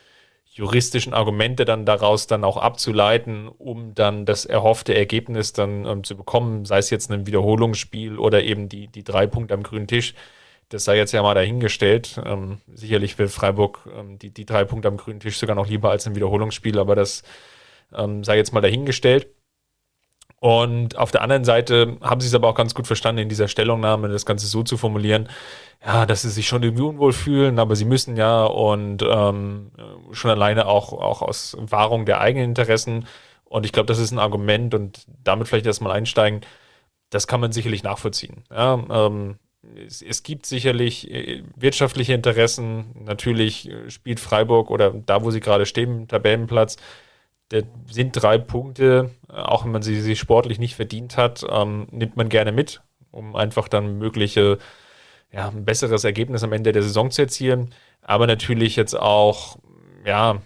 juristischen 0.55 1.15
Argumente 1.15 1.65
dann 1.65 1.87
daraus 1.87 2.27
dann 2.27 2.45
auch 2.45 2.59
abzuleiten, 2.59 3.49
um 3.49 3.95
dann 3.95 4.27
das 4.27 4.45
erhoffte 4.45 4.95
Ergebnis 4.95 5.55
dann 5.55 5.87
ähm, 5.87 6.05
zu 6.05 6.15
bekommen, 6.17 6.67
sei 6.67 6.79
es 6.79 6.91
jetzt 6.91 7.11
ein 7.11 7.27
Wiederholungsspiel 7.27 8.19
oder 8.19 8.43
eben 8.43 8.69
die, 8.69 8.89
die 8.89 9.03
drei 9.03 9.27
Punkte 9.27 9.55
am 9.55 9.63
grünen 9.63 9.87
Tisch. 9.87 10.15
Das 10.73 10.85
sei 10.85 10.97
jetzt 10.97 11.13
ja 11.13 11.23
mal 11.23 11.35
dahingestellt. 11.35 12.21
Ähm, 12.25 12.59
sicherlich 12.73 13.19
will 13.19 13.29
Freiburg 13.29 13.87
ähm, 13.95 14.19
die, 14.19 14.31
die 14.31 14.47
drei 14.47 14.65
Punkte 14.65 14.89
am 14.89 14.97
grünen 14.97 15.21
Tisch 15.21 15.39
sogar 15.39 15.55
noch 15.55 15.69
lieber 15.69 15.91
als 15.91 16.07
ein 16.07 16.15
Wiederholungsspiel, 16.15 16.79
aber 16.79 16.95
das 16.95 17.23
ähm, 17.95 18.25
sei 18.25 18.37
jetzt 18.37 18.53
mal 18.53 18.63
dahingestellt. 18.63 19.29
Und 20.41 20.97
auf 20.97 21.11
der 21.11 21.23
anderen 21.23 21.45
Seite 21.45 21.99
haben 22.01 22.21
sie 22.21 22.27
es 22.27 22.35
aber 22.35 22.49
auch 22.49 22.55
ganz 22.55 22.75
gut 22.75 22.87
verstanden, 22.87 23.23
in 23.23 23.29
dieser 23.29 23.49
Stellungnahme 23.49 24.09
das 24.09 24.27
Ganze 24.27 24.47
so 24.47 24.63
zu 24.63 24.77
formulieren, 24.77 25.29
ja, 25.85 26.07
dass 26.07 26.23
sie 26.23 26.31
sich 26.31 26.49
schon 26.49 26.63
irgendwie 26.63 26.83
unwohl 26.83 27.13
fühlen, 27.13 27.59
aber 27.59 27.77
sie 27.77 27.85
müssen 27.85 28.17
ja 28.17 28.45
und 28.45 29.03
ähm, 29.03 29.71
schon 30.11 30.31
alleine 30.31 30.67
auch, 30.67 30.95
auch 30.95 31.23
aus 31.23 31.57
Wahrung 31.61 32.07
der 32.07 32.21
eigenen 32.21 32.49
Interessen. 32.49 33.07
Und 33.45 33.67
ich 33.67 33.73
glaube, 33.73 33.87
das 33.87 33.99
ist 33.99 34.11
ein 34.11 34.19
Argument 34.19 34.75
und 34.75 35.07
damit 35.23 35.49
vielleicht 35.49 35.67
erstmal 35.67 35.93
einsteigen, 35.93 36.41
das 37.11 37.27
kann 37.27 37.41
man 37.41 37.53
sicherlich 37.53 37.83
nachvollziehen. 37.83 38.43
Ja, 38.51 38.83
ähm, 38.91 39.39
es, 39.87 40.03
es, 40.03 40.23
gibt 40.23 40.47
sicherlich 40.47 41.11
äh, 41.11 41.43
wirtschaftliche 41.57 42.15
Interessen. 42.15 42.87
Natürlich 43.05 43.71
äh, 43.71 43.91
spielt 43.91 44.21
Freiburg 44.21 44.71
oder 44.71 44.91
da, 44.91 45.23
wo 45.23 45.31
sie 45.31 45.41
gerade 45.41 45.67
stehen, 45.67 46.09
Tabellenplatz, 46.09 46.77
der 47.51 47.65
sind 47.91 48.13
drei 48.13 48.39
Punkte, 48.39 49.11
äh, 49.29 49.35
auch 49.35 49.65
wenn 49.65 49.73
man 49.73 49.83
sie, 49.83 50.01
sie 50.01 50.17
sportlich 50.17 50.59
nicht 50.59 50.75
verdient 50.75 51.17
hat, 51.17 51.45
ähm, 51.49 51.87
nimmt 51.91 52.17
man 52.17 52.29
gerne 52.29 52.53
mit, 52.53 52.83
um 53.11 53.37
einfach 53.37 53.69
dann 53.69 53.99
mögliche, 53.99 54.59
ja, 55.31 55.49
ein 55.49 55.65
besseres 55.65 56.05
Ergebnis 56.05 56.43
am 56.43 56.53
Ende 56.53 56.73
der 56.73 56.83
Saison 56.83 57.11
zu 57.11 57.23
erzielen. 57.23 57.75
Aber 58.03 58.27
natürlich 58.27 58.77
jetzt 58.77 58.99
auch, 58.99 59.59
ja, 60.05 60.43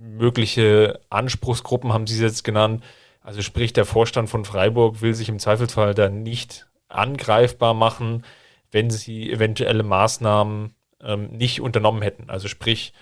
mögliche 0.00 1.00
Anspruchsgruppen 1.10 1.92
haben 1.92 2.06
sie 2.06 2.22
jetzt 2.22 2.44
genannt. 2.44 2.84
Also 3.22 3.42
sprich, 3.42 3.72
der 3.72 3.84
Vorstand 3.84 4.30
von 4.30 4.44
Freiburg 4.44 5.00
will 5.00 5.14
sich 5.14 5.28
im 5.28 5.38
Zweifelsfall 5.38 5.94
dann 5.94 6.22
nicht 6.22 6.66
angreifbar 6.88 7.74
machen, 7.74 8.24
wenn 8.72 8.90
sie 8.90 9.30
eventuelle 9.30 9.82
Maßnahmen 9.82 10.74
ähm, 11.02 11.30
nicht 11.30 11.60
unternommen 11.60 12.02
hätten. 12.02 12.28
Also 12.30 12.48
sprich, 12.48 12.92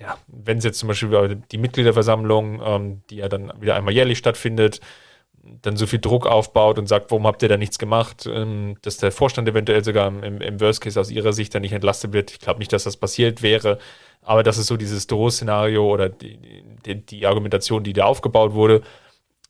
ja, 0.00 0.18
wenn 0.26 0.58
es 0.58 0.64
jetzt 0.64 0.78
zum 0.78 0.88
Beispiel 0.88 1.42
die 1.52 1.58
Mitgliederversammlung, 1.58 2.60
ähm, 2.64 3.02
die 3.10 3.16
ja 3.16 3.28
dann 3.28 3.52
wieder 3.60 3.76
einmal 3.76 3.94
jährlich 3.94 4.18
stattfindet, 4.18 4.80
dann 5.62 5.76
so 5.76 5.86
viel 5.86 5.98
Druck 5.98 6.26
aufbaut 6.26 6.78
und 6.78 6.86
sagt, 6.86 7.10
warum 7.10 7.26
habt 7.26 7.42
ihr 7.42 7.48
da 7.48 7.56
nichts 7.56 7.78
gemacht, 7.78 8.26
ähm, 8.26 8.76
dass 8.82 8.96
der 8.96 9.12
Vorstand 9.12 9.48
eventuell 9.48 9.84
sogar 9.84 10.08
im, 10.08 10.40
im 10.40 10.60
Worst 10.60 10.80
Case 10.80 10.98
aus 10.98 11.10
ihrer 11.10 11.32
Sicht 11.32 11.54
dann 11.54 11.62
nicht 11.62 11.72
entlastet 11.72 12.12
wird. 12.12 12.30
Ich 12.30 12.40
glaube 12.40 12.58
nicht, 12.58 12.72
dass 12.72 12.84
das 12.84 12.96
passiert 12.96 13.42
wäre, 13.42 13.78
aber 14.22 14.42
das 14.42 14.56
ist 14.56 14.66
so 14.68 14.76
dieses 14.76 15.06
Drohszenario 15.06 15.86
oder 15.86 16.08
die, 16.08 16.38
die, 16.86 17.04
die 17.04 17.26
Argumentation, 17.26 17.84
die 17.84 17.92
da 17.92 18.04
aufgebaut 18.04 18.54
wurde. 18.54 18.82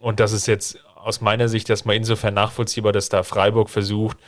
Und 0.00 0.18
das 0.18 0.32
ist 0.32 0.48
jetzt 0.48 0.84
aus 0.96 1.20
meiner 1.20 1.48
Sicht 1.48 1.70
erstmal 1.70 1.96
insofern 1.96 2.34
nachvollziehbar, 2.34 2.92
dass 2.92 3.08
da 3.08 3.22
Freiburg 3.22 3.70
versucht, 3.70 4.18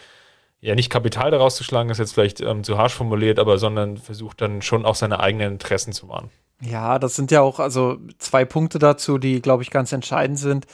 ja 0.60 0.74
nicht 0.74 0.90
Kapital 0.90 1.30
daraus 1.30 1.56
zu 1.56 1.64
schlagen, 1.64 1.90
ist 1.90 1.98
jetzt 1.98 2.14
vielleicht 2.14 2.40
ähm, 2.40 2.64
zu 2.64 2.78
harsch 2.78 2.94
formuliert, 2.94 3.38
aber 3.38 3.58
sondern 3.58 3.96
versucht 3.96 4.40
dann 4.40 4.62
schon 4.62 4.84
auch 4.84 4.94
seine 4.94 5.20
eigenen 5.20 5.52
Interessen 5.52 5.92
zu 5.92 6.08
wahren. 6.08 6.30
Ja, 6.60 6.98
das 6.98 7.14
sind 7.16 7.30
ja 7.30 7.42
auch 7.42 7.60
also 7.60 7.98
zwei 8.18 8.44
Punkte 8.44 8.78
dazu, 8.78 9.18
die, 9.18 9.42
glaube 9.42 9.62
ich, 9.62 9.70
ganz 9.70 9.92
entscheidend 9.92 10.38
sind. 10.38 10.66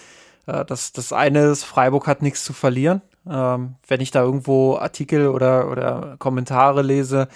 Äh, 0.47 0.65
das, 0.65 0.93
das 0.93 1.13
eine 1.13 1.47
ist, 1.47 1.65
Freiburg 1.65 2.07
hat 2.07 2.23
nichts 2.23 2.45
zu 2.45 2.53
verlieren. 2.53 3.03
Ähm, 3.29 3.77
wenn 3.87 4.01
ich 4.01 4.11
da 4.11 4.23
irgendwo 4.23 4.77
Artikel 4.77 5.29
oder, 5.29 5.71
oder 5.71 6.17
Kommentare 6.19 6.83
lese, 6.83 7.29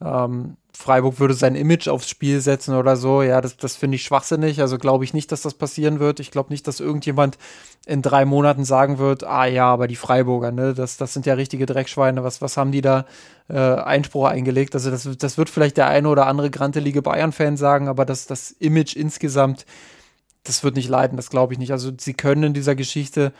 ähm, 0.00 0.56
Freiburg 0.74 1.20
würde 1.20 1.34
sein 1.34 1.54
Image 1.54 1.88
aufs 1.88 2.08
Spiel 2.08 2.40
setzen 2.40 2.74
oder 2.74 2.96
so. 2.96 3.22
Ja, 3.22 3.40
das, 3.40 3.56
das 3.56 3.76
finde 3.76 3.96
ich 3.96 4.04
schwachsinnig. 4.04 4.60
Also 4.60 4.78
glaube 4.78 5.04
ich 5.04 5.12
nicht, 5.12 5.30
dass 5.30 5.42
das 5.42 5.54
passieren 5.54 6.00
wird. 6.00 6.18
Ich 6.18 6.30
glaube 6.30 6.50
nicht, 6.50 6.66
dass 6.66 6.80
irgendjemand 6.80 7.36
in 7.86 8.00
drei 8.00 8.24
Monaten 8.24 8.64
sagen 8.64 8.98
wird, 8.98 9.24
ah 9.24 9.44
ja, 9.44 9.66
aber 9.66 9.86
die 9.86 9.96
Freiburger, 9.96 10.50
ne, 10.50 10.72
das, 10.72 10.96
das 10.96 11.12
sind 11.12 11.26
ja 11.26 11.34
richtige 11.34 11.66
Dreckschweine. 11.66 12.24
Was, 12.24 12.40
was 12.40 12.56
haben 12.56 12.72
die 12.72 12.80
da 12.80 13.06
äh, 13.48 13.58
Einspruch 13.58 14.26
eingelegt? 14.26 14.74
Also 14.74 14.90
das, 14.90 15.08
das 15.18 15.36
wird 15.36 15.50
vielleicht 15.50 15.76
der 15.76 15.88
eine 15.88 16.08
oder 16.08 16.26
andere 16.26 16.50
grantelige 16.50 17.02
Bayern-Fan 17.02 17.56
sagen, 17.56 17.88
aber 17.88 18.04
das, 18.04 18.26
das 18.26 18.52
Image 18.52 18.96
insgesamt, 18.96 19.66
das 20.44 20.64
wird 20.64 20.76
nicht 20.76 20.88
leiden, 20.88 21.16
das 21.16 21.28
glaube 21.28 21.52
ich 21.52 21.58
nicht. 21.58 21.72
Also 21.72 21.92
sie 21.98 22.14
können 22.14 22.44
in 22.44 22.54
dieser 22.54 22.74
Geschichte 22.76 23.32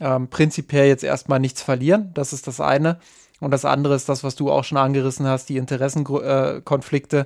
ähm, 0.00 0.28
prinzipiell 0.28 0.88
jetzt 0.88 1.04
erstmal 1.04 1.38
nichts 1.38 1.62
verlieren. 1.62 2.10
Das 2.14 2.32
ist 2.32 2.46
das 2.46 2.60
eine. 2.60 2.98
Und 3.44 3.50
das 3.50 3.64
andere 3.64 3.94
ist 3.94 4.08
das, 4.08 4.24
was 4.24 4.34
du 4.34 4.50
auch 4.50 4.64
schon 4.64 4.78
angerissen 4.78 5.26
hast, 5.26 5.48
die 5.48 5.58
Interessenkonflikte. 5.58 7.18
Äh, 7.18 7.24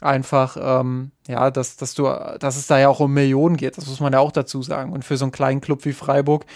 Einfach, 0.00 0.56
ähm, 0.58 1.10
ja, 1.28 1.50
dass, 1.50 1.76
dass 1.76 1.92
du, 1.92 2.04
dass 2.04 2.56
es 2.56 2.66
da 2.66 2.78
ja 2.78 2.88
auch 2.88 3.00
um 3.00 3.12
Millionen 3.12 3.58
geht, 3.58 3.76
das 3.76 3.86
muss 3.86 4.00
man 4.00 4.14
ja 4.14 4.20
auch 4.20 4.32
dazu 4.32 4.62
sagen. 4.62 4.92
Und 4.92 5.04
für 5.04 5.18
so 5.18 5.26
einen 5.26 5.32
kleinen 5.32 5.60
Club 5.60 5.84
wie 5.84 5.92
Freiburg 5.92 6.46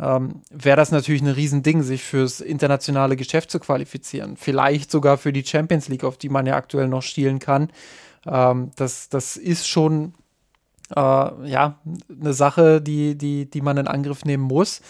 ähm, 0.00 0.42
wäre 0.50 0.76
das 0.76 0.90
natürlich 0.90 1.22
ein 1.22 1.28
Riesending, 1.28 1.82
sich 1.84 2.02
fürs 2.02 2.40
internationale 2.40 3.14
Geschäft 3.14 3.52
zu 3.52 3.60
qualifizieren. 3.60 4.36
Vielleicht 4.36 4.90
sogar 4.90 5.16
für 5.16 5.32
die 5.32 5.44
Champions 5.44 5.86
League, 5.86 6.02
auf 6.02 6.16
die 6.16 6.28
man 6.28 6.44
ja 6.46 6.56
aktuell 6.56 6.88
noch 6.88 7.02
stielen 7.02 7.38
kann. 7.38 7.70
Ähm, 8.26 8.72
das, 8.74 9.08
das 9.08 9.36
ist 9.36 9.68
schon 9.68 10.14
äh, 10.90 11.00
ja, 11.00 11.78
eine 12.20 12.32
Sache, 12.32 12.80
die, 12.80 13.16
die, 13.16 13.48
die 13.48 13.60
man 13.60 13.76
in 13.76 13.86
Angriff 13.86 14.24
nehmen 14.24 14.42
muss 14.42 14.80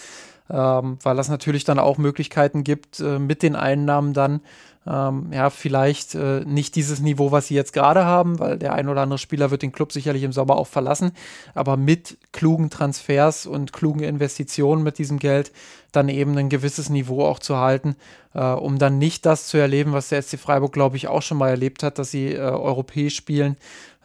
ähm, 0.51 0.99
weil 1.03 1.17
das 1.17 1.29
natürlich 1.29 1.65
dann 1.65 1.79
auch 1.79 1.99
Möglichkeiten 1.99 2.65
gibt, 2.65 3.01
äh, 3.01 3.19
mit 3.19 3.43
den 3.43 3.57
Einnahmen 3.57 4.15
dann 4.15 4.41
ähm, 4.89 5.31
ja, 5.33 5.51
vielleicht 5.51 6.15
äh, 6.15 6.41
nicht 6.47 6.75
dieses 6.75 7.01
Niveau, 7.01 7.31
was 7.31 7.49
sie 7.49 7.55
jetzt 7.55 7.73
gerade 7.73 8.07
haben, 8.07 8.39
weil 8.39 8.59
der 8.59 8.73
ein 8.73 8.89
oder 8.89 9.03
andere 9.03 9.19
Spieler 9.19 9.51
wird 9.51 9.63
den 9.63 9.73
Club 9.73 9.93
sicherlich 9.93 10.23
im 10.23 10.33
Sommer 10.33 10.57
auch 10.57 10.67
verlassen, 10.67 11.13
aber 11.55 11.77
mit 11.77 12.17
klugen 12.33 12.71
Transfers 12.71 13.45
und 13.47 13.73
klugen 13.73 14.03
Investitionen 14.03 14.83
mit 14.83 14.99
diesem 14.99 15.19
Geld 15.19 15.53
dann 15.93 16.09
eben 16.09 16.37
ein 16.39 16.49
gewisses 16.49 16.89
Niveau 16.89 17.25
auch 17.25 17.39
zu 17.39 17.59
halten, 17.59 17.97
äh, 18.35 18.41
um 18.41 18.79
dann 18.79 18.99
nicht 18.99 19.27
das 19.27 19.47
zu 19.47 19.59
erleben, 19.59 19.93
was 19.93 20.09
der 20.09 20.23
SC 20.23 20.39
Freiburg, 20.39 20.73
glaube 20.73 20.97
ich, 20.97 21.09
auch 21.09 21.23
schon 21.23 21.39
mal 21.39 21.51
erlebt 21.51 21.83
hat, 21.83 21.99
dass 21.99 22.11
sie 22.11 22.33
äh, 22.33 22.39
europäisch 22.39 23.17
spielen 23.17 23.57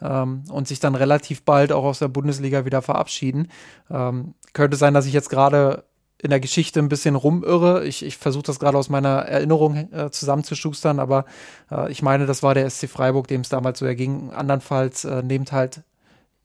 ähm, 0.02 0.44
und 0.50 0.68
sich 0.68 0.80
dann 0.80 0.96
relativ 0.96 1.44
bald 1.44 1.72
auch 1.72 1.84
aus 1.84 2.00
der 2.00 2.08
Bundesliga 2.08 2.66
wieder 2.66 2.82
verabschieden. 2.82 3.48
Ähm, 3.90 4.34
könnte 4.52 4.76
sein, 4.76 4.92
dass 4.92 5.06
ich 5.06 5.14
jetzt 5.14 5.30
gerade 5.30 5.84
in 6.24 6.30
der 6.30 6.40
Geschichte 6.40 6.80
ein 6.80 6.88
bisschen 6.88 7.16
rumirre. 7.16 7.84
Ich, 7.84 8.02
ich 8.02 8.16
versuche 8.16 8.44
das 8.44 8.58
gerade 8.58 8.78
aus 8.78 8.88
meiner 8.88 9.18
Erinnerung 9.26 9.92
äh, 9.92 10.10
zusammenzuschustern, 10.10 10.98
aber 10.98 11.26
äh, 11.70 11.92
ich 11.92 12.00
meine, 12.00 12.24
das 12.24 12.42
war 12.42 12.54
der 12.54 12.68
SC 12.70 12.88
Freiburg, 12.88 13.28
dem 13.28 13.42
es 13.42 13.50
damals 13.50 13.78
so 13.78 13.84
erging. 13.84 14.30
Andernfalls 14.30 15.04
äh, 15.04 15.22
nehmt 15.22 15.52
halt 15.52 15.82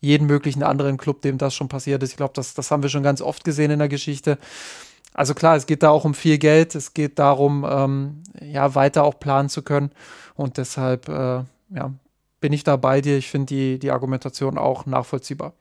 jeden 0.02 0.28
möglichen 0.28 0.64
anderen 0.64 0.98
Club, 0.98 1.22
dem 1.22 1.38
das 1.38 1.56
schon 1.56 1.70
passiert 1.70 2.04
ist. 2.04 2.12
Ich 2.12 2.18
glaube, 2.18 2.34
das, 2.36 2.54
das 2.54 2.72
haben 2.72 2.84
wir 2.84 2.90
schon 2.90 3.04
ganz 3.04 3.22
oft 3.22 3.46
gesehen 3.46 3.72
in 3.72 3.80
der 3.80 3.88
Geschichte. 3.88 4.38
Also 5.14 5.34
klar, 5.34 5.56
es 5.56 5.66
geht 5.66 5.82
da 5.82 5.92
auch 5.92 6.04
um 6.04 6.14
viel 6.14 6.38
Geld, 6.40 6.76
es 6.76 6.94
geht 6.94 7.18
darum, 7.18 7.66
ähm, 7.68 8.24
ja, 8.42 8.76
weiter 8.76 9.06
auch 9.06 9.18
planen 9.18 9.48
zu 9.48 9.62
können. 9.62 9.92
Und 10.36 10.58
deshalb, 10.58 11.08
äh, 11.08 11.44
ja, 11.70 11.94
bin 12.42 12.52
ich 12.52 12.66
da 12.66 12.76
bei 12.76 13.00
dir. 13.00 13.18
Ich 13.18 13.30
finde 13.30 13.46
die, 13.46 13.80
die 13.80 13.92
Argumentation 13.92 14.58
auch 14.58 14.86
nachvollziehbar. 14.86 15.54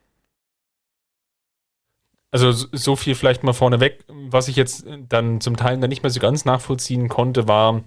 Also 2.30 2.52
so 2.52 2.94
viel 2.94 3.14
vielleicht 3.14 3.42
mal 3.42 3.54
vorneweg. 3.54 4.04
Was 4.08 4.48
ich 4.48 4.56
jetzt 4.56 4.86
dann 5.08 5.40
zum 5.40 5.56
Teil 5.56 5.78
dann 5.78 5.88
nicht 5.88 6.02
mehr 6.02 6.10
so 6.10 6.20
ganz 6.20 6.44
nachvollziehen 6.44 7.08
konnte, 7.08 7.48
war 7.48 7.82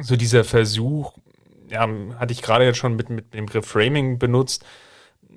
so 0.00 0.16
dieser 0.16 0.44
Versuch, 0.44 1.12
ja, 1.70 1.86
hatte 2.18 2.32
ich 2.32 2.42
gerade 2.42 2.64
jetzt 2.64 2.78
schon 2.78 2.96
mit, 2.96 3.10
mit 3.10 3.34
dem 3.34 3.46
Begriff 3.46 3.66
Framing 3.66 4.18
benutzt, 4.18 4.64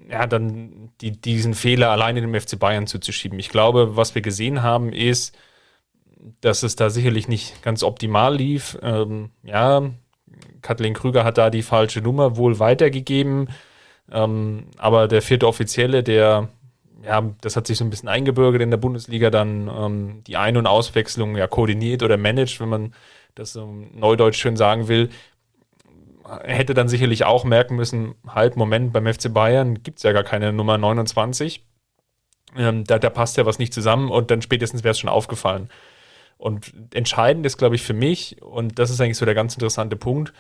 ja, 0.09 0.27
dann 0.27 0.91
die, 1.01 1.11
diesen 1.11 1.53
Fehler 1.53 1.89
alleine 1.89 2.21
dem 2.21 2.39
FC 2.39 2.57
Bayern 2.59 2.87
zuzuschieben. 2.87 3.39
Ich 3.39 3.49
glaube, 3.49 3.95
was 3.95 4.15
wir 4.15 4.21
gesehen 4.21 4.61
haben, 4.61 4.93
ist, 4.93 5.37
dass 6.41 6.63
es 6.63 6.75
da 6.75 6.89
sicherlich 6.89 7.27
nicht 7.27 7.61
ganz 7.63 7.83
optimal 7.83 8.35
lief. 8.35 8.77
Ähm, 8.81 9.31
ja, 9.43 9.89
Kathleen 10.61 10.93
Krüger 10.93 11.23
hat 11.23 11.37
da 11.37 11.49
die 11.49 11.63
falsche 11.63 12.01
Nummer 12.01 12.37
wohl 12.37 12.59
weitergegeben. 12.59 13.49
Ähm, 14.11 14.67
aber 14.77 15.07
der 15.07 15.21
vierte 15.21 15.47
Offizielle, 15.47 16.03
der 16.03 16.49
ja, 17.05 17.33
das 17.41 17.55
hat 17.55 17.67
sich 17.67 17.77
so 17.77 17.83
ein 17.83 17.89
bisschen 17.89 18.09
eingebürgert 18.09 18.61
in 18.61 18.71
der 18.71 18.77
Bundesliga, 18.77 19.29
dann 19.29 19.67
ähm, 19.67 20.23
die 20.25 20.37
Ein- 20.37 20.57
und 20.57 20.67
Auswechslung 20.67 21.35
ja 21.35 21.47
koordiniert 21.47 22.03
oder 22.03 22.17
managt, 22.17 22.59
wenn 22.59 22.69
man 22.69 22.93
das 23.35 23.55
ähm, 23.55 23.89
neudeutsch 23.93 24.39
schön 24.39 24.57
sagen 24.57 24.87
will. 24.87 25.09
Er 26.23 26.55
hätte 26.55 26.73
dann 26.73 26.87
sicherlich 26.87 27.25
auch 27.25 27.43
merken 27.43 27.75
müssen, 27.75 28.15
halt, 28.27 28.55
Moment, 28.55 28.93
beim 28.93 29.05
FC 29.05 29.31
Bayern 29.31 29.83
gibt 29.83 29.99
es 29.99 30.03
ja 30.03 30.11
gar 30.11 30.23
keine 30.23 30.51
Nummer 30.51 30.77
29. 30.77 31.63
Ähm, 32.57 32.83
da, 32.85 32.97
da 32.97 33.09
passt 33.09 33.37
ja 33.37 33.45
was 33.45 33.59
nicht 33.59 33.73
zusammen 33.73 34.09
und 34.09 34.31
dann 34.31 34.41
spätestens 34.41 34.83
wäre 34.83 34.93
es 34.93 34.99
schon 34.99 35.09
aufgefallen. 35.09 35.69
Und 36.37 36.73
entscheidend 36.93 37.45
ist, 37.45 37.57
glaube 37.57 37.75
ich, 37.75 37.83
für 37.83 37.93
mich, 37.93 38.41
und 38.41 38.79
das 38.79 38.89
ist 38.89 38.99
eigentlich 38.99 39.17
so 39.17 39.25
der 39.25 39.35
ganz 39.35 39.53
interessante 39.53 39.95
Punkt, 39.95 40.33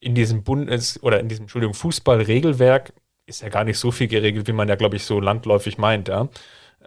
in 0.00 0.14
diesem 0.14 0.42
Bundes- 0.42 1.00
oder 1.02 1.20
in 1.20 1.28
diesem, 1.28 1.44
Entschuldigung, 1.44 1.74
Fußballregelwerk 1.74 2.92
ist 3.26 3.42
ja 3.42 3.48
gar 3.48 3.64
nicht 3.64 3.78
so 3.78 3.90
viel 3.90 4.08
geregelt, 4.08 4.46
wie 4.48 4.52
man 4.52 4.68
ja, 4.68 4.74
glaube 4.74 4.96
ich, 4.96 5.04
so 5.04 5.20
landläufig 5.20 5.78
meint, 5.78 6.08
ja. 6.08 6.28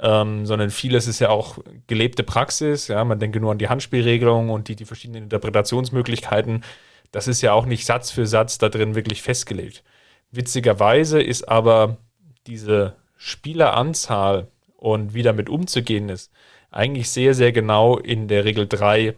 ähm, 0.01 0.45
sondern 0.45 0.69
vieles 0.69 1.07
ist 1.07 1.19
ja 1.19 1.29
auch 1.29 1.59
gelebte 1.87 2.23
Praxis. 2.23 2.87
Ja, 2.87 3.03
man 3.03 3.19
denke 3.19 3.39
nur 3.39 3.51
an 3.51 3.57
die 3.57 3.69
Handspielregelung 3.69 4.49
und 4.49 4.67
die, 4.67 4.75
die 4.75 4.85
verschiedenen 4.85 5.23
Interpretationsmöglichkeiten. 5.23 6.63
Das 7.11 7.27
ist 7.27 7.41
ja 7.41 7.53
auch 7.53 7.65
nicht 7.65 7.85
Satz 7.85 8.11
für 8.11 8.27
Satz 8.27 8.57
da 8.57 8.69
drin 8.69 8.95
wirklich 8.95 9.21
festgelegt. 9.21 9.83
Witzigerweise 10.31 11.21
ist 11.21 11.47
aber 11.47 11.97
diese 12.47 12.95
Spieleranzahl 13.15 14.47
und 14.75 15.13
wie 15.13 15.23
damit 15.23 15.49
umzugehen 15.49 16.09
ist, 16.09 16.31
eigentlich 16.71 17.09
sehr, 17.09 17.33
sehr 17.33 17.51
genau 17.51 17.97
in 17.97 18.27
der 18.27 18.43
Regel 18.43 18.67
3 18.67 19.15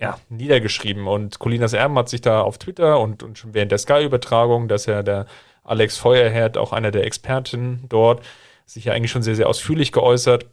ja, 0.00 0.18
niedergeschrieben. 0.28 1.06
Und 1.06 1.38
Colinas 1.38 1.72
Erben 1.72 1.96
hat 1.98 2.08
sich 2.08 2.20
da 2.20 2.40
auf 2.40 2.58
Twitter 2.58 3.00
und, 3.00 3.22
und 3.22 3.38
schon 3.38 3.54
während 3.54 3.72
der 3.72 3.78
Sky-Übertragung, 3.78 4.68
dass 4.68 4.86
ja 4.86 5.02
der 5.02 5.26
Alex 5.66 5.96
Feuerherd, 5.98 6.56
auch 6.56 6.72
einer 6.72 6.90
der 6.90 7.04
Experten 7.04 7.84
dort, 7.88 8.24
sich 8.64 8.86
ja 8.86 8.92
eigentlich 8.92 9.10
schon 9.10 9.22
sehr, 9.22 9.36
sehr 9.36 9.48
ausführlich 9.48 9.92
geäußert, 9.92 10.46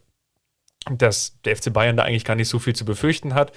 dass 0.90 1.40
der 1.44 1.56
FC 1.56 1.72
Bayern 1.72 1.96
da 1.96 2.02
eigentlich 2.02 2.24
gar 2.24 2.36
nicht 2.36 2.48
so 2.48 2.58
viel 2.58 2.74
zu 2.74 2.84
befürchten 2.84 3.34
hat. 3.34 3.52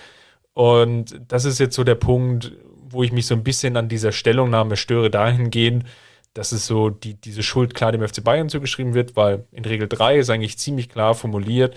Und 0.53 1.19
das 1.27 1.45
ist 1.45 1.59
jetzt 1.59 1.75
so 1.75 1.83
der 1.83 1.95
Punkt, 1.95 2.53
wo 2.89 3.03
ich 3.03 3.11
mich 3.11 3.27
so 3.27 3.35
ein 3.35 3.43
bisschen 3.43 3.77
an 3.77 3.89
dieser 3.89 4.11
Stellungnahme 4.11 4.77
störe, 4.77 5.09
dahingehend, 5.09 5.85
dass 6.33 6.51
es 6.51 6.65
so 6.65 6.89
die, 6.89 7.15
diese 7.15 7.43
Schuld 7.43 7.73
klar 7.73 7.91
dem 7.91 8.07
FC 8.07 8.23
Bayern 8.23 8.49
zugeschrieben 8.49 8.93
wird, 8.93 9.15
weil 9.15 9.45
in 9.51 9.65
Regel 9.65 9.87
3 9.87 10.19
ist 10.19 10.29
eigentlich 10.29 10.57
ziemlich 10.57 10.89
klar 10.89 11.15
formuliert, 11.15 11.75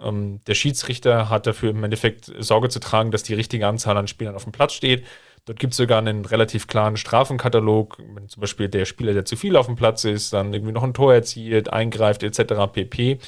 ähm, 0.00 0.40
der 0.46 0.54
Schiedsrichter 0.54 1.28
hat 1.30 1.46
dafür 1.46 1.70
im 1.70 1.84
Endeffekt 1.84 2.32
Sorge 2.38 2.68
zu 2.68 2.80
tragen, 2.80 3.10
dass 3.10 3.22
die 3.22 3.34
richtige 3.34 3.66
Anzahl 3.66 3.96
an 3.96 4.08
Spielern 4.08 4.34
auf 4.34 4.44
dem 4.44 4.52
Platz 4.52 4.72
steht. 4.72 5.04
Dort 5.44 5.58
gibt 5.58 5.72
es 5.72 5.76
sogar 5.76 5.98
einen 5.98 6.24
relativ 6.24 6.68
klaren 6.68 6.96
Strafenkatalog, 6.96 7.98
wenn 8.14 8.28
zum 8.28 8.40
Beispiel 8.40 8.68
der 8.68 8.84
Spieler, 8.84 9.12
der 9.12 9.24
zu 9.24 9.36
viel 9.36 9.56
auf 9.56 9.66
dem 9.66 9.74
Platz 9.74 10.04
ist, 10.04 10.32
dann 10.32 10.54
irgendwie 10.54 10.72
noch 10.72 10.84
ein 10.84 10.94
Tor 10.94 11.12
erzielt, 11.12 11.72
eingreift 11.72 12.22
etc. 12.22 12.72
pp. 12.72 13.18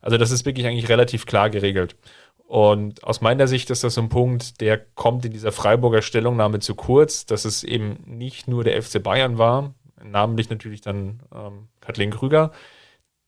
Also 0.00 0.16
das 0.16 0.30
ist 0.30 0.46
wirklich 0.46 0.66
eigentlich 0.66 0.88
relativ 0.88 1.26
klar 1.26 1.50
geregelt. 1.50 1.96
Und 2.46 3.02
aus 3.02 3.20
meiner 3.20 3.48
Sicht 3.48 3.70
ist 3.70 3.82
das 3.82 3.94
so 3.94 4.00
ein 4.00 4.08
Punkt, 4.08 4.60
der 4.60 4.78
kommt 4.78 5.24
in 5.24 5.32
dieser 5.32 5.50
Freiburger 5.50 6.02
Stellungnahme 6.02 6.60
zu 6.60 6.76
kurz, 6.76 7.26
dass 7.26 7.44
es 7.44 7.64
eben 7.64 7.98
nicht 8.06 8.46
nur 8.46 8.62
der 8.62 8.80
FC 8.80 9.02
Bayern 9.02 9.36
war, 9.36 9.74
namentlich 10.04 10.48
natürlich 10.48 10.80
dann 10.80 11.20
ähm, 11.34 11.68
Kathleen 11.80 12.12
Krüger, 12.12 12.52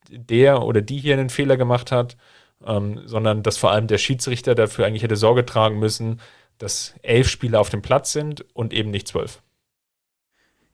der 0.09 0.63
oder 0.63 0.81
die 0.81 0.99
hier 0.99 1.15
einen 1.15 1.31
Fehler 1.31 1.57
gemacht 1.57 1.91
hat, 1.91 2.17
ähm, 2.65 3.01
sondern 3.07 3.43
dass 3.43 3.57
vor 3.57 3.73
allem 3.73 3.89
der 3.89 3.99
Schiedsrichter 3.99 4.55
dafür 4.55 4.87
eigentlich 4.87 5.03
hätte 5.03 5.17
Sorge 5.17 5.45
tragen 5.45 5.81
müssen, 5.81 6.21
dass 6.59 6.95
elf 7.03 7.29
Spieler 7.29 7.61
auf 7.61 7.71
dem 7.71 7.83
Platz 7.83 8.13
sind 8.13 8.45
und 8.55 8.73
eben 8.73 8.91
nicht 8.91 9.09
zwölf. 9.09 9.43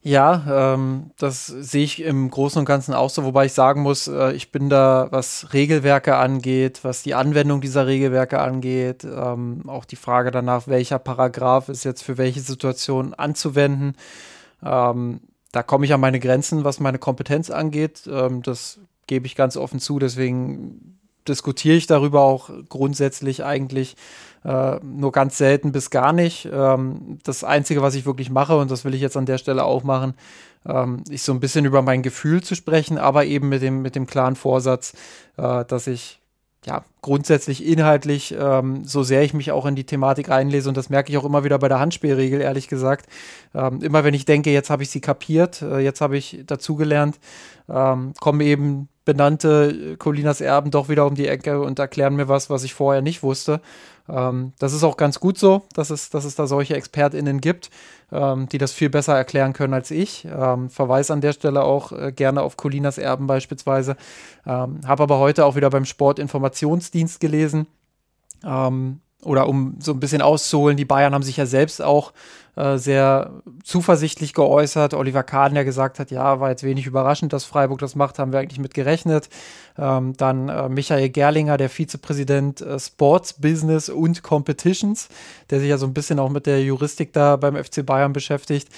Ja, 0.06 0.74
ähm, 0.74 1.12
das 1.16 1.46
sehe 1.46 1.82
ich 1.82 2.02
im 2.02 2.30
Großen 2.30 2.58
und 2.58 2.66
Ganzen 2.66 2.92
auch 2.92 3.08
so, 3.08 3.24
wobei 3.24 3.46
ich 3.46 3.54
sagen 3.54 3.80
muss, 3.80 4.06
äh, 4.06 4.32
ich 4.32 4.52
bin 4.52 4.68
da, 4.68 5.08
was 5.12 5.54
Regelwerke 5.54 6.16
angeht, 6.16 6.80
was 6.82 7.02
die 7.02 7.14
Anwendung 7.14 7.62
dieser 7.62 7.86
Regelwerke 7.86 8.38
angeht, 8.38 9.04
ähm, 9.04 9.62
auch 9.66 9.86
die 9.86 9.96
Frage 9.96 10.30
danach, 10.30 10.68
welcher 10.68 10.98
Paragraph 10.98 11.70
ist 11.70 11.84
jetzt 11.84 12.02
für 12.02 12.18
welche 12.18 12.40
Situation 12.40 13.14
anzuwenden. 13.14 13.96
Ähm, 14.62 15.22
da 15.52 15.62
komme 15.62 15.86
ich 15.86 15.94
an 15.94 16.00
meine 16.00 16.20
Grenzen, 16.20 16.64
was 16.64 16.80
meine 16.80 16.98
Kompetenz 16.98 17.48
angeht. 17.48 18.02
Ähm, 18.06 18.42
das 18.42 18.80
gebe 19.06 19.24
ich 19.24 19.36
ganz 19.36 19.56
offen 19.56 19.80
zu, 19.80 19.98
deswegen 19.98 20.98
diskutiere 21.26 21.76
ich 21.76 21.86
darüber 21.86 22.20
auch 22.20 22.50
grundsätzlich 22.68 23.42
eigentlich 23.42 23.96
äh, 24.44 24.76
nur 24.82 25.12
ganz 25.12 25.38
selten 25.38 25.72
bis 25.72 25.90
gar 25.90 26.12
nicht. 26.12 26.48
Ähm, 26.52 27.18
das 27.24 27.44
Einzige, 27.44 27.82
was 27.82 27.94
ich 27.94 28.06
wirklich 28.06 28.30
mache, 28.30 28.56
und 28.56 28.70
das 28.70 28.84
will 28.84 28.94
ich 28.94 29.00
jetzt 29.00 29.16
an 29.16 29.26
der 29.26 29.38
Stelle 29.38 29.64
auch 29.64 29.84
machen, 29.84 30.14
ähm, 30.66 31.02
ist 31.08 31.24
so 31.24 31.32
ein 31.32 31.40
bisschen 31.40 31.64
über 31.64 31.82
mein 31.82 32.02
Gefühl 32.02 32.42
zu 32.42 32.54
sprechen, 32.54 32.98
aber 32.98 33.24
eben 33.24 33.48
mit 33.48 33.62
dem, 33.62 33.82
mit 33.82 33.96
dem 33.96 34.06
klaren 34.06 34.36
Vorsatz, 34.36 34.94
äh, 35.36 35.64
dass 35.64 35.86
ich 35.86 36.20
ja, 36.66 36.82
grundsätzlich 37.02 37.66
inhaltlich, 37.66 38.34
ähm, 38.38 38.84
so 38.84 39.02
sehr 39.02 39.22
ich 39.22 39.34
mich 39.34 39.52
auch 39.52 39.66
in 39.66 39.76
die 39.76 39.84
Thematik 39.84 40.30
reinlese, 40.30 40.68
und 40.68 40.76
das 40.76 40.88
merke 40.88 41.12
ich 41.12 41.18
auch 41.18 41.24
immer 41.24 41.44
wieder 41.44 41.58
bei 41.58 41.68
der 41.68 41.78
Handspielregel, 41.78 42.40
ehrlich 42.40 42.68
gesagt, 42.68 43.06
ähm, 43.54 43.82
immer 43.82 44.04
wenn 44.04 44.14
ich 44.14 44.24
denke, 44.24 44.50
jetzt 44.50 44.70
habe 44.70 44.82
ich 44.82 44.90
sie 44.90 45.00
kapiert, 45.00 45.60
äh, 45.60 45.80
jetzt 45.80 46.00
habe 46.00 46.16
ich 46.16 46.42
dazugelernt, 46.46 47.18
ähm, 47.68 48.14
kommen 48.18 48.40
eben 48.40 48.88
benannte 49.04 49.92
äh, 49.92 49.96
Colinas 49.96 50.40
Erben 50.40 50.70
doch 50.70 50.88
wieder 50.88 51.06
um 51.06 51.14
die 51.14 51.28
Ecke 51.28 51.60
und 51.60 51.78
erklären 51.78 52.16
mir 52.16 52.28
was, 52.28 52.50
was 52.50 52.64
ich 52.64 52.74
vorher 52.74 53.02
nicht 53.02 53.22
wusste. 53.22 53.60
Ähm, 54.08 54.52
das 54.58 54.72
ist 54.72 54.84
auch 54.84 54.96
ganz 54.96 55.20
gut 55.20 55.38
so, 55.38 55.62
dass 55.74 55.90
es, 55.90 56.10
dass 56.10 56.24
es 56.24 56.34
da 56.34 56.46
solche 56.46 56.74
ExpertInnen 56.76 57.40
gibt, 57.40 57.70
ähm, 58.12 58.48
die 58.48 58.58
das 58.58 58.72
viel 58.72 58.90
besser 58.90 59.16
erklären 59.16 59.52
können 59.52 59.74
als 59.74 59.90
ich. 59.90 60.26
Ähm, 60.26 60.70
Verweis 60.70 61.10
an 61.10 61.20
der 61.20 61.32
Stelle 61.32 61.62
auch 61.62 61.92
äh, 61.92 62.12
gerne 62.12 62.42
auf 62.42 62.56
Colinas 62.56 62.98
Erben 62.98 63.26
beispielsweise. 63.26 63.96
Ähm, 64.46 64.80
Habe 64.86 65.02
aber 65.02 65.18
heute 65.18 65.44
auch 65.44 65.56
wieder 65.56 65.70
beim 65.70 65.84
Sportinformationsdienst 65.84 67.20
gelesen. 67.20 67.66
Ähm, 68.44 69.00
oder 69.22 69.48
um 69.48 69.76
so 69.80 69.92
ein 69.92 70.00
bisschen 70.00 70.20
auszuholen, 70.22 70.76
die 70.76 70.84
Bayern 70.84 71.14
haben 71.14 71.22
sich 71.22 71.38
ja 71.38 71.46
selbst 71.46 71.80
auch 71.80 72.12
äh, 72.56 72.78
sehr 72.78 73.42
zuversichtlich 73.62 74.32
geäußert. 74.32 74.94
Oliver 74.94 75.22
Kahn, 75.22 75.54
der 75.54 75.64
gesagt 75.64 75.98
hat, 75.98 76.10
ja, 76.10 76.40
war 76.40 76.50
jetzt 76.50 76.62
wenig 76.62 76.86
überraschend, 76.86 77.32
dass 77.32 77.44
Freiburg 77.44 77.80
das 77.80 77.94
macht, 77.94 78.18
haben 78.18 78.32
wir 78.32 78.38
eigentlich 78.38 78.60
mit 78.60 78.74
gerechnet. 78.74 79.28
Ähm, 79.76 80.16
dann 80.16 80.48
äh, 80.48 80.68
Michael 80.68 81.08
Gerlinger, 81.08 81.56
der 81.56 81.68
Vizepräsident 81.68 82.60
äh, 82.60 82.78
Sports, 82.78 83.34
Business 83.34 83.88
und 83.88 84.22
Competitions, 84.22 85.08
der 85.50 85.60
sich 85.60 85.68
ja 85.68 85.78
so 85.78 85.86
ein 85.86 85.94
bisschen 85.94 86.18
auch 86.18 86.30
mit 86.30 86.46
der 86.46 86.62
Juristik 86.62 87.12
da 87.12 87.36
beim 87.36 87.56
FC 87.56 87.84
Bayern 87.84 88.12
beschäftigt. 88.12 88.68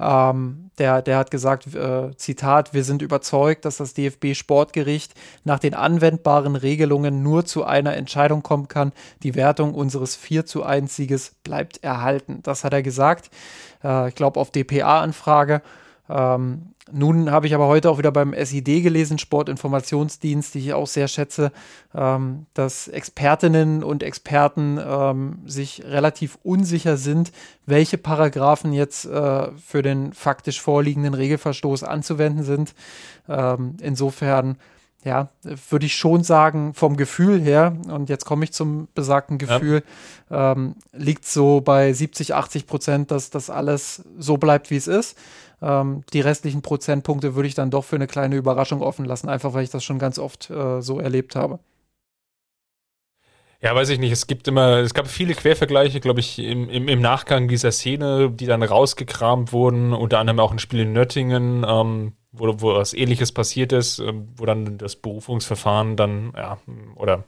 Ähm, 0.00 0.70
der, 0.78 1.02
der 1.02 1.18
hat 1.18 1.30
gesagt, 1.30 1.74
äh, 1.74 2.16
Zitat, 2.16 2.72
wir 2.72 2.84
sind 2.84 3.02
überzeugt, 3.02 3.66
dass 3.66 3.76
das 3.76 3.92
DFB-Sportgericht 3.92 5.12
nach 5.44 5.58
den 5.58 5.74
anwendbaren 5.74 6.56
Regelungen 6.56 7.22
nur 7.22 7.44
zu 7.44 7.64
einer 7.64 7.94
Entscheidung 7.96 8.42
kommen 8.42 8.66
kann. 8.68 8.92
Die 9.22 9.34
Wertung 9.34 9.74
unseres 9.74 10.16
4 10.16 10.46
zu 10.46 10.62
1 10.62 10.96
Sieges 10.96 11.34
bleibt 11.44 11.84
erhalten. 11.84 12.40
Das 12.42 12.64
hat 12.64 12.72
er 12.72 12.82
gesagt. 12.82 13.30
Äh, 13.84 14.08
ich 14.08 14.14
glaube, 14.14 14.40
auf 14.40 14.50
DPA-Anfrage. 14.50 15.60
Ähm, 16.08 16.74
nun 16.92 17.30
habe 17.30 17.46
ich 17.46 17.54
aber 17.54 17.66
heute 17.66 17.90
auch 17.90 17.98
wieder 17.98 18.12
beim 18.12 18.34
SID 18.34 18.82
gelesen, 18.82 19.18
Sportinformationsdienst, 19.18 20.54
die 20.54 20.58
ich 20.60 20.72
auch 20.72 20.86
sehr 20.86 21.08
schätze, 21.08 21.52
ähm, 21.94 22.46
dass 22.54 22.88
Expertinnen 22.88 23.82
und 23.82 24.02
Experten 24.02 24.78
ähm, 24.84 25.38
sich 25.46 25.84
relativ 25.84 26.38
unsicher 26.42 26.96
sind, 26.96 27.32
welche 27.66 27.98
Paragraphen 27.98 28.72
jetzt 28.72 29.04
äh, 29.06 29.48
für 29.52 29.82
den 29.82 30.12
faktisch 30.12 30.60
vorliegenden 30.60 31.14
Regelverstoß 31.14 31.84
anzuwenden 31.84 32.44
sind. 32.44 32.74
Ähm, 33.28 33.76
insofern 33.80 34.56
ja, 35.04 35.30
würde 35.70 35.86
ich 35.86 35.96
schon 35.96 36.22
sagen, 36.22 36.74
vom 36.74 36.96
Gefühl 36.96 37.40
her, 37.40 37.74
und 37.88 38.10
jetzt 38.10 38.26
komme 38.26 38.44
ich 38.44 38.52
zum 38.52 38.88
besagten 38.94 39.38
Gefühl, 39.38 39.82
ja. 40.28 40.52
ähm, 40.52 40.74
liegt 40.92 41.24
so 41.24 41.62
bei 41.62 41.92
70, 41.92 42.34
80 42.34 42.66
Prozent, 42.66 43.10
dass 43.10 43.30
das 43.30 43.48
alles 43.48 44.04
so 44.18 44.36
bleibt, 44.36 44.70
wie 44.70 44.76
es 44.76 44.86
ist. 44.86 45.16
Ähm, 45.62 46.02
die 46.12 46.20
restlichen 46.20 46.62
Prozentpunkte 46.62 47.34
würde 47.34 47.48
ich 47.48 47.54
dann 47.54 47.70
doch 47.70 47.84
für 47.84 47.96
eine 47.96 48.06
kleine 48.06 48.36
Überraschung 48.36 48.82
offen 48.82 49.04
lassen, 49.04 49.28
einfach 49.28 49.52
weil 49.52 49.64
ich 49.64 49.70
das 49.70 49.84
schon 49.84 49.98
ganz 49.98 50.18
oft 50.18 50.50
äh, 50.50 50.80
so 50.80 50.98
erlebt 50.98 51.36
habe. 51.36 51.58
Ja, 53.62 53.74
weiß 53.74 53.90
ich 53.90 53.98
nicht. 53.98 54.12
Es 54.12 54.26
gibt 54.26 54.48
immer, 54.48 54.78
es 54.78 54.94
gab 54.94 55.06
viele 55.06 55.34
Quervergleiche, 55.34 56.00
glaube 56.00 56.20
ich, 56.20 56.38
im, 56.38 56.70
im, 56.70 56.88
im, 56.88 57.00
Nachgang 57.02 57.46
dieser 57.46 57.72
Szene, 57.72 58.30
die 58.30 58.46
dann 58.46 58.62
rausgekramt 58.62 59.52
wurden, 59.52 59.92
unter 59.92 60.18
anderem 60.18 60.40
auch 60.40 60.52
ein 60.52 60.58
Spiel 60.58 60.80
in 60.80 60.94
Nöttingen, 60.94 61.66
ähm, 61.68 62.14
wo, 62.32 62.46
wo 62.62 62.74
was 62.74 62.94
ähnliches 62.94 63.32
passiert 63.32 63.72
ist, 63.72 63.98
äh, 63.98 64.14
wo 64.36 64.46
dann 64.46 64.78
das 64.78 64.96
Berufungsverfahren 64.96 65.96
dann, 65.96 66.32
ja, 66.34 66.58
oder 66.96 67.24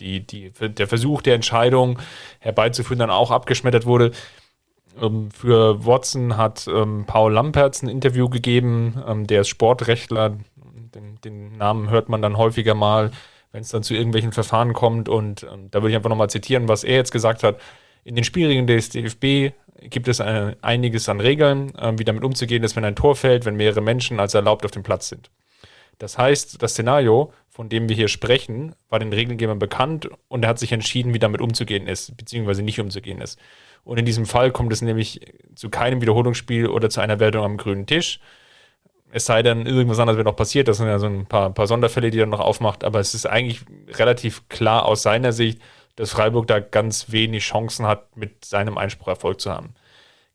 die, 0.00 0.26
die, 0.26 0.50
der 0.50 0.88
Versuch 0.88 1.20
der 1.22 1.34
Entscheidung 1.34 1.98
herbeizuführen 2.40 2.98
dann 2.98 3.10
auch 3.10 3.30
abgeschmettert 3.30 3.84
wurde. 3.84 4.12
Ähm, 5.00 5.30
für 5.30 5.84
Watson 5.86 6.36
hat 6.36 6.66
ähm, 6.68 7.04
Paul 7.06 7.32
Lampertz 7.32 7.82
ein 7.82 7.88
Interview 7.88 8.28
gegeben, 8.28 9.02
ähm, 9.06 9.26
der 9.26 9.42
ist 9.42 9.48
Sportrechtler, 9.48 10.38
den, 10.94 11.20
den, 11.22 11.56
Namen 11.56 11.90
hört 11.90 12.08
man 12.08 12.20
dann 12.20 12.36
häufiger 12.36 12.74
mal, 12.74 13.12
wenn 13.52 13.62
es 13.62 13.70
dann 13.70 13.82
zu 13.82 13.94
irgendwelchen 13.94 14.32
Verfahren 14.32 14.74
kommt. 14.74 15.08
Und 15.08 15.46
da 15.70 15.80
würde 15.80 15.90
ich 15.90 15.96
einfach 15.96 16.10
nochmal 16.10 16.28
zitieren, 16.28 16.68
was 16.68 16.84
er 16.84 16.96
jetzt 16.96 17.12
gesagt 17.12 17.42
hat. 17.42 17.58
In 18.04 18.14
den 18.14 18.24
Spielregeln 18.24 18.66
des 18.66 18.90
DFB 18.90 19.54
gibt 19.88 20.08
es 20.08 20.20
eine, 20.20 20.56
einiges 20.62 21.08
an 21.08 21.20
Regeln, 21.20 21.74
äh, 21.76 21.92
wie 21.96 22.04
damit 22.04 22.24
umzugehen 22.24 22.62
ist, 22.62 22.76
wenn 22.76 22.84
ein 22.84 22.96
Tor 22.96 23.16
fällt, 23.16 23.44
wenn 23.44 23.56
mehrere 23.56 23.80
Menschen 23.80 24.20
als 24.20 24.34
erlaubt 24.34 24.64
auf 24.64 24.70
dem 24.70 24.82
Platz 24.82 25.08
sind. 25.08 25.30
Das 25.98 26.18
heißt, 26.18 26.62
das 26.62 26.72
Szenario, 26.72 27.32
von 27.48 27.68
dem 27.68 27.88
wir 27.88 27.96
hier 27.96 28.08
sprechen, 28.08 28.74
war 28.88 28.98
den 28.98 29.12
Regelgebern 29.12 29.58
bekannt 29.58 30.08
und 30.28 30.44
er 30.44 30.48
hat 30.50 30.58
sich 30.58 30.72
entschieden, 30.72 31.14
wie 31.14 31.18
damit 31.18 31.40
umzugehen 31.40 31.86
ist, 31.86 32.16
beziehungsweise 32.16 32.62
nicht 32.62 32.80
umzugehen 32.80 33.20
ist. 33.20 33.38
Und 33.84 33.98
in 33.98 34.04
diesem 34.04 34.26
Fall 34.26 34.52
kommt 34.52 34.72
es 34.72 34.82
nämlich 34.82 35.20
zu 35.54 35.70
keinem 35.70 36.00
Wiederholungsspiel 36.00 36.68
oder 36.68 36.88
zu 36.88 37.00
einer 37.00 37.20
Wertung 37.20 37.44
am 37.44 37.56
grünen 37.56 37.86
Tisch. 37.86 38.20
Es 39.10 39.26
sei 39.26 39.42
denn, 39.42 39.66
irgendwas 39.66 39.98
anderes 39.98 40.16
wird 40.16 40.26
noch 40.26 40.36
passiert. 40.36 40.68
Das 40.68 40.78
sind 40.78 40.86
ja 40.86 40.98
so 40.98 41.06
ein 41.06 41.26
paar, 41.26 41.50
paar 41.50 41.66
Sonderfälle, 41.66 42.10
die 42.10 42.20
er 42.20 42.26
noch 42.26 42.40
aufmacht. 42.40 42.84
Aber 42.84 43.00
es 43.00 43.14
ist 43.14 43.26
eigentlich 43.26 43.60
relativ 43.94 44.48
klar 44.48 44.86
aus 44.86 45.02
seiner 45.02 45.32
Sicht, 45.32 45.60
dass 45.96 46.12
Freiburg 46.12 46.46
da 46.46 46.60
ganz 46.60 47.12
wenig 47.12 47.44
Chancen 47.44 47.86
hat, 47.86 48.16
mit 48.16 48.44
seinem 48.44 48.78
Einspruch 48.78 49.08
Erfolg 49.08 49.40
zu 49.40 49.50
haben. 49.50 49.74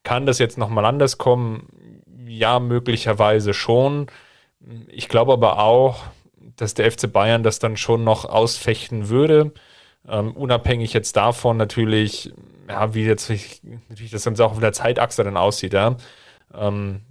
Kann 0.03 0.25
das 0.25 0.39
jetzt 0.39 0.57
nochmal 0.57 0.85
anders 0.85 1.17
kommen? 1.17 2.03
Ja, 2.27 2.59
möglicherweise 2.59 3.53
schon. 3.53 4.07
Ich 4.89 5.09
glaube 5.09 5.33
aber 5.33 5.59
auch, 5.59 6.03
dass 6.55 6.73
der 6.73 6.91
FC 6.91 7.11
Bayern 7.11 7.43
das 7.43 7.59
dann 7.59 7.77
schon 7.77 8.03
noch 8.03 8.25
ausfechten 8.25 9.09
würde. 9.09 9.53
Ähm, 10.07 10.31
unabhängig 10.33 10.93
jetzt 10.93 11.15
davon 11.15 11.57
natürlich, 11.57 12.31
ja, 12.69 12.93
wie 12.93 13.03
jetzt 13.03 13.29
natürlich 13.29 14.11
das 14.11 14.23
Ganze 14.23 14.45
auch 14.45 14.51
auf 14.51 14.59
der 14.59 14.73
Zeitachse 14.73 15.23
dann 15.23 15.37
aussieht, 15.37 15.73
ja. 15.73 15.97
Ähm, 16.53 17.01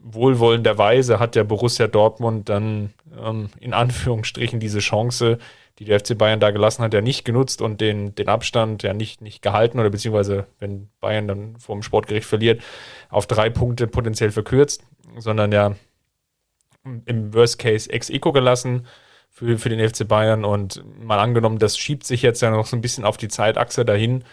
wohlwollenderweise 0.00 1.18
hat 1.18 1.34
der 1.34 1.44
Borussia 1.44 1.88
Dortmund 1.88 2.48
dann 2.48 2.92
ähm, 3.20 3.50
in 3.60 3.74
Anführungsstrichen 3.74 4.60
diese 4.60 4.78
Chance, 4.78 5.38
die 5.78 5.84
der 5.84 6.00
FC 6.00 6.16
Bayern 6.16 6.40
da 6.40 6.52
gelassen 6.52 6.82
hat, 6.82 6.94
ja 6.94 7.00
nicht 7.00 7.24
genutzt 7.24 7.60
und 7.60 7.80
den, 7.80 8.14
den 8.14 8.28
Abstand 8.28 8.82
ja 8.82 8.94
nicht, 8.94 9.20
nicht 9.20 9.42
gehalten 9.42 9.78
oder 9.78 9.90
beziehungsweise, 9.90 10.46
wenn 10.58 10.88
Bayern 11.00 11.28
dann 11.28 11.56
vor 11.58 11.76
dem 11.76 11.82
Sportgericht 11.82 12.26
verliert, 12.26 12.62
auf 13.08 13.26
drei 13.26 13.50
Punkte 13.50 13.86
potenziell 13.86 14.30
verkürzt, 14.30 14.84
sondern 15.18 15.52
ja 15.52 15.74
im 17.04 17.34
Worst 17.34 17.58
Case 17.58 17.92
ex 17.92 18.10
eco 18.10 18.32
gelassen 18.32 18.86
für, 19.36 19.58
für 19.58 19.68
den 19.68 19.86
FC 19.86 20.08
Bayern 20.08 20.46
und 20.46 20.82
mal 20.98 21.18
angenommen, 21.18 21.58
das 21.58 21.76
schiebt 21.76 22.06
sich 22.06 22.22
jetzt 22.22 22.40
ja 22.40 22.50
noch 22.50 22.64
so 22.64 22.74
ein 22.74 22.80
bisschen 22.80 23.04
auf 23.04 23.18
die 23.18 23.28
Zeitachse 23.28 23.84
dahin. 23.84 24.24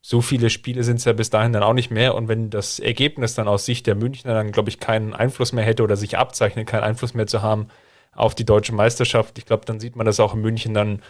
So 0.00 0.20
viele 0.20 0.50
Spiele 0.50 0.82
sind 0.82 0.96
es 0.96 1.04
ja 1.04 1.12
bis 1.12 1.30
dahin 1.30 1.52
dann 1.52 1.62
auch 1.62 1.74
nicht 1.74 1.92
mehr. 1.92 2.16
Und 2.16 2.26
wenn 2.26 2.50
das 2.50 2.80
Ergebnis 2.80 3.36
dann 3.36 3.46
aus 3.46 3.66
Sicht 3.66 3.86
der 3.86 3.94
Münchner 3.94 4.34
dann, 4.34 4.50
glaube 4.50 4.68
ich, 4.68 4.80
keinen 4.80 5.14
Einfluss 5.14 5.52
mehr 5.52 5.64
hätte 5.64 5.84
oder 5.84 5.96
sich 5.96 6.18
abzeichnet, 6.18 6.66
keinen 6.66 6.82
Einfluss 6.82 7.14
mehr 7.14 7.28
zu 7.28 7.40
haben, 7.40 7.68
auf 8.12 8.34
die 8.34 8.44
deutsche 8.44 8.74
Meisterschaft. 8.74 9.38
Ich 9.38 9.46
glaube, 9.46 9.64
dann 9.64 9.78
sieht 9.78 9.94
man 9.94 10.06
das 10.06 10.18
auch 10.18 10.34
in 10.34 10.40
München 10.40 10.74
dann 10.74 11.02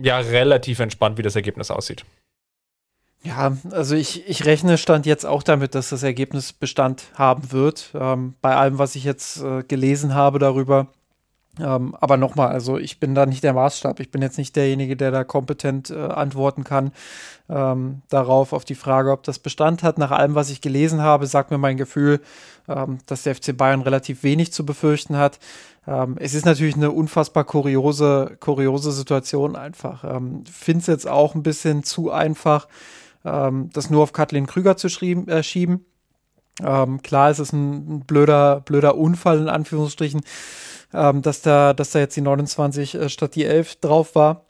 ja 0.00 0.18
relativ 0.18 0.78
entspannt, 0.78 1.18
wie 1.18 1.22
das 1.22 1.34
Ergebnis 1.34 1.72
aussieht. 1.72 2.04
Ja, 3.24 3.56
also 3.72 3.96
ich, 3.96 4.28
ich 4.28 4.44
rechne 4.44 4.78
Stand 4.78 5.06
jetzt 5.06 5.26
auch 5.26 5.42
damit, 5.42 5.74
dass 5.74 5.88
das 5.88 6.04
Ergebnis 6.04 6.52
Bestand 6.52 7.02
haben 7.14 7.50
wird. 7.50 7.90
Ähm, 7.94 8.34
bei 8.40 8.54
allem, 8.54 8.78
was 8.78 8.94
ich 8.94 9.02
jetzt 9.02 9.42
äh, 9.42 9.64
gelesen 9.64 10.14
habe 10.14 10.38
darüber. 10.38 10.92
Ähm, 11.60 11.94
aber 12.00 12.16
nochmal, 12.16 12.48
also 12.48 12.78
ich 12.78 12.98
bin 12.98 13.14
da 13.14 13.26
nicht 13.26 13.44
der 13.44 13.52
Maßstab. 13.52 14.00
Ich 14.00 14.10
bin 14.10 14.22
jetzt 14.22 14.38
nicht 14.38 14.56
derjenige, 14.56 14.96
der 14.96 15.10
da 15.10 15.22
kompetent 15.22 15.90
äh, 15.90 15.94
antworten 15.94 16.64
kann 16.64 16.92
ähm, 17.48 18.02
darauf, 18.08 18.52
auf 18.52 18.64
die 18.64 18.74
Frage, 18.74 19.12
ob 19.12 19.22
das 19.22 19.38
Bestand 19.38 19.82
hat. 19.82 19.98
Nach 19.98 20.10
allem, 20.10 20.34
was 20.34 20.50
ich 20.50 20.60
gelesen 20.60 21.02
habe, 21.02 21.26
sagt 21.26 21.50
mir 21.50 21.58
mein 21.58 21.76
Gefühl, 21.76 22.20
ähm, 22.68 22.98
dass 23.06 23.22
der 23.22 23.34
FC 23.36 23.56
Bayern 23.56 23.82
relativ 23.82 24.22
wenig 24.22 24.52
zu 24.52 24.66
befürchten 24.66 25.16
hat. 25.16 25.38
Ähm, 25.86 26.16
es 26.18 26.34
ist 26.34 26.46
natürlich 26.46 26.76
eine 26.76 26.90
unfassbar 26.90 27.44
kuriose, 27.44 28.36
kuriose 28.40 28.90
Situation 28.90 29.54
einfach. 29.54 30.04
Ähm, 30.04 30.44
Finde 30.50 30.80
es 30.80 30.86
jetzt 30.86 31.08
auch 31.08 31.34
ein 31.34 31.42
bisschen 31.42 31.84
zu 31.84 32.10
einfach, 32.10 32.66
ähm, 33.24 33.70
das 33.72 33.90
nur 33.90 34.02
auf 34.02 34.12
Kathleen 34.12 34.46
Krüger 34.46 34.76
zu 34.76 34.88
äh, 34.88 35.42
schieben. 35.42 35.84
Ähm, 36.62 37.02
klar, 37.02 37.30
es 37.30 37.40
ist 37.40 37.52
ein, 37.52 37.96
ein, 37.96 38.00
blöder, 38.00 38.60
blöder 38.60 38.96
Unfall 38.96 39.40
in 39.40 39.48
Anführungsstrichen, 39.48 40.20
ähm, 40.94 41.22
dass, 41.22 41.42
da, 41.42 41.72
dass 41.72 41.90
da 41.90 41.98
jetzt 41.98 42.16
die 42.16 42.20
29 42.20 42.94
äh, 42.94 43.08
statt 43.08 43.34
die 43.34 43.44
11 43.44 43.76
drauf 43.76 44.14
war. 44.14 44.42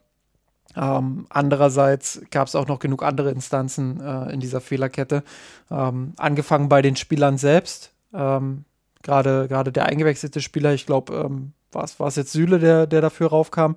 Ähm, 0.76 1.26
andererseits 1.30 2.20
gab 2.30 2.48
es 2.48 2.54
auch 2.54 2.66
noch 2.66 2.80
genug 2.80 3.02
andere 3.02 3.30
Instanzen 3.30 4.00
äh, 4.00 4.32
in 4.32 4.40
dieser 4.40 4.60
Fehlerkette. 4.60 5.22
Ähm, 5.70 6.14
angefangen 6.16 6.68
bei 6.68 6.82
den 6.82 6.96
Spielern 6.96 7.38
selbst. 7.38 7.92
Ähm, 8.12 8.64
Gerade 9.02 9.48
gerade 9.48 9.70
der 9.70 9.84
eingewechselte 9.84 10.40
Spieler, 10.40 10.72
ich 10.72 10.86
glaube, 10.86 11.12
ähm, 11.14 11.52
war 11.72 11.84
es 11.84 12.16
jetzt 12.16 12.32
Süle, 12.32 12.58
der, 12.58 12.86
der 12.86 13.02
dafür 13.02 13.28
raufkam. 13.28 13.76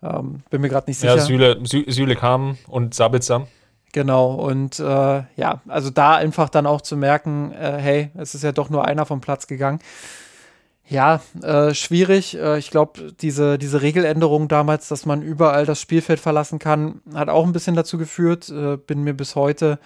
Ähm, 0.00 0.42
bin 0.48 0.60
mir 0.60 0.68
gerade 0.68 0.88
nicht 0.88 0.98
sicher. 0.98 1.16
Ja, 1.16 1.22
Süle, 1.22 1.58
Sü 1.64 1.84
Süle 1.90 2.14
kam 2.14 2.56
und 2.68 2.94
Sabitzer. 2.94 3.48
Genau, 3.92 4.34
und 4.34 4.78
äh, 4.78 4.84
ja, 4.84 5.60
also 5.66 5.90
da 5.90 6.14
einfach 6.14 6.48
dann 6.48 6.66
auch 6.66 6.80
zu 6.80 6.96
merken, 6.96 7.52
äh, 7.52 7.78
hey, 7.78 8.10
es 8.14 8.36
ist 8.36 8.44
ja 8.44 8.52
doch 8.52 8.70
nur 8.70 8.84
einer 8.84 9.04
vom 9.04 9.20
Platz 9.20 9.48
gegangen. 9.48 9.80
Ja, 10.90 11.20
äh, 11.40 11.72
schwierig. 11.72 12.36
Äh, 12.36 12.58
ich 12.58 12.70
glaube, 12.72 13.12
diese, 13.20 13.58
diese 13.58 13.80
Regeländerung 13.80 14.48
damals, 14.48 14.88
dass 14.88 15.06
man 15.06 15.22
überall 15.22 15.64
das 15.64 15.80
Spielfeld 15.80 16.18
verlassen 16.18 16.58
kann, 16.58 17.00
hat 17.14 17.28
auch 17.28 17.46
ein 17.46 17.52
bisschen 17.52 17.76
dazu 17.76 17.96
geführt. 17.96 18.48
Äh, 18.48 18.76
bin 18.76 19.04
mir 19.04 19.14
bis 19.14 19.36
heute 19.36 19.78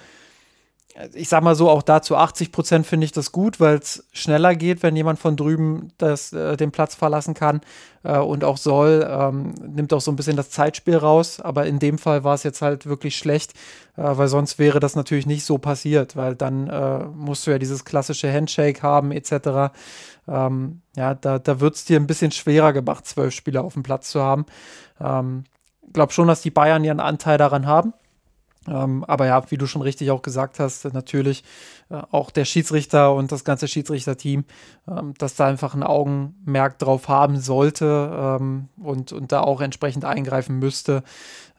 ich 1.14 1.28
sag 1.28 1.42
mal 1.42 1.56
so, 1.56 1.68
auch 1.68 1.82
da 1.82 2.02
zu 2.02 2.16
80 2.16 2.52
Prozent 2.52 2.86
finde 2.86 3.04
ich 3.04 3.12
das 3.12 3.32
gut, 3.32 3.58
weil 3.58 3.78
es 3.78 4.06
schneller 4.12 4.54
geht, 4.54 4.82
wenn 4.84 4.94
jemand 4.94 5.18
von 5.18 5.36
drüben 5.36 5.92
das, 5.98 6.32
äh, 6.32 6.56
den 6.56 6.70
Platz 6.70 6.94
verlassen 6.94 7.34
kann 7.34 7.62
äh, 8.04 8.18
und 8.18 8.44
auch 8.44 8.56
soll. 8.56 9.04
Ähm, 9.08 9.54
nimmt 9.66 9.92
auch 9.92 10.00
so 10.00 10.12
ein 10.12 10.16
bisschen 10.16 10.36
das 10.36 10.50
Zeitspiel 10.50 10.96
raus. 10.96 11.40
Aber 11.40 11.66
in 11.66 11.80
dem 11.80 11.98
Fall 11.98 12.22
war 12.22 12.34
es 12.34 12.44
jetzt 12.44 12.62
halt 12.62 12.86
wirklich 12.86 13.16
schlecht, 13.16 13.54
äh, 13.96 14.02
weil 14.02 14.28
sonst 14.28 14.60
wäre 14.60 14.78
das 14.78 14.94
natürlich 14.94 15.26
nicht 15.26 15.44
so 15.44 15.58
passiert, 15.58 16.14
weil 16.14 16.36
dann 16.36 16.68
äh, 16.68 17.04
musst 17.06 17.46
du 17.46 17.50
ja 17.50 17.58
dieses 17.58 17.84
klassische 17.84 18.32
Handshake 18.32 18.82
haben, 18.82 19.10
etc. 19.10 19.74
Ähm, 20.28 20.80
ja, 20.96 21.14
da, 21.14 21.40
da 21.40 21.58
wird 21.58 21.74
es 21.74 21.84
dir 21.84 21.98
ein 21.98 22.06
bisschen 22.06 22.30
schwerer 22.30 22.72
gemacht, 22.72 23.04
zwölf 23.06 23.34
Spieler 23.34 23.64
auf 23.64 23.74
dem 23.74 23.82
Platz 23.82 24.10
zu 24.10 24.22
haben. 24.22 24.46
Ähm, 25.00 25.42
glaube 25.92 26.12
schon, 26.12 26.28
dass 26.28 26.42
die 26.42 26.50
Bayern 26.50 26.84
ihren 26.84 27.00
Anteil 27.00 27.38
daran 27.38 27.66
haben. 27.66 27.94
Ähm, 28.68 29.04
aber 29.04 29.26
ja, 29.26 29.42
wie 29.50 29.58
du 29.58 29.66
schon 29.66 29.82
richtig 29.82 30.10
auch 30.10 30.22
gesagt 30.22 30.58
hast, 30.58 30.84
natürlich 30.92 31.44
äh, 31.90 32.00
auch 32.10 32.30
der 32.30 32.44
Schiedsrichter 32.44 33.14
und 33.14 33.30
das 33.30 33.44
ganze 33.44 33.68
Schiedsrichterteam, 33.68 34.44
ähm, 34.88 35.14
dass 35.18 35.34
da 35.34 35.46
einfach 35.46 35.74
ein 35.74 35.82
Augenmerk 35.82 36.78
drauf 36.78 37.08
haben 37.08 37.38
sollte 37.38 38.38
ähm, 38.40 38.68
und, 38.82 39.12
und 39.12 39.32
da 39.32 39.42
auch 39.42 39.60
entsprechend 39.60 40.04
eingreifen 40.04 40.58
müsste, 40.58 41.02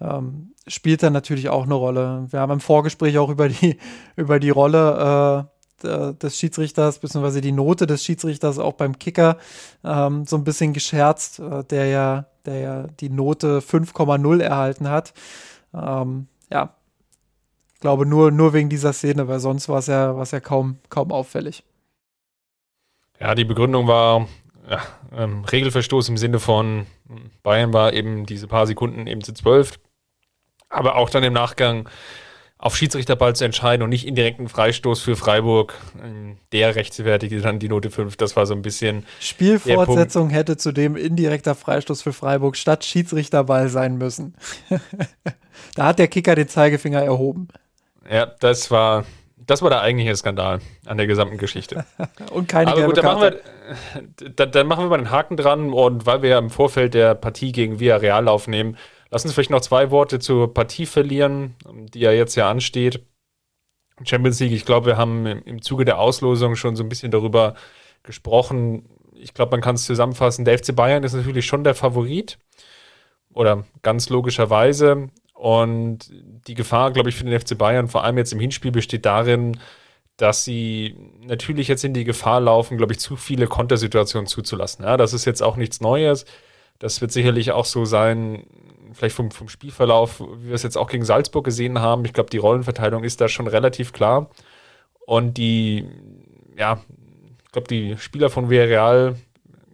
ähm, 0.01 0.53
spielt 0.67 1.03
dann 1.03 1.13
natürlich 1.13 1.49
auch 1.49 1.63
eine 1.63 1.75
Rolle. 1.75 2.25
Wir 2.29 2.39
haben 2.39 2.53
im 2.53 2.59
Vorgespräch 2.59 3.17
auch 3.17 3.29
über 3.29 3.49
die, 3.49 3.77
über 4.15 4.39
die 4.39 4.49
Rolle 4.49 5.47
äh, 5.83 6.13
des 6.13 6.39
Schiedsrichters, 6.39 6.99
beziehungsweise 6.99 7.41
die 7.41 7.51
Note 7.51 7.85
des 7.85 8.03
Schiedsrichters 8.03 8.57
auch 8.57 8.73
beim 8.73 8.97
Kicker 8.97 9.37
ähm, 9.83 10.25
so 10.25 10.37
ein 10.37 10.43
bisschen 10.43 10.73
gescherzt, 10.73 11.39
äh, 11.39 11.63
der 11.65 11.85
ja, 11.87 12.25
der 12.45 12.59
ja 12.59 12.87
die 12.99 13.09
Note 13.09 13.59
5,0 13.59 14.41
erhalten 14.41 14.89
hat. 14.89 15.13
Ähm, 15.73 16.27
ja, 16.49 16.73
glaube 17.79 18.05
nur, 18.05 18.31
nur 18.31 18.53
wegen 18.53 18.69
dieser 18.69 18.93
Szene, 18.93 19.27
weil 19.27 19.39
sonst 19.39 19.69
war 19.69 19.79
es 19.79 19.87
ja, 19.87 20.21
ja 20.23 20.39
kaum, 20.39 20.77
kaum 20.89 21.11
auffällig. 21.11 21.63
Ja, 23.19 23.35
die 23.35 23.45
Begründung 23.45 23.87
war 23.87 24.27
ja, 24.69 24.81
ähm, 25.15 25.43
Regelverstoß 25.45 26.09
im 26.09 26.17
Sinne 26.17 26.39
von 26.39 26.85
Bayern 27.43 27.73
war 27.73 27.93
eben 27.93 28.25
diese 28.25 28.47
paar 28.47 28.67
Sekunden 28.67 29.07
eben 29.07 29.21
zu 29.21 29.33
zwölf, 29.33 29.79
aber 30.69 30.95
auch 30.95 31.09
dann 31.09 31.23
im 31.23 31.33
Nachgang 31.33 31.87
auf 32.57 32.75
Schiedsrichterball 32.75 33.35
zu 33.35 33.45
entscheiden 33.45 33.83
und 33.83 33.89
nicht 33.89 34.07
indirekten 34.07 34.47
Freistoß 34.47 35.01
für 35.01 35.15
Freiburg, 35.15 35.73
ähm, 36.03 36.37
der 36.51 36.75
rechtfertigte 36.75 37.41
dann 37.41 37.59
die 37.59 37.69
Note 37.69 37.91
5. 37.91 38.15
Das 38.15 38.35
war 38.35 38.45
so 38.45 38.55
ein 38.55 38.61
bisschen. 38.61 39.05
Spielfortsetzung 39.19 40.29
hätte 40.29 40.57
zudem 40.57 40.95
indirekter 40.95 41.53
Freistoß 41.53 42.01
für 42.01 42.13
Freiburg 42.13 42.55
statt 42.55 42.83
Schiedsrichterball 42.85 43.69
sein 43.69 43.97
müssen. 43.97 44.35
da 45.75 45.85
hat 45.85 45.99
der 45.99 46.07
Kicker 46.07 46.35
den 46.35 46.47
Zeigefinger 46.47 47.01
erhoben. 47.01 47.49
Ja, 48.09 48.25
das 48.25 48.71
war, 48.71 49.05
das 49.37 49.61
war 49.61 49.69
der 49.69 49.81
eigentliche 49.81 50.15
Skandal 50.15 50.59
an 50.85 50.97
der 50.97 51.07
gesamten 51.07 51.37
Geschichte. 51.37 51.85
und 52.31 52.47
keine 52.47 52.71
Aber 52.71 52.83
gut, 52.83 52.97
dann 52.97 53.05
machen, 53.05 53.21
wir, 53.21 54.29
dann, 54.35 54.51
dann 54.51 54.67
machen 54.67 54.85
wir 54.85 54.89
mal 54.89 54.97
den 54.97 55.11
Haken 55.11 55.37
dran 55.37 55.73
und 55.73 56.05
weil 56.05 56.21
wir 56.21 56.29
ja 56.29 56.39
im 56.39 56.49
Vorfeld 56.49 56.93
der 56.93 57.15
Partie 57.15 57.51
gegen 57.51 57.79
Villarreal 57.79 58.27
aufnehmen, 58.27 58.77
lass 59.09 59.23
uns 59.23 59.33
vielleicht 59.33 59.49
noch 59.49 59.61
zwei 59.61 59.91
Worte 59.91 60.19
zur 60.19 60.53
Partie 60.53 60.85
verlieren, 60.85 61.55
die 61.93 61.99
ja 61.99 62.11
jetzt 62.11 62.35
ja 62.35 62.49
ansteht. 62.49 63.05
Champions 64.03 64.39
League, 64.39 64.51
ich 64.51 64.65
glaube, 64.65 64.87
wir 64.87 64.97
haben 64.97 65.25
im 65.25 65.61
Zuge 65.61 65.85
der 65.85 65.99
Auslosung 65.99 66.55
schon 66.55 66.75
so 66.75 66.83
ein 66.83 66.89
bisschen 66.89 67.11
darüber 67.11 67.55
gesprochen. 68.03 68.89
Ich 69.13 69.33
glaube, 69.33 69.51
man 69.51 69.61
kann 69.61 69.75
es 69.75 69.85
zusammenfassen. 69.85 70.43
Der 70.43 70.57
FC 70.57 70.75
Bayern 70.75 71.03
ist 71.03 71.13
natürlich 71.13 71.45
schon 71.45 71.63
der 71.63 71.75
Favorit. 71.75 72.37
Oder 73.33 73.65
ganz 73.81 74.09
logischerweise. 74.09 75.09
Und 75.35 76.11
die 76.47 76.55
Gefahr, 76.55 76.91
glaube 76.91 77.09
ich, 77.09 77.15
für 77.15 77.25
den 77.25 77.37
FC 77.37 77.57
Bayern, 77.57 77.89
vor 77.89 78.03
allem 78.03 78.17
jetzt 78.17 78.33
im 78.33 78.39
Hinspiel, 78.39 78.71
besteht 78.71 79.05
darin, 79.05 79.59
dass 80.17 80.45
sie 80.45 80.95
natürlich 81.21 81.67
jetzt 81.67 81.83
in 81.83 81.93
die 81.93 82.05
Gefahr 82.05 82.39
laufen, 82.39 82.77
glaube 82.77 82.93
ich, 82.93 82.99
zu 82.99 83.17
viele 83.17 83.47
Kontersituationen 83.47 84.27
zuzulassen. 84.27 84.85
Ja, 84.85 84.95
das 84.95 85.13
ist 85.13 85.25
jetzt 85.25 85.43
auch 85.43 85.57
nichts 85.57 85.81
Neues. 85.81 86.25
Das 86.79 87.01
wird 87.01 87.11
sicherlich 87.11 87.51
auch 87.51 87.65
so 87.65 87.83
sein, 87.83 88.45
vielleicht 88.93 89.15
vom, 89.15 89.29
vom 89.29 89.49
Spielverlauf, 89.49 90.21
wie 90.21 90.47
wir 90.47 90.55
es 90.55 90.63
jetzt 90.63 90.77
auch 90.77 90.87
gegen 90.87 91.03
Salzburg 91.03 91.43
gesehen 91.43 91.79
haben. 91.79 92.05
Ich 92.05 92.13
glaube, 92.13 92.29
die 92.29 92.37
Rollenverteilung 92.37 93.03
ist 93.03 93.19
da 93.19 93.27
schon 93.27 93.47
relativ 93.47 93.91
klar. 93.91 94.29
Und 95.05 95.37
die, 95.37 95.85
ja, 96.57 96.79
ich 97.43 97.51
glaube, 97.51 97.67
die 97.67 97.97
Spieler 97.97 98.29
von 98.29 98.49
Villarreal 98.49 99.17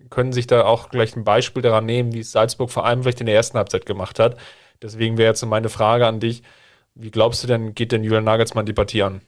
können 0.10 0.34
sich 0.34 0.48
da 0.48 0.66
auch 0.66 0.90
gleich 0.90 1.16
ein 1.16 1.24
Beispiel 1.24 1.62
daran 1.62 1.86
nehmen, 1.86 2.14
wie 2.14 2.20
es 2.20 2.32
Salzburg 2.32 2.72
vor 2.72 2.86
allem 2.86 3.04
vielleicht 3.04 3.22
in 3.22 3.28
der 3.28 3.36
ersten 3.36 3.58
Halbzeit 3.58 3.86
gemacht 3.86 4.18
hat. 4.18 4.38
Deswegen 4.82 5.18
wäre 5.18 5.30
jetzt 5.30 5.46
meine 5.46 5.70
Frage 5.70 6.08
an 6.08 6.20
dich: 6.20 6.44
Wie 6.96 7.12
glaubst 7.12 7.44
du 7.44 7.48
denn, 7.48 7.76
geht 7.76 7.92
denn 7.92 8.04
Julian 8.04 8.24
Nagelsmann 8.24 8.66
die 8.66 8.74
Partie 8.74 9.04
an? 9.04 9.22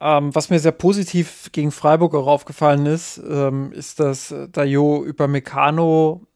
Ähm, 0.00 0.34
was 0.34 0.50
mir 0.50 0.58
sehr 0.58 0.72
positiv 0.72 1.50
gegen 1.52 1.70
Freiburg 1.70 2.14
auch 2.14 2.26
aufgefallen 2.26 2.86
ist, 2.86 3.18
ähm, 3.18 3.72
ist, 3.72 4.00
dass 4.00 4.34
Dayo 4.50 5.04
über 5.04 5.28
Meccano 5.28 6.26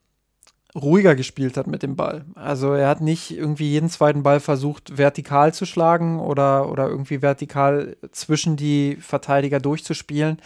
ruhiger 0.77 1.15
gespielt 1.15 1.57
hat 1.57 1.67
mit 1.67 1.83
dem 1.83 1.97
Ball. 1.97 2.27
Also 2.35 2.75
er 2.75 2.89
hat 2.89 3.01
nicht 3.01 3.31
irgendwie 3.31 3.71
jeden 3.71 3.89
zweiten 3.89 4.23
Ball 4.23 4.41
versucht, 4.41 4.99
vertikal 4.99 5.55
zu 5.55 5.65
schlagen 5.65 6.21
oder, 6.21 6.71
oder 6.71 6.87
irgendwie 6.87 7.23
vertikal 7.23 7.97
zwischen 8.13 8.57
die 8.57 8.97
Verteidiger 9.01 9.59
durchzuspielen, 9.59 10.39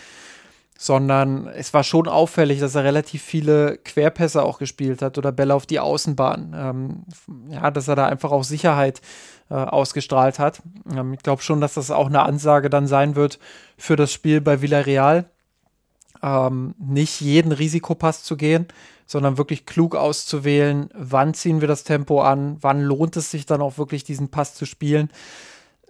sondern 0.83 1.47
es 1.47 1.75
war 1.75 1.85
schon 1.85 2.09
auffällig, 2.09 2.59
dass 2.59 2.75
er 2.75 2.85
relativ 2.85 3.23
viele 3.23 3.77
Querpässe 3.77 4.43
auch 4.43 4.59
gespielt 4.59 5.03
hat 5.03 5.19
oder 5.19 5.31
Bälle 5.31 5.55
auf 5.55 5.67
die 5.67 5.79
Außenbahn. 5.79 6.57
Ähm, 6.57 7.05
ja, 7.51 7.71
dass 7.71 7.87
er 7.87 7.97
da 7.97 8.07
einfach 8.07 8.31
auch 8.31 8.45
Sicherheit 8.45 9.03
äh, 9.51 9.57
ausgestrahlt 9.57 10.39
hat. 10.39 10.63
Ähm, 10.91 11.13
ich 11.13 11.21
glaube 11.21 11.43
schon, 11.43 11.61
dass 11.61 11.75
das 11.75 11.91
auch 11.91 12.07
eine 12.07 12.23
Ansage 12.23 12.71
dann 12.71 12.87
sein 12.87 13.15
wird 13.15 13.39
für 13.77 13.95
das 13.95 14.11
Spiel 14.11 14.41
bei 14.41 14.63
Villarreal. 14.63 15.27
Ähm, 16.23 16.75
nicht 16.79 17.21
jeden 17.21 17.53
Risikopass 17.53 18.23
zu 18.23 18.39
gehen, 18.39 18.67
sondern 19.05 19.37
wirklich 19.37 19.67
klug 19.67 19.95
auszuwählen, 19.95 20.89
wann 20.95 21.35
ziehen 21.35 21.61
wir 21.61 21.69
das 21.69 21.85
Tempo 21.85 22.23
an, 22.23 22.57
wann 22.63 22.81
lohnt 22.81 23.19
es 23.19 23.31
sich 23.31 23.45
dann 23.45 23.61
auch 23.61 23.77
wirklich 23.77 24.03
diesen 24.03 24.31
Pass 24.31 24.55
zu 24.55 24.65
spielen 24.65 25.11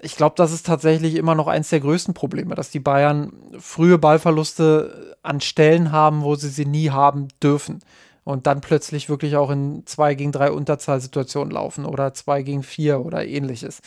ich 0.03 0.17
glaube, 0.17 0.35
das 0.37 0.53
ist 0.53 0.67
tatsächlich 0.67 1.15
immer 1.15 1.35
noch 1.35 1.47
eins 1.47 1.69
der 1.69 1.81
größten 1.81 2.15
Probleme, 2.15 2.55
dass 2.55 2.71
die 2.71 2.81
Bayern 2.81 3.33
frühe 3.59 3.99
Ballverluste 3.99 5.17
an 5.23 5.41
Stellen 5.41 5.93
haben, 5.93 6.23
wo 6.23 6.35
sie 6.35 6.49
sie 6.49 6.65
nie 6.65 6.91
haben 6.91 7.29
dürfen. 7.43 7.81
Und 8.25 8.47
dann 8.47 8.61
plötzlich 8.61 9.09
wirklich 9.09 9.37
auch 9.37 9.51
in 9.51 9.83
2 9.87 10.15
gegen 10.15 10.33
3 10.33 10.53
Unterzahlsituationen 10.53 11.53
laufen 11.53 11.85
oder 11.85 12.15
2 12.15 12.43
gegen 12.43 12.63
4 12.63 13.01
oder 13.01 13.27
ähnliches. 13.27 13.81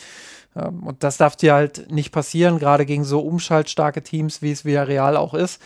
Ähm, 0.56 0.82
und 0.82 1.02
das 1.02 1.16
darf 1.16 1.36
dir 1.36 1.54
halt 1.54 1.90
nicht 1.90 2.12
passieren, 2.12 2.58
gerade 2.58 2.86
gegen 2.86 3.04
so 3.04 3.20
umschaltstarke 3.20 4.02
Teams, 4.02 4.42
wie 4.42 4.52
es 4.52 4.64
Villarreal 4.64 5.16
auch 5.16 5.34
ist. 5.34 5.60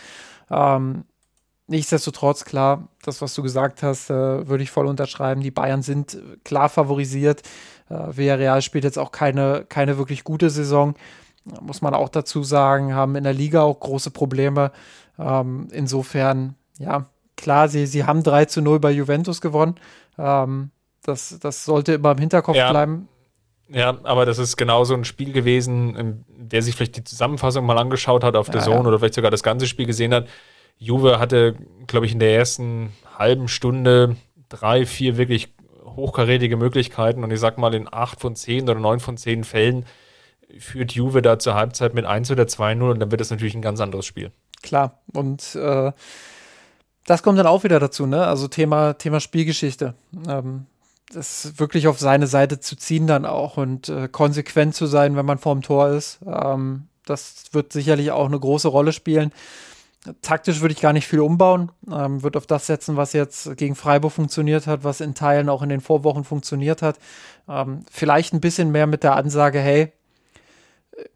Ähm, 0.49 1.03
nichtsdestotrotz, 1.67 2.45
klar, 2.45 2.87
das, 3.03 3.21
was 3.21 3.33
du 3.33 3.43
gesagt 3.43 3.83
hast, 3.83 4.09
äh, 4.09 4.47
würde 4.47 4.63
ich 4.63 4.71
voll 4.71 4.87
unterschreiben. 4.87 5.41
Die 5.41 5.51
Bayern 5.51 5.81
sind 5.81 6.17
klar 6.43 6.69
favorisiert. 6.69 7.43
Äh, 7.89 8.17
Villarreal 8.17 8.61
spielt 8.61 8.83
jetzt 8.83 8.99
auch 8.99 9.11
keine, 9.11 9.65
keine 9.67 9.97
wirklich 9.97 10.23
gute 10.23 10.49
Saison, 10.49 10.95
muss 11.61 11.81
man 11.81 11.93
auch 11.93 12.09
dazu 12.09 12.43
sagen, 12.43 12.93
haben 12.93 13.15
in 13.15 13.23
der 13.23 13.33
Liga 13.33 13.61
auch 13.61 13.79
große 13.79 14.11
Probleme. 14.11 14.71
Ähm, 15.17 15.67
insofern, 15.71 16.55
ja, 16.77 17.05
klar, 17.35 17.69
sie, 17.69 17.85
sie 17.85 18.05
haben 18.05 18.23
3 18.23 18.45
zu 18.45 18.61
0 18.61 18.79
bei 18.79 18.91
Juventus 18.91 19.41
gewonnen. 19.41 19.75
Ähm, 20.17 20.71
das, 21.03 21.37
das 21.39 21.65
sollte 21.65 21.93
immer 21.93 22.11
im 22.11 22.17
Hinterkopf 22.17 22.55
ja. 22.55 22.69
bleiben. 22.69 23.07
Ja, 23.71 23.97
aber 24.03 24.25
das 24.25 24.39
ist 24.39 24.57
genau 24.57 24.83
so 24.83 24.95
ein 24.95 25.05
Spiel 25.05 25.31
gewesen, 25.31 26.25
der 26.27 26.61
sich 26.61 26.75
vielleicht 26.75 26.97
die 26.97 27.03
Zusammenfassung 27.03 27.65
mal 27.65 27.77
angeschaut 27.77 28.23
hat 28.23 28.35
auf 28.35 28.49
der 28.49 28.61
ja, 28.61 28.65
Zone 28.65 28.81
ja. 28.81 28.87
oder 28.87 28.99
vielleicht 28.99 29.13
sogar 29.13 29.31
das 29.31 29.43
ganze 29.43 29.67
Spiel 29.67 29.85
gesehen 29.85 30.13
hat. 30.13 30.27
Juve 30.77 31.19
hatte, 31.19 31.55
glaube 31.85 32.05
ich, 32.05 32.13
in 32.13 32.19
der 32.19 32.33
ersten 32.33 32.93
halben 33.17 33.47
Stunde 33.47 34.15
drei, 34.47 34.85
vier 34.85 35.17
wirklich 35.17 35.53
hochkarätige 35.99 36.57
Möglichkeiten 36.57 37.23
und 37.23 37.31
ich 37.31 37.39
sag 37.39 37.57
mal, 37.57 37.73
in 37.73 37.87
acht 37.91 38.19
von 38.19 38.35
zehn 38.35 38.63
oder 38.63 38.79
neun 38.79 38.99
von 38.99 39.17
zehn 39.17 39.43
Fällen 39.43 39.85
führt 40.57 40.93
Juve 40.93 41.21
da 41.21 41.37
zur 41.37 41.53
Halbzeit 41.53 41.93
mit 41.93 42.05
1 42.05 42.31
oder 42.31 42.43
2-0 42.43 42.89
und 42.89 42.99
dann 42.99 43.11
wird 43.11 43.21
es 43.21 43.29
natürlich 43.29 43.55
ein 43.55 43.61
ganz 43.61 43.79
anderes 43.79 44.05
Spiel. 44.05 44.31
Klar, 44.63 44.99
und 45.13 45.55
äh, 45.55 45.91
das 47.05 47.23
kommt 47.23 47.37
dann 47.39 47.47
auch 47.47 47.63
wieder 47.63 47.79
dazu, 47.79 48.05
ne? 48.05 48.25
Also 48.25 48.47
Thema, 48.47 48.93
Thema 48.93 49.19
Spielgeschichte. 49.19 49.93
Ähm, 50.27 50.65
das 51.11 51.57
wirklich 51.57 51.87
auf 51.87 51.99
seine 51.99 52.27
Seite 52.27 52.59
zu 52.59 52.75
ziehen 52.75 53.07
dann 53.07 53.25
auch 53.25 53.57
und 53.57 53.89
äh, 53.89 54.07
konsequent 54.07 54.75
zu 54.75 54.85
sein, 54.85 55.15
wenn 55.15 55.25
man 55.25 55.39
vorm 55.39 55.61
Tor 55.61 55.89
ist. 55.89 56.19
Ähm, 56.25 56.87
das 57.05 57.45
wird 57.51 57.73
sicherlich 57.73 58.11
auch 58.11 58.27
eine 58.27 58.39
große 58.39 58.67
Rolle 58.67 58.93
spielen. 58.93 59.31
Taktisch 60.21 60.61
würde 60.61 60.73
ich 60.73 60.79
gar 60.79 60.93
nicht 60.93 61.07
viel 61.07 61.19
umbauen, 61.19 61.71
ähm, 61.91 62.23
würde 62.23 62.37
auf 62.37 62.47
das 62.47 62.67
setzen, 62.67 62.95
was 62.95 63.11
jetzt 63.11 63.57
gegen 63.57 63.75
Freiburg 63.75 64.13
funktioniert 64.13 64.65
hat, 64.65 64.85
was 64.85 65.01
in 65.01 65.13
Teilen 65.13 65.49
auch 65.49 65.61
in 65.61 65.67
den 65.67 65.81
Vorwochen 65.81 66.23
funktioniert 66.23 66.81
hat. 66.81 66.97
Ähm, 67.49 67.81
vielleicht 67.91 68.33
ein 68.33 68.39
bisschen 68.39 68.71
mehr 68.71 68.87
mit 68.87 69.03
der 69.03 69.17
Ansage, 69.17 69.59
hey, 69.59 69.91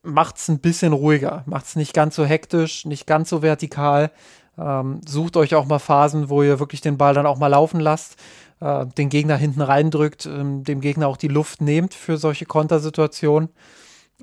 macht's 0.02 0.50
ein 0.50 0.60
bisschen 0.60 0.92
ruhiger, 0.92 1.44
macht's 1.46 1.78
nicht 1.78 1.94
ganz 1.94 2.16
so 2.16 2.26
hektisch, 2.26 2.86
nicht 2.86 3.08
ganz 3.08 3.30
so 3.30 3.42
vertikal. 3.42 4.12
Ähm, 4.58 5.00
sucht 5.08 5.38
euch 5.38 5.56
auch 5.56 5.66
mal 5.66 5.80
Phasen, 5.80 6.30
wo 6.30 6.44
ihr 6.44 6.60
wirklich 6.60 6.82
den 6.82 6.98
Ball 6.98 7.14
dann 7.14 7.26
auch 7.26 7.40
mal 7.40 7.48
laufen 7.48 7.80
lasst, 7.80 8.18
äh, 8.60 8.86
den 8.86 9.10
Gegner 9.10 9.38
hinten 9.38 9.62
reindrückt, 9.62 10.26
ähm, 10.26 10.64
dem 10.66 10.82
Gegner 10.82 11.08
auch 11.08 11.18
die 11.18 11.30
Luft 11.30 11.62
nehmt 11.62 11.94
für 11.94 12.18
solche 12.18 12.46
Kontersituationen. 12.46 13.50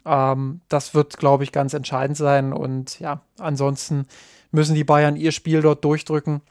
Ähm, 0.04 0.60
das 0.68 0.94
wird, 0.94 1.16
glaube 1.16 1.44
ich, 1.44 1.52
ganz 1.52 1.74
entscheidend 1.74 2.16
sein. 2.16 2.52
Und 2.52 3.00
ja, 3.00 3.22
ansonsten 3.38 4.06
müssen 4.50 4.74
die 4.74 4.84
Bayern 4.84 5.16
ihr 5.16 5.32
Spiel 5.32 5.62
dort 5.62 5.84
durchdrücken 5.84 6.42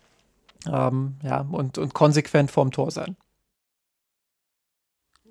ähm, 0.68 1.16
ja, 1.24 1.46
und, 1.52 1.78
und 1.78 1.94
konsequent 1.94 2.52
vorm 2.52 2.72
Tor 2.72 2.92
sein. 2.92 3.16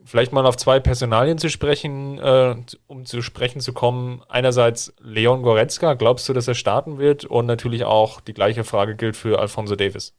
Vielleicht 0.05 0.33
mal 0.33 0.47
auf 0.47 0.57
zwei 0.57 0.81
Personalien 0.81 1.37
zu 1.37 1.51
sprechen, 1.51 2.19
äh, 2.19 2.57
um 2.87 3.05
zu 3.05 3.21
sprechen 3.21 3.61
zu 3.61 3.75
kommen. 3.75 4.23
Einerseits 4.29 4.95
Leon 5.01 5.43
Goretzka, 5.43 5.95
glaubst 5.95 6.27
du, 6.29 6.33
dass 6.33 6.49
er 6.49 6.55
starten 6.55 6.99
wird? 6.99 7.27
Und 7.27 7.45
natürlich 7.45 7.85
auch 7.85 8.23
die 8.23 8.33
gleiche 8.33 8.65
Frage 8.65 8.97
gilt 8.97 9.17
für 9.17 9.39
Alfonso 9.39 9.77
Davis. 9.77 10.15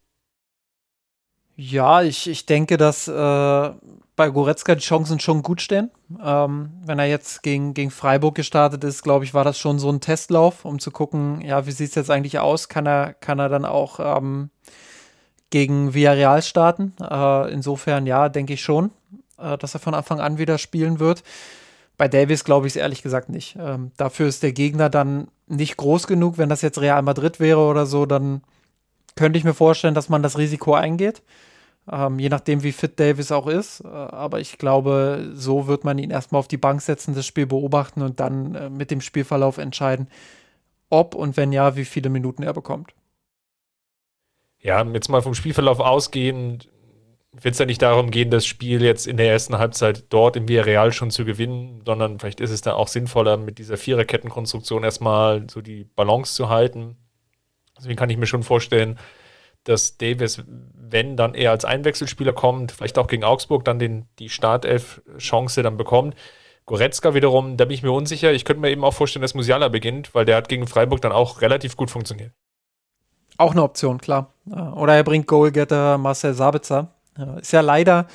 Ja, 1.56 2.04
ich, 2.04 2.30
ich 2.30 2.46
denke, 2.46 2.78
dass 2.78 3.08
äh, 3.08 3.72
bei 4.20 4.30
Goretzka 4.30 4.76
die 4.76 4.84
Chancen 4.84 5.22
schon 5.22 5.44
gut 5.44 5.62
stehen. 5.62 5.92
Ähm, 6.22 6.72
wenn 6.84 7.00
er 7.00 7.06
jetzt 7.06 7.42
gegen, 7.42 7.74
gegen 7.74 7.90
Freiburg 7.90 8.36
gestartet 8.36 8.84
ist, 8.84 9.02
glaube 9.02 9.24
ich, 9.24 9.34
war 9.34 9.46
das 9.46 9.58
schon 9.58 9.80
so 9.80 9.90
ein 9.90 10.02
Testlauf, 10.02 10.66
um 10.66 10.78
zu 10.80 10.92
gucken, 10.92 11.40
ja, 11.40 11.66
wie 11.66 11.72
sieht 11.72 11.88
es 11.88 11.96
jetzt 11.96 12.12
eigentlich 12.12 12.38
aus? 12.38 12.68
Kann 12.68 12.86
er, 12.86 13.14
kann 13.14 13.40
er 13.40 13.48
dann 13.48 13.64
auch 13.64 14.18
ähm, 14.18 14.50
gegen 15.52 15.94
Villarreal 15.94 16.42
starten? 16.42 16.96
Äh, 17.02 17.54
insofern, 17.54 18.06
ja, 18.06 18.28
denke 18.28 18.52
ich 18.52 18.62
schon, 18.62 18.92
äh, 19.38 19.58
dass 19.58 19.74
er 19.74 19.80
von 19.80 19.94
Anfang 19.94 20.20
an 20.20 20.38
wieder 20.38 20.58
spielen 20.58 21.00
wird. 21.00 21.24
Bei 21.98 22.10
Davis 22.10 22.44
glaube 22.44 22.68
ich 22.68 22.74
es 22.74 22.78
ehrlich 22.78 23.02
gesagt 23.02 23.30
nicht. 23.30 23.56
Ähm, 23.58 23.94
dafür 23.96 24.28
ist 24.28 24.44
der 24.44 24.52
Gegner 24.52 24.90
dann 24.90 25.30
nicht 25.48 25.78
groß 25.78 26.08
genug. 26.08 26.38
Wenn 26.38 26.50
das 26.50 26.62
jetzt 26.62 26.82
Real 26.82 27.04
Madrid 27.04 27.40
wäre 27.40 27.62
oder 27.62 27.86
so, 27.86 28.06
dann 28.06 28.42
könnte 29.16 29.40
ich 29.40 29.46
mir 29.46 29.54
vorstellen, 29.54 29.96
dass 29.96 30.10
man 30.10 30.24
das 30.24 30.38
Risiko 30.38 30.74
eingeht 30.74 31.22
ähm, 31.92 32.20
je 32.20 32.30
nachdem, 32.30 32.64
wie 32.64 32.72
fit 32.72 33.00
Davis 33.00 33.32
auch 33.32 33.48
ist. 33.48 33.82
Äh, 33.82 33.88
aber 33.88 34.40
ich 34.40 34.58
glaube, 34.58 35.32
so 35.34 35.68
wird 35.68 35.84
man 35.84 35.98
ihn 35.98 36.12
erstmal 36.12 36.40
auf 36.40 36.48
die 36.48 36.58
Bank 36.58 36.82
setzen, 36.82 37.16
das 37.16 37.26
Spiel 37.26 37.46
beobachten 37.46 38.02
und 38.02 38.20
dann 38.20 38.56
äh, 38.56 38.70
mit 38.70 38.92
dem 38.92 39.02
Spielverlauf 39.02 39.58
entscheiden, 39.58 40.08
ob 40.90 41.16
und 41.16 41.38
wenn 41.38 41.52
ja, 41.52 41.76
wie 41.76 41.86
viele 41.86 42.10
Minuten 42.10 42.44
er 42.44 42.54
bekommt. 42.54 42.94
Ja, 44.60 44.84
jetzt 44.84 45.10
mal 45.10 45.22
vom 45.22 45.34
Spielverlauf 45.34 45.80
ausgehend, 45.80 46.70
wird 47.32 47.54
es 47.54 47.60
ja 47.60 47.66
nicht 47.66 47.82
darum 47.82 48.12
gehen, 48.12 48.32
das 48.32 48.46
Spiel 48.46 48.82
jetzt 48.82 49.08
in 49.08 49.18
der 49.18 49.32
ersten 49.32 49.58
Halbzeit 49.58 50.06
dort 50.10 50.36
im 50.36 50.48
Villarreal 50.48 50.92
schon 50.92 51.12
zu 51.12 51.26
gewinnen, 51.26 51.82
sondern 51.86 52.20
vielleicht 52.20 52.42
ist 52.42 52.50
es 52.50 52.62
da 52.62 52.74
auch 52.74 52.88
sinnvoller, 52.88 53.38
mit 53.38 53.60
dieser 53.60 53.78
Viererkettenkonstruktion 53.78 54.84
erstmal 54.84 55.48
so 55.50 55.62
die 55.62 55.84
Balance 55.84 56.34
zu 56.34 56.50
halten. 56.50 56.98
Deswegen 57.78 57.96
kann 57.96 58.10
ich 58.10 58.18
mir 58.18 58.26
schon 58.26 58.44
vorstellen, 58.44 59.00
dass 59.64 59.98
Davis, 59.98 60.44
wenn 60.48 61.18
dann 61.18 61.34
eher 61.34 61.52
als 61.52 61.66
Einwechselspieler 61.66 62.34
kommt, 62.34 62.72
vielleicht 62.72 62.98
auch 62.98 63.08
gegen 63.08 63.24
Augsburg 63.24 63.66
dann 63.66 63.80
den, 63.80 64.08
die 64.20 64.30
Startelf-Chance 64.30 65.64
dann 65.64 65.78
bekommt. 65.78 66.16
Goretzka 66.66 67.14
wiederum, 67.14 67.58
da 67.58 67.66
bin 67.66 67.74
ich 67.74 67.84
mir 67.84 67.92
unsicher. 67.92 68.32
Ich 68.32 68.46
könnte 68.46 68.62
mir 68.62 68.70
eben 68.70 68.84
auch 68.84 68.94
vorstellen, 68.94 69.22
dass 69.22 69.34
Musiala 69.34 69.70
beginnt, 69.70 70.14
weil 70.14 70.26
der 70.26 70.38
hat 70.38 70.50
gegen 70.50 70.68
Freiburg 70.68 71.02
dann 71.02 71.12
auch 71.12 71.42
relativ 71.42 71.76
gut 71.76 71.90
funktioniert. 71.90 72.32
Auch 73.38 73.52
eine 73.52 73.64
Option, 73.64 74.00
klar. 74.00 74.34
Oder 74.46 74.96
er 74.96 75.04
bringt 75.04 75.26
Goalgetter 75.26 75.98
Marcel 75.98 76.34
Sabitzer. 76.34 76.90
Ist 77.42 77.52
ja 77.52 77.62
leider, 77.62 78.08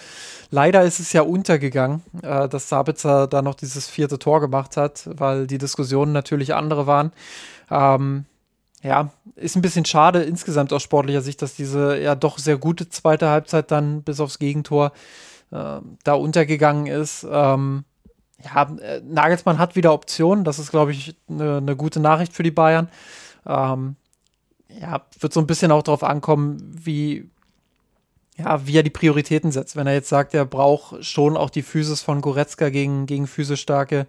leider 0.50 0.82
ist 0.82 1.00
es 1.00 1.12
ja 1.12 1.22
untergegangen, 1.22 2.02
äh, 2.22 2.48
dass 2.48 2.68
Sabitzer 2.68 3.26
da 3.26 3.42
noch 3.42 3.54
dieses 3.54 3.88
vierte 3.88 4.18
Tor 4.18 4.40
gemacht 4.40 4.76
hat, 4.76 5.08
weil 5.12 5.46
die 5.46 5.58
Diskussionen 5.58 6.12
natürlich 6.12 6.54
andere 6.54 6.86
waren. 6.86 7.12
Ähm, 7.70 8.24
ja, 8.84 9.10
ist 9.34 9.56
ein 9.56 9.62
bisschen 9.62 9.86
schade 9.86 10.22
insgesamt 10.22 10.72
aus 10.72 10.82
sportlicher 10.82 11.22
Sicht, 11.22 11.40
dass 11.40 11.54
diese 11.54 11.98
ja 11.98 12.14
doch 12.14 12.38
sehr 12.38 12.58
gute 12.58 12.88
zweite 12.90 13.28
Halbzeit 13.28 13.70
dann 13.70 14.02
bis 14.02 14.20
aufs 14.20 14.38
Gegentor 14.38 14.92
äh, 15.50 15.80
da 16.04 16.12
untergegangen 16.12 16.86
ist. 16.86 17.26
Ähm, 17.28 17.84
ja, 18.44 18.62
äh, 18.80 19.00
Nagelsmann 19.00 19.58
hat 19.58 19.74
wieder 19.74 19.94
Optionen. 19.94 20.44
Das 20.44 20.58
ist, 20.58 20.70
glaube 20.70 20.92
ich, 20.92 21.16
eine 21.30 21.62
ne 21.62 21.76
gute 21.76 21.98
Nachricht 21.98 22.34
für 22.34 22.42
die 22.42 22.50
Bayern. 22.50 22.90
Ähm, 23.46 23.96
ja, 24.68 25.00
wird 25.18 25.32
so 25.32 25.40
ein 25.40 25.46
bisschen 25.46 25.72
auch 25.72 25.82
darauf 25.82 26.04
ankommen, 26.04 26.58
wie, 26.60 27.30
ja, 28.36 28.66
wie 28.66 28.76
er 28.76 28.82
die 28.82 28.90
Prioritäten 28.90 29.52
setzt. 29.52 29.76
Wenn 29.76 29.86
er 29.86 29.94
jetzt 29.94 30.08
sagt, 30.08 30.34
er 30.34 30.44
braucht 30.44 31.04
schon 31.04 31.36
auch 31.36 31.50
die 31.50 31.62
Physis 31.62 32.02
von 32.02 32.20
Goretzka 32.20 32.68
gegen, 32.68 33.06
gegen 33.06 33.28
physisch 33.28 33.60
starke 33.60 34.06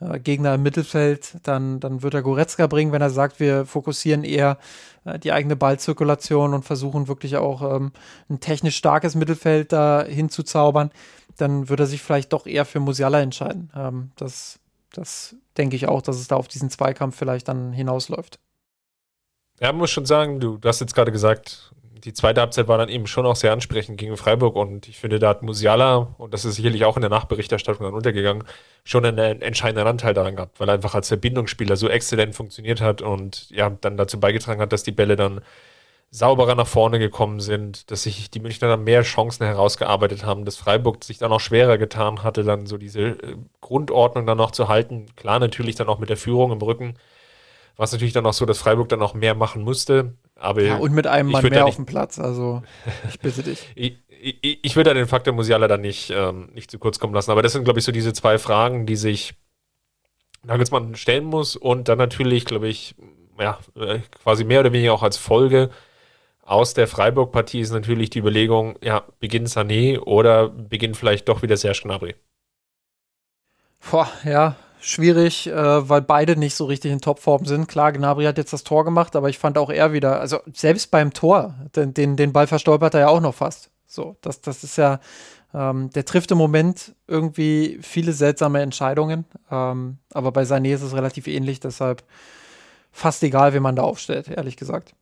äh, 0.00 0.18
Gegner 0.18 0.54
im 0.54 0.62
Mittelfeld, 0.62 1.36
dann, 1.42 1.78
dann 1.80 2.02
wird 2.02 2.14
er 2.14 2.22
Goretzka 2.22 2.66
bringen. 2.68 2.92
Wenn 2.92 3.02
er 3.02 3.10
sagt, 3.10 3.38
wir 3.38 3.66
fokussieren 3.66 4.24
eher 4.24 4.58
äh, 5.04 5.18
die 5.18 5.32
eigene 5.32 5.56
Ballzirkulation 5.56 6.54
und 6.54 6.64
versuchen 6.64 7.06
wirklich 7.06 7.36
auch 7.36 7.76
ähm, 7.76 7.92
ein 8.30 8.40
technisch 8.40 8.76
starkes 8.76 9.14
Mittelfeld 9.14 9.72
da 9.72 10.04
hinzuzaubern, 10.04 10.90
dann 11.36 11.68
wird 11.68 11.80
er 11.80 11.86
sich 11.86 12.02
vielleicht 12.02 12.32
doch 12.32 12.46
eher 12.46 12.64
für 12.64 12.80
Musiala 12.80 13.20
entscheiden. 13.20 13.70
Ähm, 13.76 14.10
das, 14.16 14.58
das 14.92 15.36
denke 15.58 15.76
ich 15.76 15.86
auch, 15.86 16.00
dass 16.00 16.16
es 16.16 16.28
da 16.28 16.36
auf 16.36 16.48
diesen 16.48 16.70
Zweikampf 16.70 17.16
vielleicht 17.16 17.48
dann 17.48 17.74
hinausläuft. 17.74 18.38
Ja, 19.60 19.72
muss 19.72 19.90
schon 19.90 20.06
sagen, 20.06 20.40
du, 20.40 20.58
du 20.58 20.68
hast 20.68 20.80
jetzt 20.80 20.94
gerade 20.94 21.12
gesagt, 21.12 21.72
die 22.04 22.12
zweite 22.12 22.40
Halbzeit 22.40 22.68
war 22.68 22.78
dann 22.78 22.88
eben 22.88 23.06
schon 23.06 23.26
auch 23.26 23.36
sehr 23.36 23.52
ansprechend 23.52 23.98
gegen 23.98 24.16
Freiburg 24.16 24.56
und 24.56 24.88
ich 24.88 24.98
finde, 24.98 25.18
da 25.18 25.28
hat 25.30 25.42
Musiala, 25.42 26.14
und 26.18 26.34
das 26.34 26.44
ist 26.44 26.56
sicherlich 26.56 26.84
auch 26.84 26.96
in 26.96 27.00
der 27.00 27.10
Nachberichterstattung 27.10 27.84
dann 27.84 27.94
untergegangen, 27.94 28.44
schon 28.84 29.04
einen 29.04 29.42
entscheidenden 29.42 29.86
Anteil 29.86 30.14
daran 30.14 30.36
gehabt, 30.36 30.60
weil 30.60 30.68
er 30.68 30.74
einfach 30.74 30.94
als 30.94 31.08
Verbindungsspieler 31.08 31.76
so 31.76 31.88
exzellent 31.88 32.34
funktioniert 32.34 32.80
hat 32.80 33.02
und 33.02 33.50
ja, 33.50 33.70
dann 33.70 33.96
dazu 33.96 34.20
beigetragen 34.20 34.60
hat, 34.60 34.72
dass 34.72 34.82
die 34.82 34.92
Bälle 34.92 35.16
dann 35.16 35.40
sauberer 36.10 36.54
nach 36.54 36.66
vorne 36.66 36.98
gekommen 36.98 37.40
sind, 37.40 37.90
dass 37.90 38.04
sich 38.04 38.30
die 38.30 38.40
Münchner 38.40 38.68
dann 38.68 38.84
mehr 38.84 39.02
Chancen 39.02 39.44
herausgearbeitet 39.44 40.24
haben, 40.24 40.44
dass 40.44 40.56
Freiburg 40.56 41.04
sich 41.04 41.18
dann 41.18 41.32
auch 41.32 41.40
schwerer 41.40 41.78
getan 41.78 42.22
hatte, 42.22 42.44
dann 42.44 42.66
so 42.66 42.78
diese 42.78 43.00
äh, 43.00 43.36
Grundordnung 43.60 44.26
dann 44.26 44.38
noch 44.38 44.52
zu 44.52 44.68
halten. 44.68 45.06
Klar, 45.16 45.38
natürlich 45.40 45.74
dann 45.74 45.88
auch 45.88 45.98
mit 45.98 46.08
der 46.10 46.16
Führung 46.16 46.52
im 46.52 46.62
Rücken. 46.62 46.94
War 47.76 47.84
es 47.84 47.92
natürlich 47.92 48.14
dann 48.14 48.26
auch 48.26 48.32
so, 48.32 48.46
dass 48.46 48.58
Freiburg 48.58 48.88
dann 48.88 49.02
auch 49.02 49.14
mehr 49.14 49.34
machen 49.34 49.62
musste. 49.62 50.14
Aber 50.38 50.62
ja, 50.62 50.76
und 50.76 50.92
mit 50.92 51.06
einem 51.06 51.30
Mann 51.30 51.44
mehr 51.48 51.64
auf 51.64 51.76
dem 51.76 51.86
Platz. 51.86 52.18
Also, 52.18 52.62
ich 53.08 53.18
bitte 53.18 53.42
dich. 53.42 53.66
ich, 53.74 53.98
ich, 54.08 54.58
ich 54.62 54.76
würde 54.76 54.92
den 54.92 55.06
Faktor 55.06 55.32
Musiala 55.32 55.66
dann 55.66 55.80
nicht, 55.80 56.10
ähm, 56.10 56.50
nicht 56.52 56.70
zu 56.70 56.78
kurz 56.78 56.98
kommen 56.98 57.14
lassen. 57.14 57.30
Aber 57.30 57.42
das 57.42 57.52
sind, 57.52 57.64
glaube 57.64 57.78
ich, 57.78 57.84
so 57.84 57.92
diese 57.92 58.12
zwei 58.12 58.38
Fragen, 58.38 58.84
die 58.86 58.96
sich 58.96 59.34
Nagelsmann 60.42 60.94
stellen 60.94 61.24
muss. 61.24 61.56
Und 61.56 61.88
dann 61.88 61.98
natürlich, 61.98 62.44
glaube 62.44 62.68
ich, 62.68 62.94
ja, 63.38 63.58
äh, 63.76 64.00
quasi 64.22 64.44
mehr 64.44 64.60
oder 64.60 64.72
weniger 64.72 64.92
auch 64.92 65.02
als 65.02 65.16
Folge 65.16 65.70
aus 66.46 66.74
der 66.74 66.86
Freiburg-Partie 66.86 67.60
ist 67.60 67.72
natürlich 67.72 68.08
die 68.08 68.20
Überlegung, 68.20 68.78
ja, 68.80 69.02
beginnt 69.18 69.48
Sané 69.48 69.98
oder 69.98 70.48
beginnt 70.48 70.96
vielleicht 70.96 71.28
doch 71.28 71.42
wieder 71.42 71.56
Serge 71.56 71.80
Gnabry? 71.82 72.14
Boah, 73.90 74.08
ja, 74.24 74.56
schwierig, 74.80 75.46
äh, 75.48 75.88
weil 75.88 76.02
beide 76.02 76.36
nicht 76.36 76.54
so 76.54 76.64
richtig 76.64 76.92
in 76.92 77.00
Topform 77.00 77.44
sind. 77.44 77.68
Klar, 77.68 77.92
Gnabry 77.92 78.24
hat 78.24 78.38
jetzt 78.38 78.52
das 78.52 78.64
Tor 78.64 78.84
gemacht, 78.84 79.16
aber 79.16 79.28
ich 79.28 79.38
fand 79.38 79.58
auch 79.58 79.70
er 79.70 79.92
wieder, 79.92 80.20
also 80.20 80.40
selbst 80.52 80.90
beim 80.90 81.12
Tor, 81.12 81.54
den, 81.74 81.94
den, 81.94 82.16
den 82.16 82.32
Ball 82.32 82.46
verstolpert 82.46 82.94
er 82.94 83.00
ja 83.00 83.08
auch 83.08 83.20
noch 83.20 83.34
fast. 83.34 83.70
So, 83.86 84.16
das, 84.20 84.40
das 84.40 84.64
ist 84.64 84.76
ja, 84.76 85.00
ähm, 85.54 85.90
der 85.90 86.04
trifft 86.04 86.30
im 86.30 86.38
Moment 86.38 86.94
irgendwie 87.06 87.78
viele 87.82 88.12
seltsame 88.12 88.60
Entscheidungen, 88.60 89.24
ähm, 89.50 89.98
aber 90.12 90.32
bei 90.32 90.42
Sané 90.42 90.74
ist 90.74 90.82
es 90.82 90.94
relativ 90.94 91.26
ähnlich, 91.26 91.60
deshalb 91.60 92.02
fast 92.92 93.22
egal, 93.22 93.54
wie 93.54 93.60
man 93.60 93.76
da 93.76 93.82
aufstellt, 93.82 94.28
ehrlich 94.28 94.56
gesagt. 94.56 94.94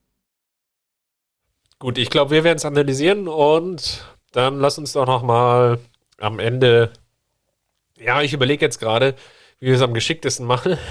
Gut, 1.78 1.98
ich 1.98 2.10
glaube, 2.10 2.30
wir 2.30 2.44
werden 2.44 2.56
es 2.56 2.64
analysieren 2.64 3.28
und 3.28 4.04
dann 4.32 4.58
lass 4.58 4.78
uns 4.78 4.92
doch 4.92 5.06
noch 5.06 5.22
mal 5.22 5.78
am 6.18 6.38
Ende. 6.38 6.92
Ja, 7.98 8.22
ich 8.22 8.32
überlege 8.32 8.64
jetzt 8.64 8.78
gerade, 8.78 9.14
wie 9.64 9.68
wir 9.68 9.76
es 9.76 9.82
am 9.82 9.94
geschicktesten 9.94 10.46
machen. 10.46 10.76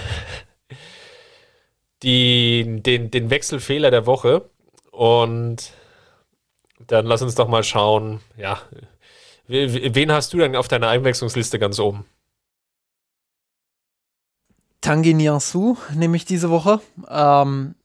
Die, 2.01 2.81
den, 2.81 3.11
den 3.11 3.29
Wechselfehler 3.29 3.91
der 3.91 4.07
Woche. 4.07 4.49
Und 4.89 5.71
dann 6.87 7.05
lass 7.05 7.21
uns 7.21 7.35
doch 7.35 7.47
mal 7.47 7.63
schauen, 7.63 8.19
ja, 8.35 8.59
wen 9.47 10.11
hast 10.11 10.33
du 10.33 10.39
denn 10.39 10.55
auf 10.55 10.67
deiner 10.67 10.89
Einwechslungsliste 10.89 11.59
ganz 11.59 11.79
oben? 11.79 12.05
Tanguy 14.81 15.13
Niansu 15.13 15.77
nehme 15.93 16.17
ich 16.17 16.25
diese 16.25 16.49
Woche. 16.49 16.81
Ähm, 17.09 17.75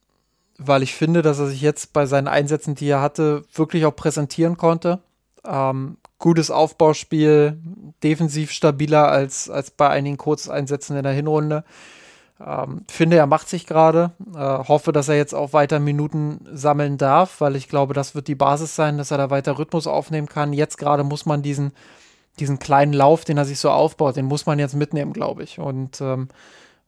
weil 0.57 0.83
ich 0.83 0.95
finde, 0.95 1.21
dass 1.21 1.39
er 1.39 1.49
sich 1.49 1.61
jetzt 1.61 1.93
bei 1.93 2.07
seinen 2.07 2.29
Einsätzen, 2.29 2.75
die 2.75 2.89
er 2.89 3.03
hatte, 3.03 3.45
wirklich 3.53 3.85
auch 3.85 3.95
präsentieren 3.95 4.57
konnte. 4.57 5.01
Ähm, 5.45 5.99
gutes 6.19 6.51
Aufbauspiel, 6.51 7.59
defensiv 8.03 8.51
stabiler 8.51 9.09
als, 9.09 9.49
als 9.49 9.71
bei 9.71 9.89
einigen 9.89 10.17
Kurzeinsätzen 10.17 10.97
in 10.97 11.05
der 11.05 11.13
Hinrunde. 11.13 11.65
Ähm, 12.45 12.85
finde, 12.89 13.17
er 13.17 13.27
macht 13.27 13.49
sich 13.49 13.67
gerade. 13.67 14.13
Äh, 14.35 14.39
hoffe, 14.39 14.93
dass 14.93 15.09
er 15.09 15.17
jetzt 15.17 15.35
auch 15.35 15.53
weiter 15.53 15.81
Minuten 15.81 16.47
sammeln 16.53 16.99
darf, 16.99 17.41
weil 17.41 17.57
ich 17.57 17.69
glaube, 17.69 17.95
das 17.95 18.15
wird 18.15 18.29
die 18.29 18.35
Basis 18.35 18.77
sein, 18.77 18.99
dass 18.99 19.11
er 19.11 19.19
da 19.19 19.31
weiter 19.31 19.59
Rhythmus 19.59 19.87
aufnehmen 19.87 20.29
kann. 20.29 20.53
Jetzt 20.53 20.79
gerade 20.79 21.05
muss 21.05 21.27
man 21.27 21.43
diesen, 21.43 21.73
diesen 22.39 22.59
kleinen 22.59 22.93
Lauf, 22.93 23.25
den 23.25 23.39
er 23.39 23.45
sich 23.45 23.59
so 23.59 23.71
aufbaut, 23.71 24.17
den 24.17 24.27
muss 24.27 24.47
man 24.47 24.59
jetzt 24.59 24.75
mitnehmen, 24.75 25.13
glaube 25.13 25.43
ich. 25.43 25.59
Und 25.59 26.01
ähm, 26.01 26.29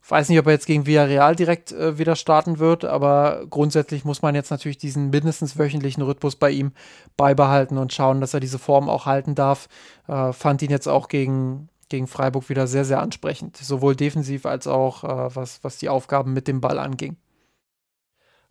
weiß 0.09 0.29
nicht, 0.29 0.39
ob 0.39 0.47
er 0.47 0.53
jetzt 0.53 0.67
gegen 0.67 0.87
Villarreal 0.87 1.37
direkt 1.37 1.73
äh, 1.73 1.99
wieder 1.99 2.17
starten 2.17 2.59
wird, 2.59 2.85
aber 2.85 3.47
grundsätzlich 3.49 4.05
muss 4.05 4.23
man 4.23 4.35
jetzt 4.35 4.51
natürlich 4.51 4.79
diesen 4.79 5.11
mindestens 5.11 5.59
wöchentlichen 5.59 6.03
Rhythmus 6.03 6.37
bei 6.37 6.51
ihm 6.51 6.73
beibehalten 7.17 7.79
und 7.79 7.93
schauen, 7.93 8.21
dass 8.21 8.35
er 8.35 8.41
diese 8.41 8.59
Form 8.59 8.89
auch 8.89 9.07
halten 9.07 9.35
darf. 9.35 9.69
Äh, 10.09 10.33
fand 10.33 10.63
ihn 10.63 10.71
jetzt 10.71 10.89
auch 10.89 11.09
gegen, 11.09 11.69
gegen 11.89 12.07
Freiburg 12.07 12.49
wieder 12.49 12.67
sehr, 12.67 12.85
sehr 12.85 13.01
ansprechend, 13.01 13.57
sowohl 13.57 13.97
defensiv 13.97 14.47
als 14.47 14.67
auch 14.67 15.05
äh, 15.05 15.37
was, 15.37 15.63
was 15.63 15.79
die 15.79 15.89
Aufgaben 15.89 16.33
mit 16.33 16.49
dem 16.49 16.61
Ball 16.61 16.79
anging. 16.79 17.17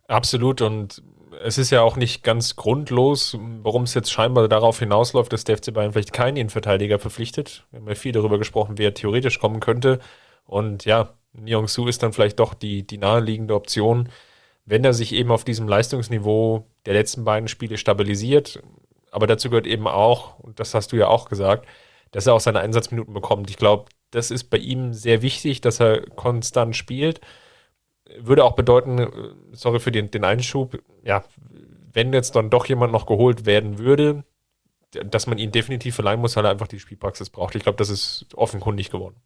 Absolut 0.06 0.60
und 0.60 1.02
es 1.42 1.58
ist 1.58 1.70
ja 1.70 1.82
auch 1.82 1.96
nicht 1.96 2.22
ganz 2.22 2.56
grundlos, 2.56 3.36
warum 3.62 3.84
es 3.84 3.94
jetzt 3.94 4.10
scheinbar 4.10 4.48
darauf 4.48 4.78
hinausläuft, 4.78 5.32
dass 5.32 5.44
der 5.44 5.56
FC 5.56 5.72
Bayern 5.72 5.92
vielleicht 5.92 6.12
keinen 6.12 6.36
Innenverteidiger 6.36 6.98
verpflichtet. 6.98 7.66
Wir 7.70 7.80
haben 7.80 7.88
ja 7.88 7.94
viel 7.94 8.12
darüber 8.12 8.38
gesprochen, 8.38 8.78
wer 8.78 8.94
theoretisch 8.94 9.38
kommen 9.38 9.60
könnte. 9.60 10.00
Und 10.44 10.84
ja, 10.84 11.14
Nyong-Su 11.32 11.86
ist 11.86 12.02
dann 12.02 12.12
vielleicht 12.12 12.38
doch 12.40 12.54
die, 12.54 12.86
die 12.86 12.98
naheliegende 12.98 13.54
Option, 13.54 14.08
wenn 14.64 14.84
er 14.84 14.92
sich 14.92 15.12
eben 15.12 15.30
auf 15.30 15.44
diesem 15.44 15.68
Leistungsniveau 15.68 16.66
der 16.86 16.94
letzten 16.94 17.24
beiden 17.24 17.48
Spiele 17.48 17.76
stabilisiert. 17.76 18.62
Aber 19.10 19.26
dazu 19.26 19.50
gehört 19.50 19.66
eben 19.66 19.88
auch, 19.88 20.38
und 20.38 20.60
das 20.60 20.74
hast 20.74 20.92
du 20.92 20.96
ja 20.96 21.08
auch 21.08 21.28
gesagt, 21.28 21.66
dass 22.12 22.26
er 22.26 22.34
auch 22.34 22.40
seine 22.40 22.60
Einsatzminuten 22.60 23.14
bekommt. 23.14 23.50
Ich 23.50 23.56
glaube, 23.56 23.86
das 24.10 24.30
ist 24.30 24.44
bei 24.44 24.58
ihm 24.58 24.92
sehr 24.92 25.22
wichtig, 25.22 25.60
dass 25.60 25.80
er 25.80 26.02
konstant 26.02 26.76
spielt. 26.76 27.20
Würde 28.18 28.44
auch 28.44 28.54
bedeuten, 28.54 29.06
sorry 29.52 29.78
für 29.78 29.92
den, 29.92 30.10
den 30.10 30.24
Einschub, 30.24 30.82
ja, 31.04 31.24
wenn 31.92 32.12
jetzt 32.12 32.36
dann 32.36 32.50
doch 32.50 32.66
jemand 32.66 32.92
noch 32.92 33.06
geholt 33.06 33.46
werden 33.46 33.78
würde, 33.78 34.24
dass 34.90 35.26
man 35.26 35.38
ihn 35.38 35.52
definitiv 35.52 35.94
verleihen 35.94 36.20
muss, 36.20 36.36
weil 36.36 36.44
er 36.44 36.50
einfach 36.50 36.66
die 36.66 36.80
Spielpraxis 36.80 37.30
braucht. 37.30 37.54
Ich 37.54 37.62
glaube, 37.62 37.78
das 37.78 37.90
ist 37.90 38.26
offenkundig 38.34 38.90
geworden. 38.90 39.16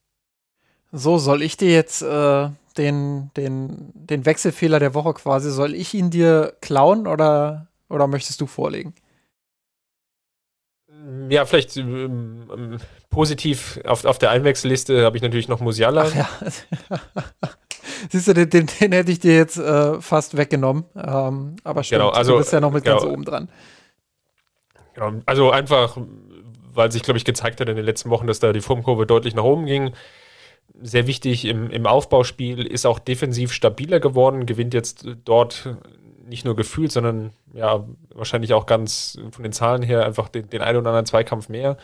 So, 0.96 1.18
soll 1.18 1.42
ich 1.42 1.56
dir 1.56 1.72
jetzt 1.72 2.02
äh, 2.02 2.48
den, 2.78 3.32
den, 3.36 3.90
den 3.94 4.24
Wechselfehler 4.26 4.78
der 4.78 4.94
Woche 4.94 5.12
quasi, 5.14 5.50
soll 5.50 5.74
ich 5.74 5.92
ihn 5.92 6.10
dir 6.10 6.54
klauen 6.60 7.08
oder, 7.08 7.66
oder 7.88 8.06
möchtest 8.06 8.40
du 8.40 8.46
vorlegen? 8.46 8.94
Ja, 11.28 11.46
vielleicht 11.46 11.76
ähm, 11.76 12.48
ähm 12.54 12.78
positiv 13.10 13.80
auf, 13.84 14.04
auf 14.04 14.18
der 14.18 14.30
Einwechselliste 14.30 15.04
habe 15.04 15.16
ich 15.16 15.22
natürlich 15.22 15.48
noch 15.48 15.58
Musiala. 15.58 16.06
Ach 16.06 16.14
ja. 16.14 16.28
Siehst 18.10 18.28
du, 18.28 18.32
den, 18.34 18.50
den, 18.50 18.66
den, 18.66 18.92
hätte 18.92 19.10
ich 19.10 19.18
dir 19.18 19.34
jetzt 19.34 19.56
äh, 19.56 20.00
fast 20.00 20.36
weggenommen. 20.36 20.84
Ähm, 20.94 21.56
aber 21.64 21.82
stimmt, 21.82 22.02
genau, 22.02 22.10
also, 22.10 22.32
du 22.32 22.38
bist 22.38 22.52
ja 22.52 22.60
noch 22.60 22.72
mit 22.72 22.84
genau, 22.84 22.98
ganz 22.98 23.12
oben 23.12 23.24
dran. 23.24 23.48
Genau, 24.94 25.12
also 25.26 25.50
einfach, 25.50 25.98
weil 26.72 26.92
sich, 26.92 27.02
glaube 27.02 27.18
ich, 27.18 27.24
gezeigt 27.24 27.60
hat 27.60 27.68
in 27.68 27.74
den 27.74 27.84
letzten 27.84 28.10
Wochen, 28.10 28.28
dass 28.28 28.38
da 28.38 28.52
die 28.52 28.60
Formkurve 28.60 29.06
deutlich 29.06 29.34
nach 29.34 29.42
oben 29.42 29.66
ging 29.66 29.92
sehr 30.80 31.06
wichtig 31.06 31.44
im, 31.44 31.70
im 31.70 31.86
Aufbauspiel, 31.86 32.66
ist 32.66 32.86
auch 32.86 32.98
defensiv 32.98 33.52
stabiler 33.52 34.00
geworden, 34.00 34.46
gewinnt 34.46 34.74
jetzt 34.74 35.06
dort 35.24 35.76
nicht 36.26 36.44
nur 36.44 36.56
gefühlt, 36.56 36.92
sondern 36.92 37.32
ja, 37.52 37.86
wahrscheinlich 38.14 38.54
auch 38.54 38.66
ganz 38.66 39.18
von 39.30 39.42
den 39.42 39.52
Zahlen 39.52 39.82
her 39.82 40.04
einfach 40.04 40.28
den, 40.28 40.48
den 40.48 40.62
einen 40.62 40.78
oder 40.78 40.90
anderen 40.90 41.06
Zweikampf 41.06 41.48
mehr, 41.48 41.76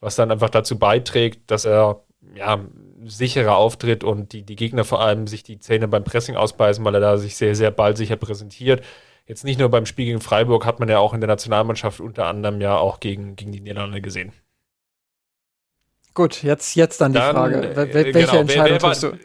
was 0.00 0.16
dann 0.16 0.30
einfach 0.30 0.50
dazu 0.50 0.78
beiträgt, 0.78 1.50
dass 1.50 1.64
er 1.64 2.02
ja, 2.34 2.58
sicherer 3.04 3.56
auftritt 3.56 4.04
und 4.04 4.32
die, 4.32 4.42
die 4.42 4.56
Gegner 4.56 4.84
vor 4.84 5.00
allem 5.00 5.26
sich 5.26 5.42
die 5.42 5.58
Zähne 5.58 5.88
beim 5.88 6.04
Pressing 6.04 6.36
ausbeißen, 6.36 6.84
weil 6.84 6.94
er 6.94 7.00
da 7.00 7.16
sich 7.18 7.36
sehr, 7.36 7.54
sehr 7.54 7.70
ballsicher 7.70 8.16
präsentiert. 8.16 8.82
Jetzt 9.26 9.44
nicht 9.44 9.58
nur 9.58 9.68
beim 9.68 9.86
Spiel 9.86 10.06
gegen 10.06 10.20
Freiburg, 10.20 10.64
hat 10.64 10.80
man 10.80 10.88
ja 10.88 10.98
auch 10.98 11.12
in 11.12 11.20
der 11.20 11.28
Nationalmannschaft 11.28 12.00
unter 12.00 12.26
anderem 12.26 12.60
ja 12.60 12.76
auch 12.76 13.00
gegen, 13.00 13.36
gegen 13.36 13.52
die 13.52 13.60
Niederlande 13.60 14.00
gesehen. 14.00 14.32
Gut, 16.16 16.42
jetzt, 16.42 16.74
jetzt 16.76 17.02
dann 17.02 17.12
die 17.12 17.18
dann, 17.18 17.36
Frage. 17.36 17.76
Wel 17.76 17.90
äh, 17.90 17.94
welche 17.94 18.12
genau, 18.12 18.36
Entscheidung 18.38 18.64
wer, 18.64 18.72
wer 18.72 18.82
war, 18.82 18.94
du? 18.94 19.18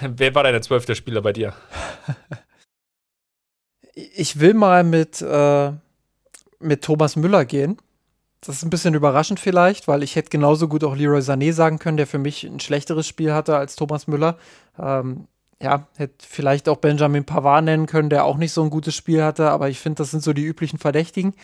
Wer 0.16 0.34
war 0.34 0.42
dein 0.42 0.62
zwölfter 0.62 0.94
Spieler 0.94 1.20
bei 1.20 1.34
dir? 1.34 1.52
ich 3.92 4.40
will 4.40 4.54
mal 4.54 4.82
mit, 4.82 5.20
äh, 5.20 5.72
mit 6.58 6.82
Thomas 6.82 7.16
Müller 7.16 7.44
gehen. 7.44 7.76
Das 8.40 8.56
ist 8.56 8.62
ein 8.62 8.70
bisschen 8.70 8.94
überraschend 8.94 9.38
vielleicht, 9.38 9.86
weil 9.86 10.02
ich 10.02 10.16
hätte 10.16 10.30
genauso 10.30 10.66
gut 10.66 10.82
auch 10.82 10.96
Leroy 10.96 11.20
Sané 11.20 11.52
sagen 11.52 11.78
können, 11.78 11.98
der 11.98 12.06
für 12.06 12.16
mich 12.16 12.44
ein 12.44 12.58
schlechteres 12.58 13.06
Spiel 13.06 13.34
hatte 13.34 13.58
als 13.58 13.76
Thomas 13.76 14.06
Müller. 14.06 14.38
Ähm, 14.78 15.28
ja, 15.60 15.88
hätte 15.98 16.26
vielleicht 16.26 16.70
auch 16.70 16.78
Benjamin 16.78 17.26
Pavard 17.26 17.66
nennen 17.66 17.84
können, 17.84 18.08
der 18.08 18.24
auch 18.24 18.38
nicht 18.38 18.52
so 18.52 18.62
ein 18.62 18.70
gutes 18.70 18.94
Spiel 18.94 19.22
hatte, 19.22 19.50
aber 19.50 19.68
ich 19.68 19.78
finde, 19.78 19.98
das 19.98 20.10
sind 20.10 20.22
so 20.22 20.32
die 20.32 20.44
üblichen 20.44 20.78
Verdächtigen. 20.78 21.34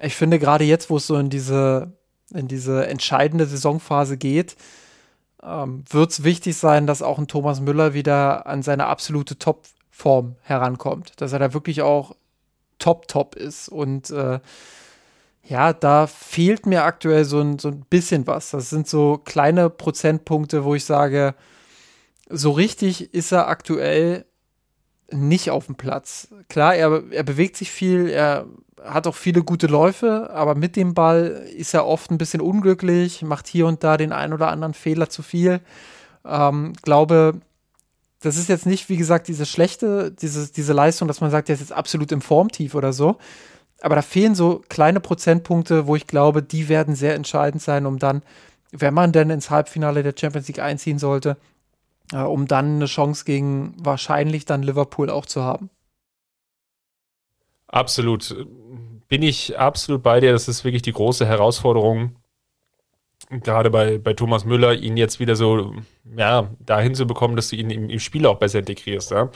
Ich 0.00 0.14
finde 0.14 0.38
gerade 0.38 0.62
jetzt, 0.62 0.90
wo 0.90 0.98
es 0.98 1.08
so 1.08 1.16
in 1.16 1.28
diese 1.28 1.92
in 2.34 2.48
diese 2.48 2.86
entscheidende 2.86 3.46
Saisonphase 3.46 4.16
geht, 4.16 4.56
ähm, 5.42 5.84
wird 5.90 6.10
es 6.10 6.24
wichtig 6.24 6.56
sein, 6.56 6.86
dass 6.86 7.02
auch 7.02 7.18
ein 7.18 7.28
Thomas 7.28 7.60
Müller 7.60 7.94
wieder 7.94 8.46
an 8.46 8.62
seine 8.62 8.86
absolute 8.86 9.38
Topform 9.38 10.36
herankommt. 10.42 11.20
Dass 11.20 11.32
er 11.32 11.38
da 11.38 11.54
wirklich 11.54 11.82
auch 11.82 12.14
top-top 12.78 13.36
ist. 13.36 13.68
Und 13.68 14.10
äh, 14.10 14.40
ja, 15.44 15.72
da 15.72 16.06
fehlt 16.06 16.66
mir 16.66 16.84
aktuell 16.84 17.24
so 17.24 17.40
ein, 17.40 17.58
so 17.58 17.68
ein 17.68 17.84
bisschen 17.88 18.26
was. 18.26 18.50
Das 18.50 18.70
sind 18.70 18.88
so 18.88 19.18
kleine 19.24 19.70
Prozentpunkte, 19.70 20.64
wo 20.64 20.74
ich 20.74 20.84
sage, 20.84 21.34
so 22.28 22.50
richtig 22.50 23.12
ist 23.14 23.32
er 23.32 23.48
aktuell 23.48 24.24
nicht 25.10 25.50
auf 25.50 25.66
dem 25.66 25.74
Platz. 25.74 26.28
Klar, 26.48 26.74
er, 26.74 27.02
er 27.10 27.22
bewegt 27.22 27.56
sich 27.56 27.70
viel, 27.70 28.08
er 28.08 28.46
hat 28.84 29.06
auch 29.06 29.14
viele 29.14 29.42
gute 29.42 29.66
Läufe, 29.66 30.30
aber 30.32 30.54
mit 30.54 30.76
dem 30.76 30.94
Ball 30.94 31.46
ist 31.56 31.74
er 31.74 31.86
oft 31.86 32.10
ein 32.10 32.18
bisschen 32.18 32.40
unglücklich, 32.40 33.22
macht 33.22 33.46
hier 33.46 33.66
und 33.66 33.84
da 33.84 33.96
den 33.96 34.12
einen 34.12 34.32
oder 34.32 34.48
anderen 34.48 34.74
Fehler 34.74 35.08
zu 35.08 35.22
viel. 35.22 35.60
Ähm, 36.24 36.72
glaube, 36.82 37.40
das 38.20 38.36
ist 38.36 38.48
jetzt 38.48 38.66
nicht, 38.66 38.88
wie 38.88 38.96
gesagt, 38.96 39.28
diese 39.28 39.46
schlechte, 39.46 40.12
diese, 40.12 40.52
diese 40.52 40.72
Leistung, 40.72 41.08
dass 41.08 41.20
man 41.20 41.30
sagt, 41.30 41.48
der 41.48 41.54
ist 41.54 41.60
jetzt 41.60 41.72
absolut 41.72 42.12
im 42.12 42.20
Formtief 42.20 42.74
oder 42.74 42.92
so. 42.92 43.16
Aber 43.80 43.96
da 43.96 44.02
fehlen 44.02 44.34
so 44.36 44.62
kleine 44.68 45.00
Prozentpunkte, 45.00 45.86
wo 45.88 45.96
ich 45.96 46.06
glaube, 46.06 46.42
die 46.42 46.68
werden 46.68 46.94
sehr 46.94 47.14
entscheidend 47.16 47.62
sein, 47.62 47.84
um 47.84 47.98
dann, 47.98 48.22
wenn 48.70 48.94
man 48.94 49.12
denn 49.12 49.30
ins 49.30 49.50
Halbfinale 49.50 50.04
der 50.04 50.14
Champions 50.16 50.46
League 50.46 50.60
einziehen 50.60 51.00
sollte, 51.00 51.36
äh, 52.12 52.18
um 52.18 52.46
dann 52.46 52.76
eine 52.76 52.86
Chance 52.86 53.24
gegen 53.24 53.74
wahrscheinlich 53.78 54.44
dann 54.44 54.62
Liverpool 54.62 55.10
auch 55.10 55.26
zu 55.26 55.42
haben. 55.42 55.68
Absolut. 57.66 58.36
Bin 59.12 59.22
ich 59.22 59.58
absolut 59.58 60.02
bei 60.02 60.20
dir. 60.20 60.32
Das 60.32 60.48
ist 60.48 60.64
wirklich 60.64 60.80
die 60.80 60.94
große 60.94 61.26
Herausforderung, 61.26 62.16
gerade 63.28 63.68
bei, 63.68 63.98
bei 63.98 64.14
Thomas 64.14 64.46
Müller, 64.46 64.72
ihn 64.72 64.96
jetzt 64.96 65.20
wieder 65.20 65.36
so, 65.36 65.74
ja, 66.16 66.48
dahin 66.60 66.94
zu 66.94 67.06
bekommen, 67.06 67.36
dass 67.36 67.50
du 67.50 67.56
ihn 67.56 67.68
im, 67.68 67.90
im 67.90 67.98
Spiel 67.98 68.24
auch 68.24 68.38
besser 68.38 68.60
integrierst. 68.60 69.10
Ja? 69.10 69.30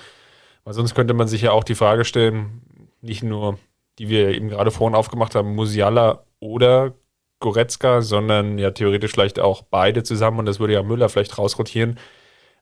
Weil 0.64 0.72
sonst 0.72 0.94
könnte 0.94 1.12
man 1.12 1.28
sich 1.28 1.42
ja 1.42 1.52
auch 1.52 1.62
die 1.62 1.74
Frage 1.74 2.06
stellen, 2.06 2.62
nicht 3.02 3.22
nur, 3.22 3.58
die 3.98 4.08
wir 4.08 4.30
eben 4.30 4.48
gerade 4.48 4.70
vorhin 4.70 4.96
aufgemacht 4.96 5.34
haben, 5.34 5.54
Musiala 5.54 6.24
oder 6.40 6.94
Goretzka, 7.40 8.00
sondern 8.00 8.56
ja 8.56 8.70
theoretisch 8.70 9.12
vielleicht 9.12 9.38
auch 9.38 9.60
beide 9.60 10.02
zusammen 10.04 10.38
und 10.38 10.46
das 10.46 10.58
würde 10.58 10.72
ja 10.72 10.82
Müller 10.82 11.10
vielleicht 11.10 11.36
rausrotieren. 11.36 11.98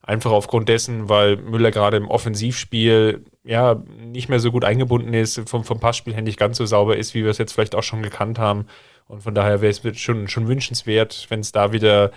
Einfach 0.07 0.33
aufgrund 0.33 0.69
dessen, 0.69 1.09
weil 1.09 1.39
Müller 1.39 1.71
gerade 1.71 1.97
im 1.97 2.09
Offensivspiel 2.09 3.25
ja 3.43 3.83
nicht 3.99 4.29
mehr 4.29 4.39
so 4.39 4.53
gut 4.53 4.63
eingebunden 4.65 5.15
ist, 5.15 5.49
vom, 5.49 5.65
vom 5.65 5.81
Passspiel 5.81 6.13
her 6.13 6.21
nicht 6.21 6.39
ganz 6.39 6.59
so 6.59 6.67
sauber 6.67 6.99
ist, 6.99 7.15
wie 7.15 7.25
wir 7.25 7.31
es 7.31 7.39
jetzt 7.39 7.53
vielleicht 7.53 7.75
auch 7.75 7.83
schon 7.83 8.03
gekannt 8.03 8.39
haben. 8.39 8.67
Und 9.09 9.23
von 9.23 9.35
daher 9.35 9.63
wäre 9.63 9.71
es 9.71 9.81
schon, 9.99 10.29
schon 10.29 10.47
wünschenswert, 10.47 11.25
wenn 11.31 11.41
es 11.41 11.53
da 11.53 11.73
wieder 11.73 12.11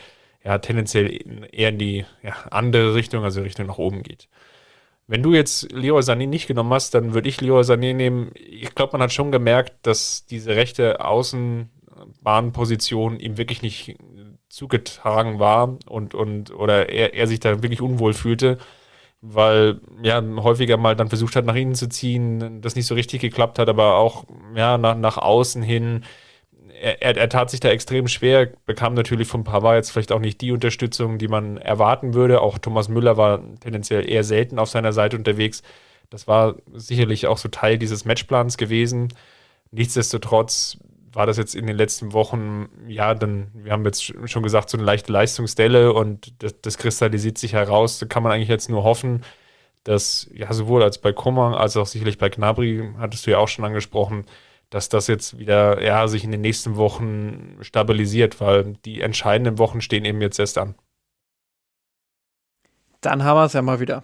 ja, 0.44 0.58
tendenziell 0.58 1.48
eher 1.52 1.70
in 1.70 1.78
die 1.78 2.04
ja, 2.24 2.34
andere 2.52 2.94
Richtung, 2.94 3.24
also 3.24 3.42
Richtung 3.42 3.68
nach 3.68 3.78
oben 3.78 4.04
geht. 4.04 4.28
Wenn 5.08 5.24
du 5.24 5.34
jetzt 5.34 5.72
Leroy 5.72 6.02
Sané 6.02 6.28
nicht 6.28 6.48
genommen 6.48 6.74
hast, 6.74 6.94
dann 6.94 7.14
würde 7.14 7.30
ich 7.30 7.40
Leroy 7.40 7.62
Sané 7.62 7.94
nehmen. 7.94 8.32
Ich 8.36 8.76
glaube, 8.76 8.92
man 8.94 9.02
hat 9.02 9.14
schon 9.14 9.32
gemerkt, 9.32 9.76
dass 9.84 10.26
diese 10.26 10.58
rechte 10.58 11.06
Außenbahnposition 11.06 13.18
ihm 13.18 13.38
wirklich 13.38 13.62
nicht 13.62 13.96
zugetragen 14.58 15.38
war 15.38 15.78
und, 15.88 16.16
und 16.16 16.52
oder 16.52 16.90
er, 16.90 17.14
er 17.14 17.28
sich 17.28 17.40
da 17.40 17.62
wirklich 17.62 17.80
unwohl 17.80 18.14
fühlte, 18.14 18.58
weil 19.22 19.80
ja 20.02 20.22
häufiger 20.38 20.78
mal 20.78 20.96
dann 20.96 21.10
versucht 21.10 21.36
hat, 21.36 21.46
nach 21.46 21.56
innen 21.56 21.76
zu 21.76 21.88
ziehen, 21.90 22.62
das 22.62 22.76
nicht 22.76 22.88
so 22.88 22.96
richtig 22.96 23.22
geklappt 23.22 23.60
hat, 23.60 23.70
aber 23.70 23.98
auch 23.98 24.26
ja 24.56 24.80
nach, 24.80 24.98
nach 24.98 25.18
außen 25.18 25.62
hin 25.62 26.04
er, 26.82 27.02
er, 27.02 27.18
er, 27.18 27.30
tat 27.30 27.50
sich 27.50 27.60
da 27.60 27.70
extrem 27.70 28.08
schwer, 28.08 28.52
bekam 28.66 28.94
natürlich 28.94 29.28
von 29.28 29.44
Pavard 29.44 29.78
jetzt 29.78 29.92
vielleicht 29.92 30.12
auch 30.12 30.20
nicht 30.20 30.42
die 30.42 30.52
Unterstützung, 30.52 31.18
die 31.18 31.28
man 31.28 31.58
erwarten 31.58 32.14
würde. 32.14 32.42
Auch 32.42 32.60
Thomas 32.60 32.88
Müller 32.88 33.18
war 33.18 33.42
tendenziell 33.60 34.08
eher 34.08 34.24
selten 34.24 34.60
auf 34.60 34.70
seiner 34.70 34.94
Seite 34.94 35.18
unterwegs. 35.18 35.64
Das 36.12 36.28
war 36.28 36.56
sicherlich 36.74 37.26
auch 37.26 37.40
so 37.40 37.50
Teil 37.50 37.80
dieses 37.80 38.06
Matchplans 38.06 38.58
gewesen. 38.58 39.08
Nichtsdestotrotz 39.72 40.78
war 41.18 41.26
das 41.26 41.38
jetzt 41.38 41.56
in 41.56 41.66
den 41.66 41.76
letzten 41.76 42.14
Wochen, 42.14 42.70
ja, 42.88 43.16
dann, 43.16 43.48
wir 43.56 43.72
haben 43.72 43.84
jetzt 43.86 44.04
schon 44.04 44.44
gesagt, 44.44 44.70
so 44.70 44.78
eine 44.78 44.86
leichte 44.86 45.12
Leistungsdelle 45.12 45.92
und 45.92 46.44
das, 46.44 46.62
das 46.62 46.78
kristallisiert 46.78 47.40
sich 47.40 47.54
heraus. 47.54 47.98
Da 47.98 48.06
kann 48.06 48.22
man 48.22 48.32
eigentlich 48.32 48.50
jetzt 48.50 48.70
nur 48.70 48.84
hoffen, 48.84 49.24
dass, 49.84 50.30
ja, 50.32 50.54
sowohl 50.54 50.84
als 50.84 51.00
bei 51.00 51.14
Kummer 51.14 51.60
als 51.60 51.76
auch 51.76 51.88
sicherlich 51.88 52.20
bei 52.20 52.30
Gnabry, 52.30 52.92
hattest 53.00 53.26
du 53.26 53.32
ja 53.32 53.40
auch 53.40 53.48
schon 53.48 53.66
angesprochen, 53.66 54.26
dass 54.70 54.90
das 54.90 55.08
jetzt 55.08 55.40
wieder 55.40 55.84
ja, 55.84 56.08
sich 56.08 56.24
in 56.24 56.30
den 56.30 56.42
nächsten 56.42 56.76
Wochen 56.76 57.58
stabilisiert, 57.62 58.40
weil 58.40 58.76
die 58.86 59.02
entscheidenden 59.02 59.58
Wochen 59.58 59.82
stehen 59.82 60.06
eben 60.06 60.22
jetzt 60.22 60.38
erst 60.38 60.60
an. 60.60 60.76
Dann 63.02 63.24
haben 63.24 63.38
wir 63.38 63.46
es 63.46 63.54
ja 63.54 63.64
mal 63.64 63.80
wieder. 63.80 64.04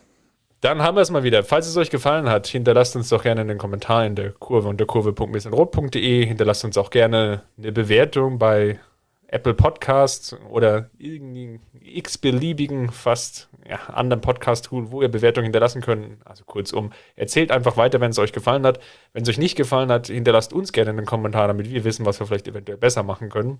Dann 0.63 0.81
haben 0.81 0.95
wir 0.95 1.01
es 1.01 1.11
mal 1.11 1.23
wieder. 1.23 1.43
Falls 1.43 1.67
es 1.67 1.75
euch 1.75 1.89
gefallen 1.89 2.29
hat, 2.29 2.47
hinterlasst 2.47 2.95
uns 2.95 3.09
doch 3.09 3.21
gerne 3.21 3.41
in 3.41 3.49
den 3.49 3.57
Kommentaren 3.57 4.07
in 4.07 4.15
der 4.15 4.31
Kurve 4.31 4.69
unter 4.69 4.85
kurve.rot.de. 4.85 6.25
Hinterlasst 6.25 6.63
uns 6.63 6.77
auch 6.77 6.89
gerne 6.89 7.43
eine 7.57 7.73
Bewertung 7.73 8.39
bei 8.39 8.79
Apple 9.27 9.55
Podcasts 9.55 10.37
oder 10.49 10.89
irgendeinen 10.97 11.59
x-beliebigen, 11.81 12.91
fast 12.91 13.49
ja, 13.67 13.75
anderen 13.93 14.21
Podcast-Tool, 14.21 14.89
wo 14.89 15.01
ihr 15.01 15.09
Bewertungen 15.09 15.47
hinterlassen 15.47 15.81
könnt. 15.81 16.25
Also 16.25 16.45
kurzum, 16.45 16.93
erzählt 17.17 17.51
einfach 17.51 17.75
weiter, 17.75 17.99
wenn 17.99 18.11
es 18.11 18.19
euch 18.19 18.31
gefallen 18.31 18.65
hat. 18.65 18.79
Wenn 19.11 19.23
es 19.23 19.29
euch 19.29 19.37
nicht 19.37 19.57
gefallen 19.57 19.91
hat, 19.91 20.07
hinterlasst 20.07 20.53
uns 20.53 20.71
gerne 20.71 20.91
einen 20.91 21.05
Kommentar, 21.05 21.47
damit 21.47 21.69
wir 21.69 21.83
wissen, 21.83 22.05
was 22.05 22.21
wir 22.21 22.27
vielleicht 22.27 22.47
eventuell 22.47 22.77
besser 22.77 23.03
machen 23.03 23.27
können. 23.27 23.59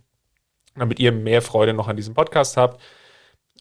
Damit 0.76 1.02
ihr 1.02 1.12
mehr 1.12 1.42
Freude 1.42 1.74
noch 1.74 1.90
an 1.90 1.98
diesem 1.98 2.14
Podcast 2.14 2.56
habt. 2.56 2.82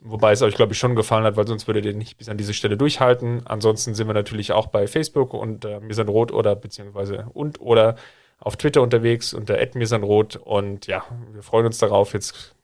Wobei 0.04 0.32
es 0.32 0.42
euch, 0.42 0.56
glaube 0.56 0.72
ich, 0.72 0.78
schon 0.78 0.96
gefallen 0.96 1.24
hat, 1.24 1.36
weil 1.36 1.46
sonst 1.46 1.68
würdet 1.68 1.84
ihr 1.84 1.94
nicht 1.94 2.18
bis 2.18 2.28
an 2.28 2.36
diese 2.36 2.54
Stelle 2.54 2.76
durchhalten. 2.76 3.42
Ansonsten 3.46 3.94
sind 3.94 4.08
wir 4.08 4.14
natürlich 4.14 4.50
auch 4.50 4.66
bei 4.66 4.88
Facebook 4.88 5.32
und 5.32 5.64
äh, 5.64 5.80
wir 5.80 5.94
sind 5.94 6.08
rot 6.08 6.32
oder 6.32 6.56
beziehungsweise 6.56 7.26
und 7.32 7.60
oder 7.60 7.94
auf 8.40 8.56
Twitter 8.56 8.82
unterwegs 8.82 9.32
unter 9.32 9.56
@mirsanrot 9.74 10.36
und 10.36 10.88
ja, 10.88 11.04
wir 11.32 11.44
freuen 11.44 11.66
uns 11.66 11.78
darauf, 11.78 12.14
jetzt 12.14 12.56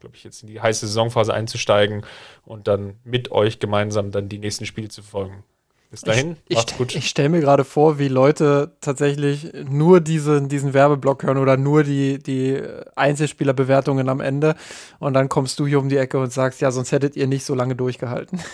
glaube 0.00 0.16
ich, 0.16 0.24
jetzt 0.24 0.42
in 0.42 0.48
die 0.48 0.60
heiße 0.60 0.86
Saisonphase 0.86 1.34
einzusteigen 1.34 2.04
und 2.44 2.68
dann 2.68 2.96
mit 3.04 3.30
euch 3.30 3.58
gemeinsam 3.58 4.10
dann 4.10 4.28
die 4.28 4.38
nächsten 4.38 4.64
Spiele 4.64 4.88
zu 4.88 5.02
verfolgen. 5.02 5.44
Bis 5.90 6.00
dahin, 6.00 6.36
ich, 6.48 6.56
macht's 6.56 6.76
gut. 6.76 6.94
Ich 6.94 7.08
stelle 7.08 7.28
mir 7.28 7.40
gerade 7.40 7.64
vor, 7.64 7.98
wie 7.98 8.08
Leute 8.08 8.72
tatsächlich 8.80 9.52
nur 9.68 10.00
diese, 10.00 10.42
diesen 10.42 10.74
Werbeblock 10.74 11.22
hören 11.22 11.38
oder 11.38 11.56
nur 11.56 11.84
die, 11.84 12.18
die 12.18 12.60
Einzelspielerbewertungen 12.96 14.08
am 14.08 14.20
Ende 14.20 14.56
und 14.98 15.14
dann 15.14 15.28
kommst 15.28 15.58
du 15.60 15.66
hier 15.66 15.78
um 15.78 15.88
die 15.88 15.96
Ecke 15.96 16.18
und 16.18 16.32
sagst, 16.32 16.60
ja, 16.60 16.70
sonst 16.70 16.92
hättet 16.92 17.16
ihr 17.16 17.26
nicht 17.26 17.44
so 17.44 17.54
lange 17.54 17.76
durchgehalten. 17.76 18.40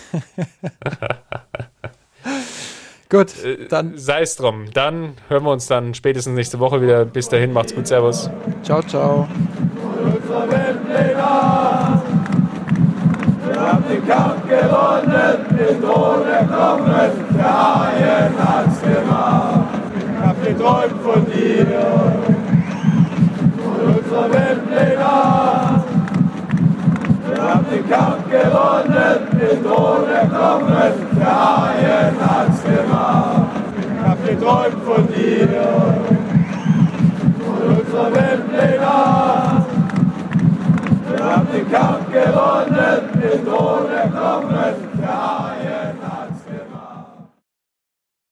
Gut, 3.13 3.43
äh, 3.43 3.67
dann. 3.67 3.95
Sei 3.95 4.21
es 4.21 4.35
drum. 4.35 4.65
Dann 4.73 5.13
hören 5.27 5.43
wir 5.43 5.51
uns 5.51 5.67
dann 5.67 5.93
spätestens 5.93 6.33
nächste 6.33 6.59
Woche 6.59 6.81
wieder. 6.81 7.05
Bis 7.05 7.29
dahin, 7.29 7.53
macht's 7.53 7.75
gut, 7.75 7.85
Servus. 7.85 8.27
Ciao, 8.63 8.81
ciao. 8.81 9.27
haben 13.83 13.89
den 13.89 14.07
Kampf 14.07 14.47
gewonnen, 14.47 15.45
den 15.57 15.81
Thron 15.81 16.27
erklommen, 16.27 17.11
der 17.35 17.53
Haien 17.53 18.33
hat's 18.37 18.81
gemacht. 18.81 19.59
Ich 19.97 20.25
hab 20.25 20.43
geträumt 20.43 21.01
von 21.03 21.25
dir 21.25 21.67
und 23.57 23.97
unserer 23.97 24.29
Welt 24.31 24.61
legal. 24.69 25.83
Wir 27.27 27.41
haben 27.41 27.65
den 27.71 27.89
Kampf 27.89 28.29
gewonnen, 28.29 29.19
den 29.33 29.63
Thron 29.63 30.09
erklommen, 30.09 30.93
der 31.19 31.35
Haien 31.35 32.15
hat's 32.19 32.63
gemacht. 32.63 33.41
Ich 33.79 34.07
hab 34.07 34.25
geträumt 34.25 34.83
von 34.85 35.07
dir 35.07 35.49
und 37.45 37.79
unserer 37.79 38.11
Welt 38.13 38.43
legal. 38.51 39.32
Wir 41.23 41.37
haben 41.37 41.47
den 41.53 41.71
Kampf 41.71 42.11
gewonnen, 42.11 43.09
mit 43.15 43.47
ohne 43.47 44.11
Kommen. 44.11 44.92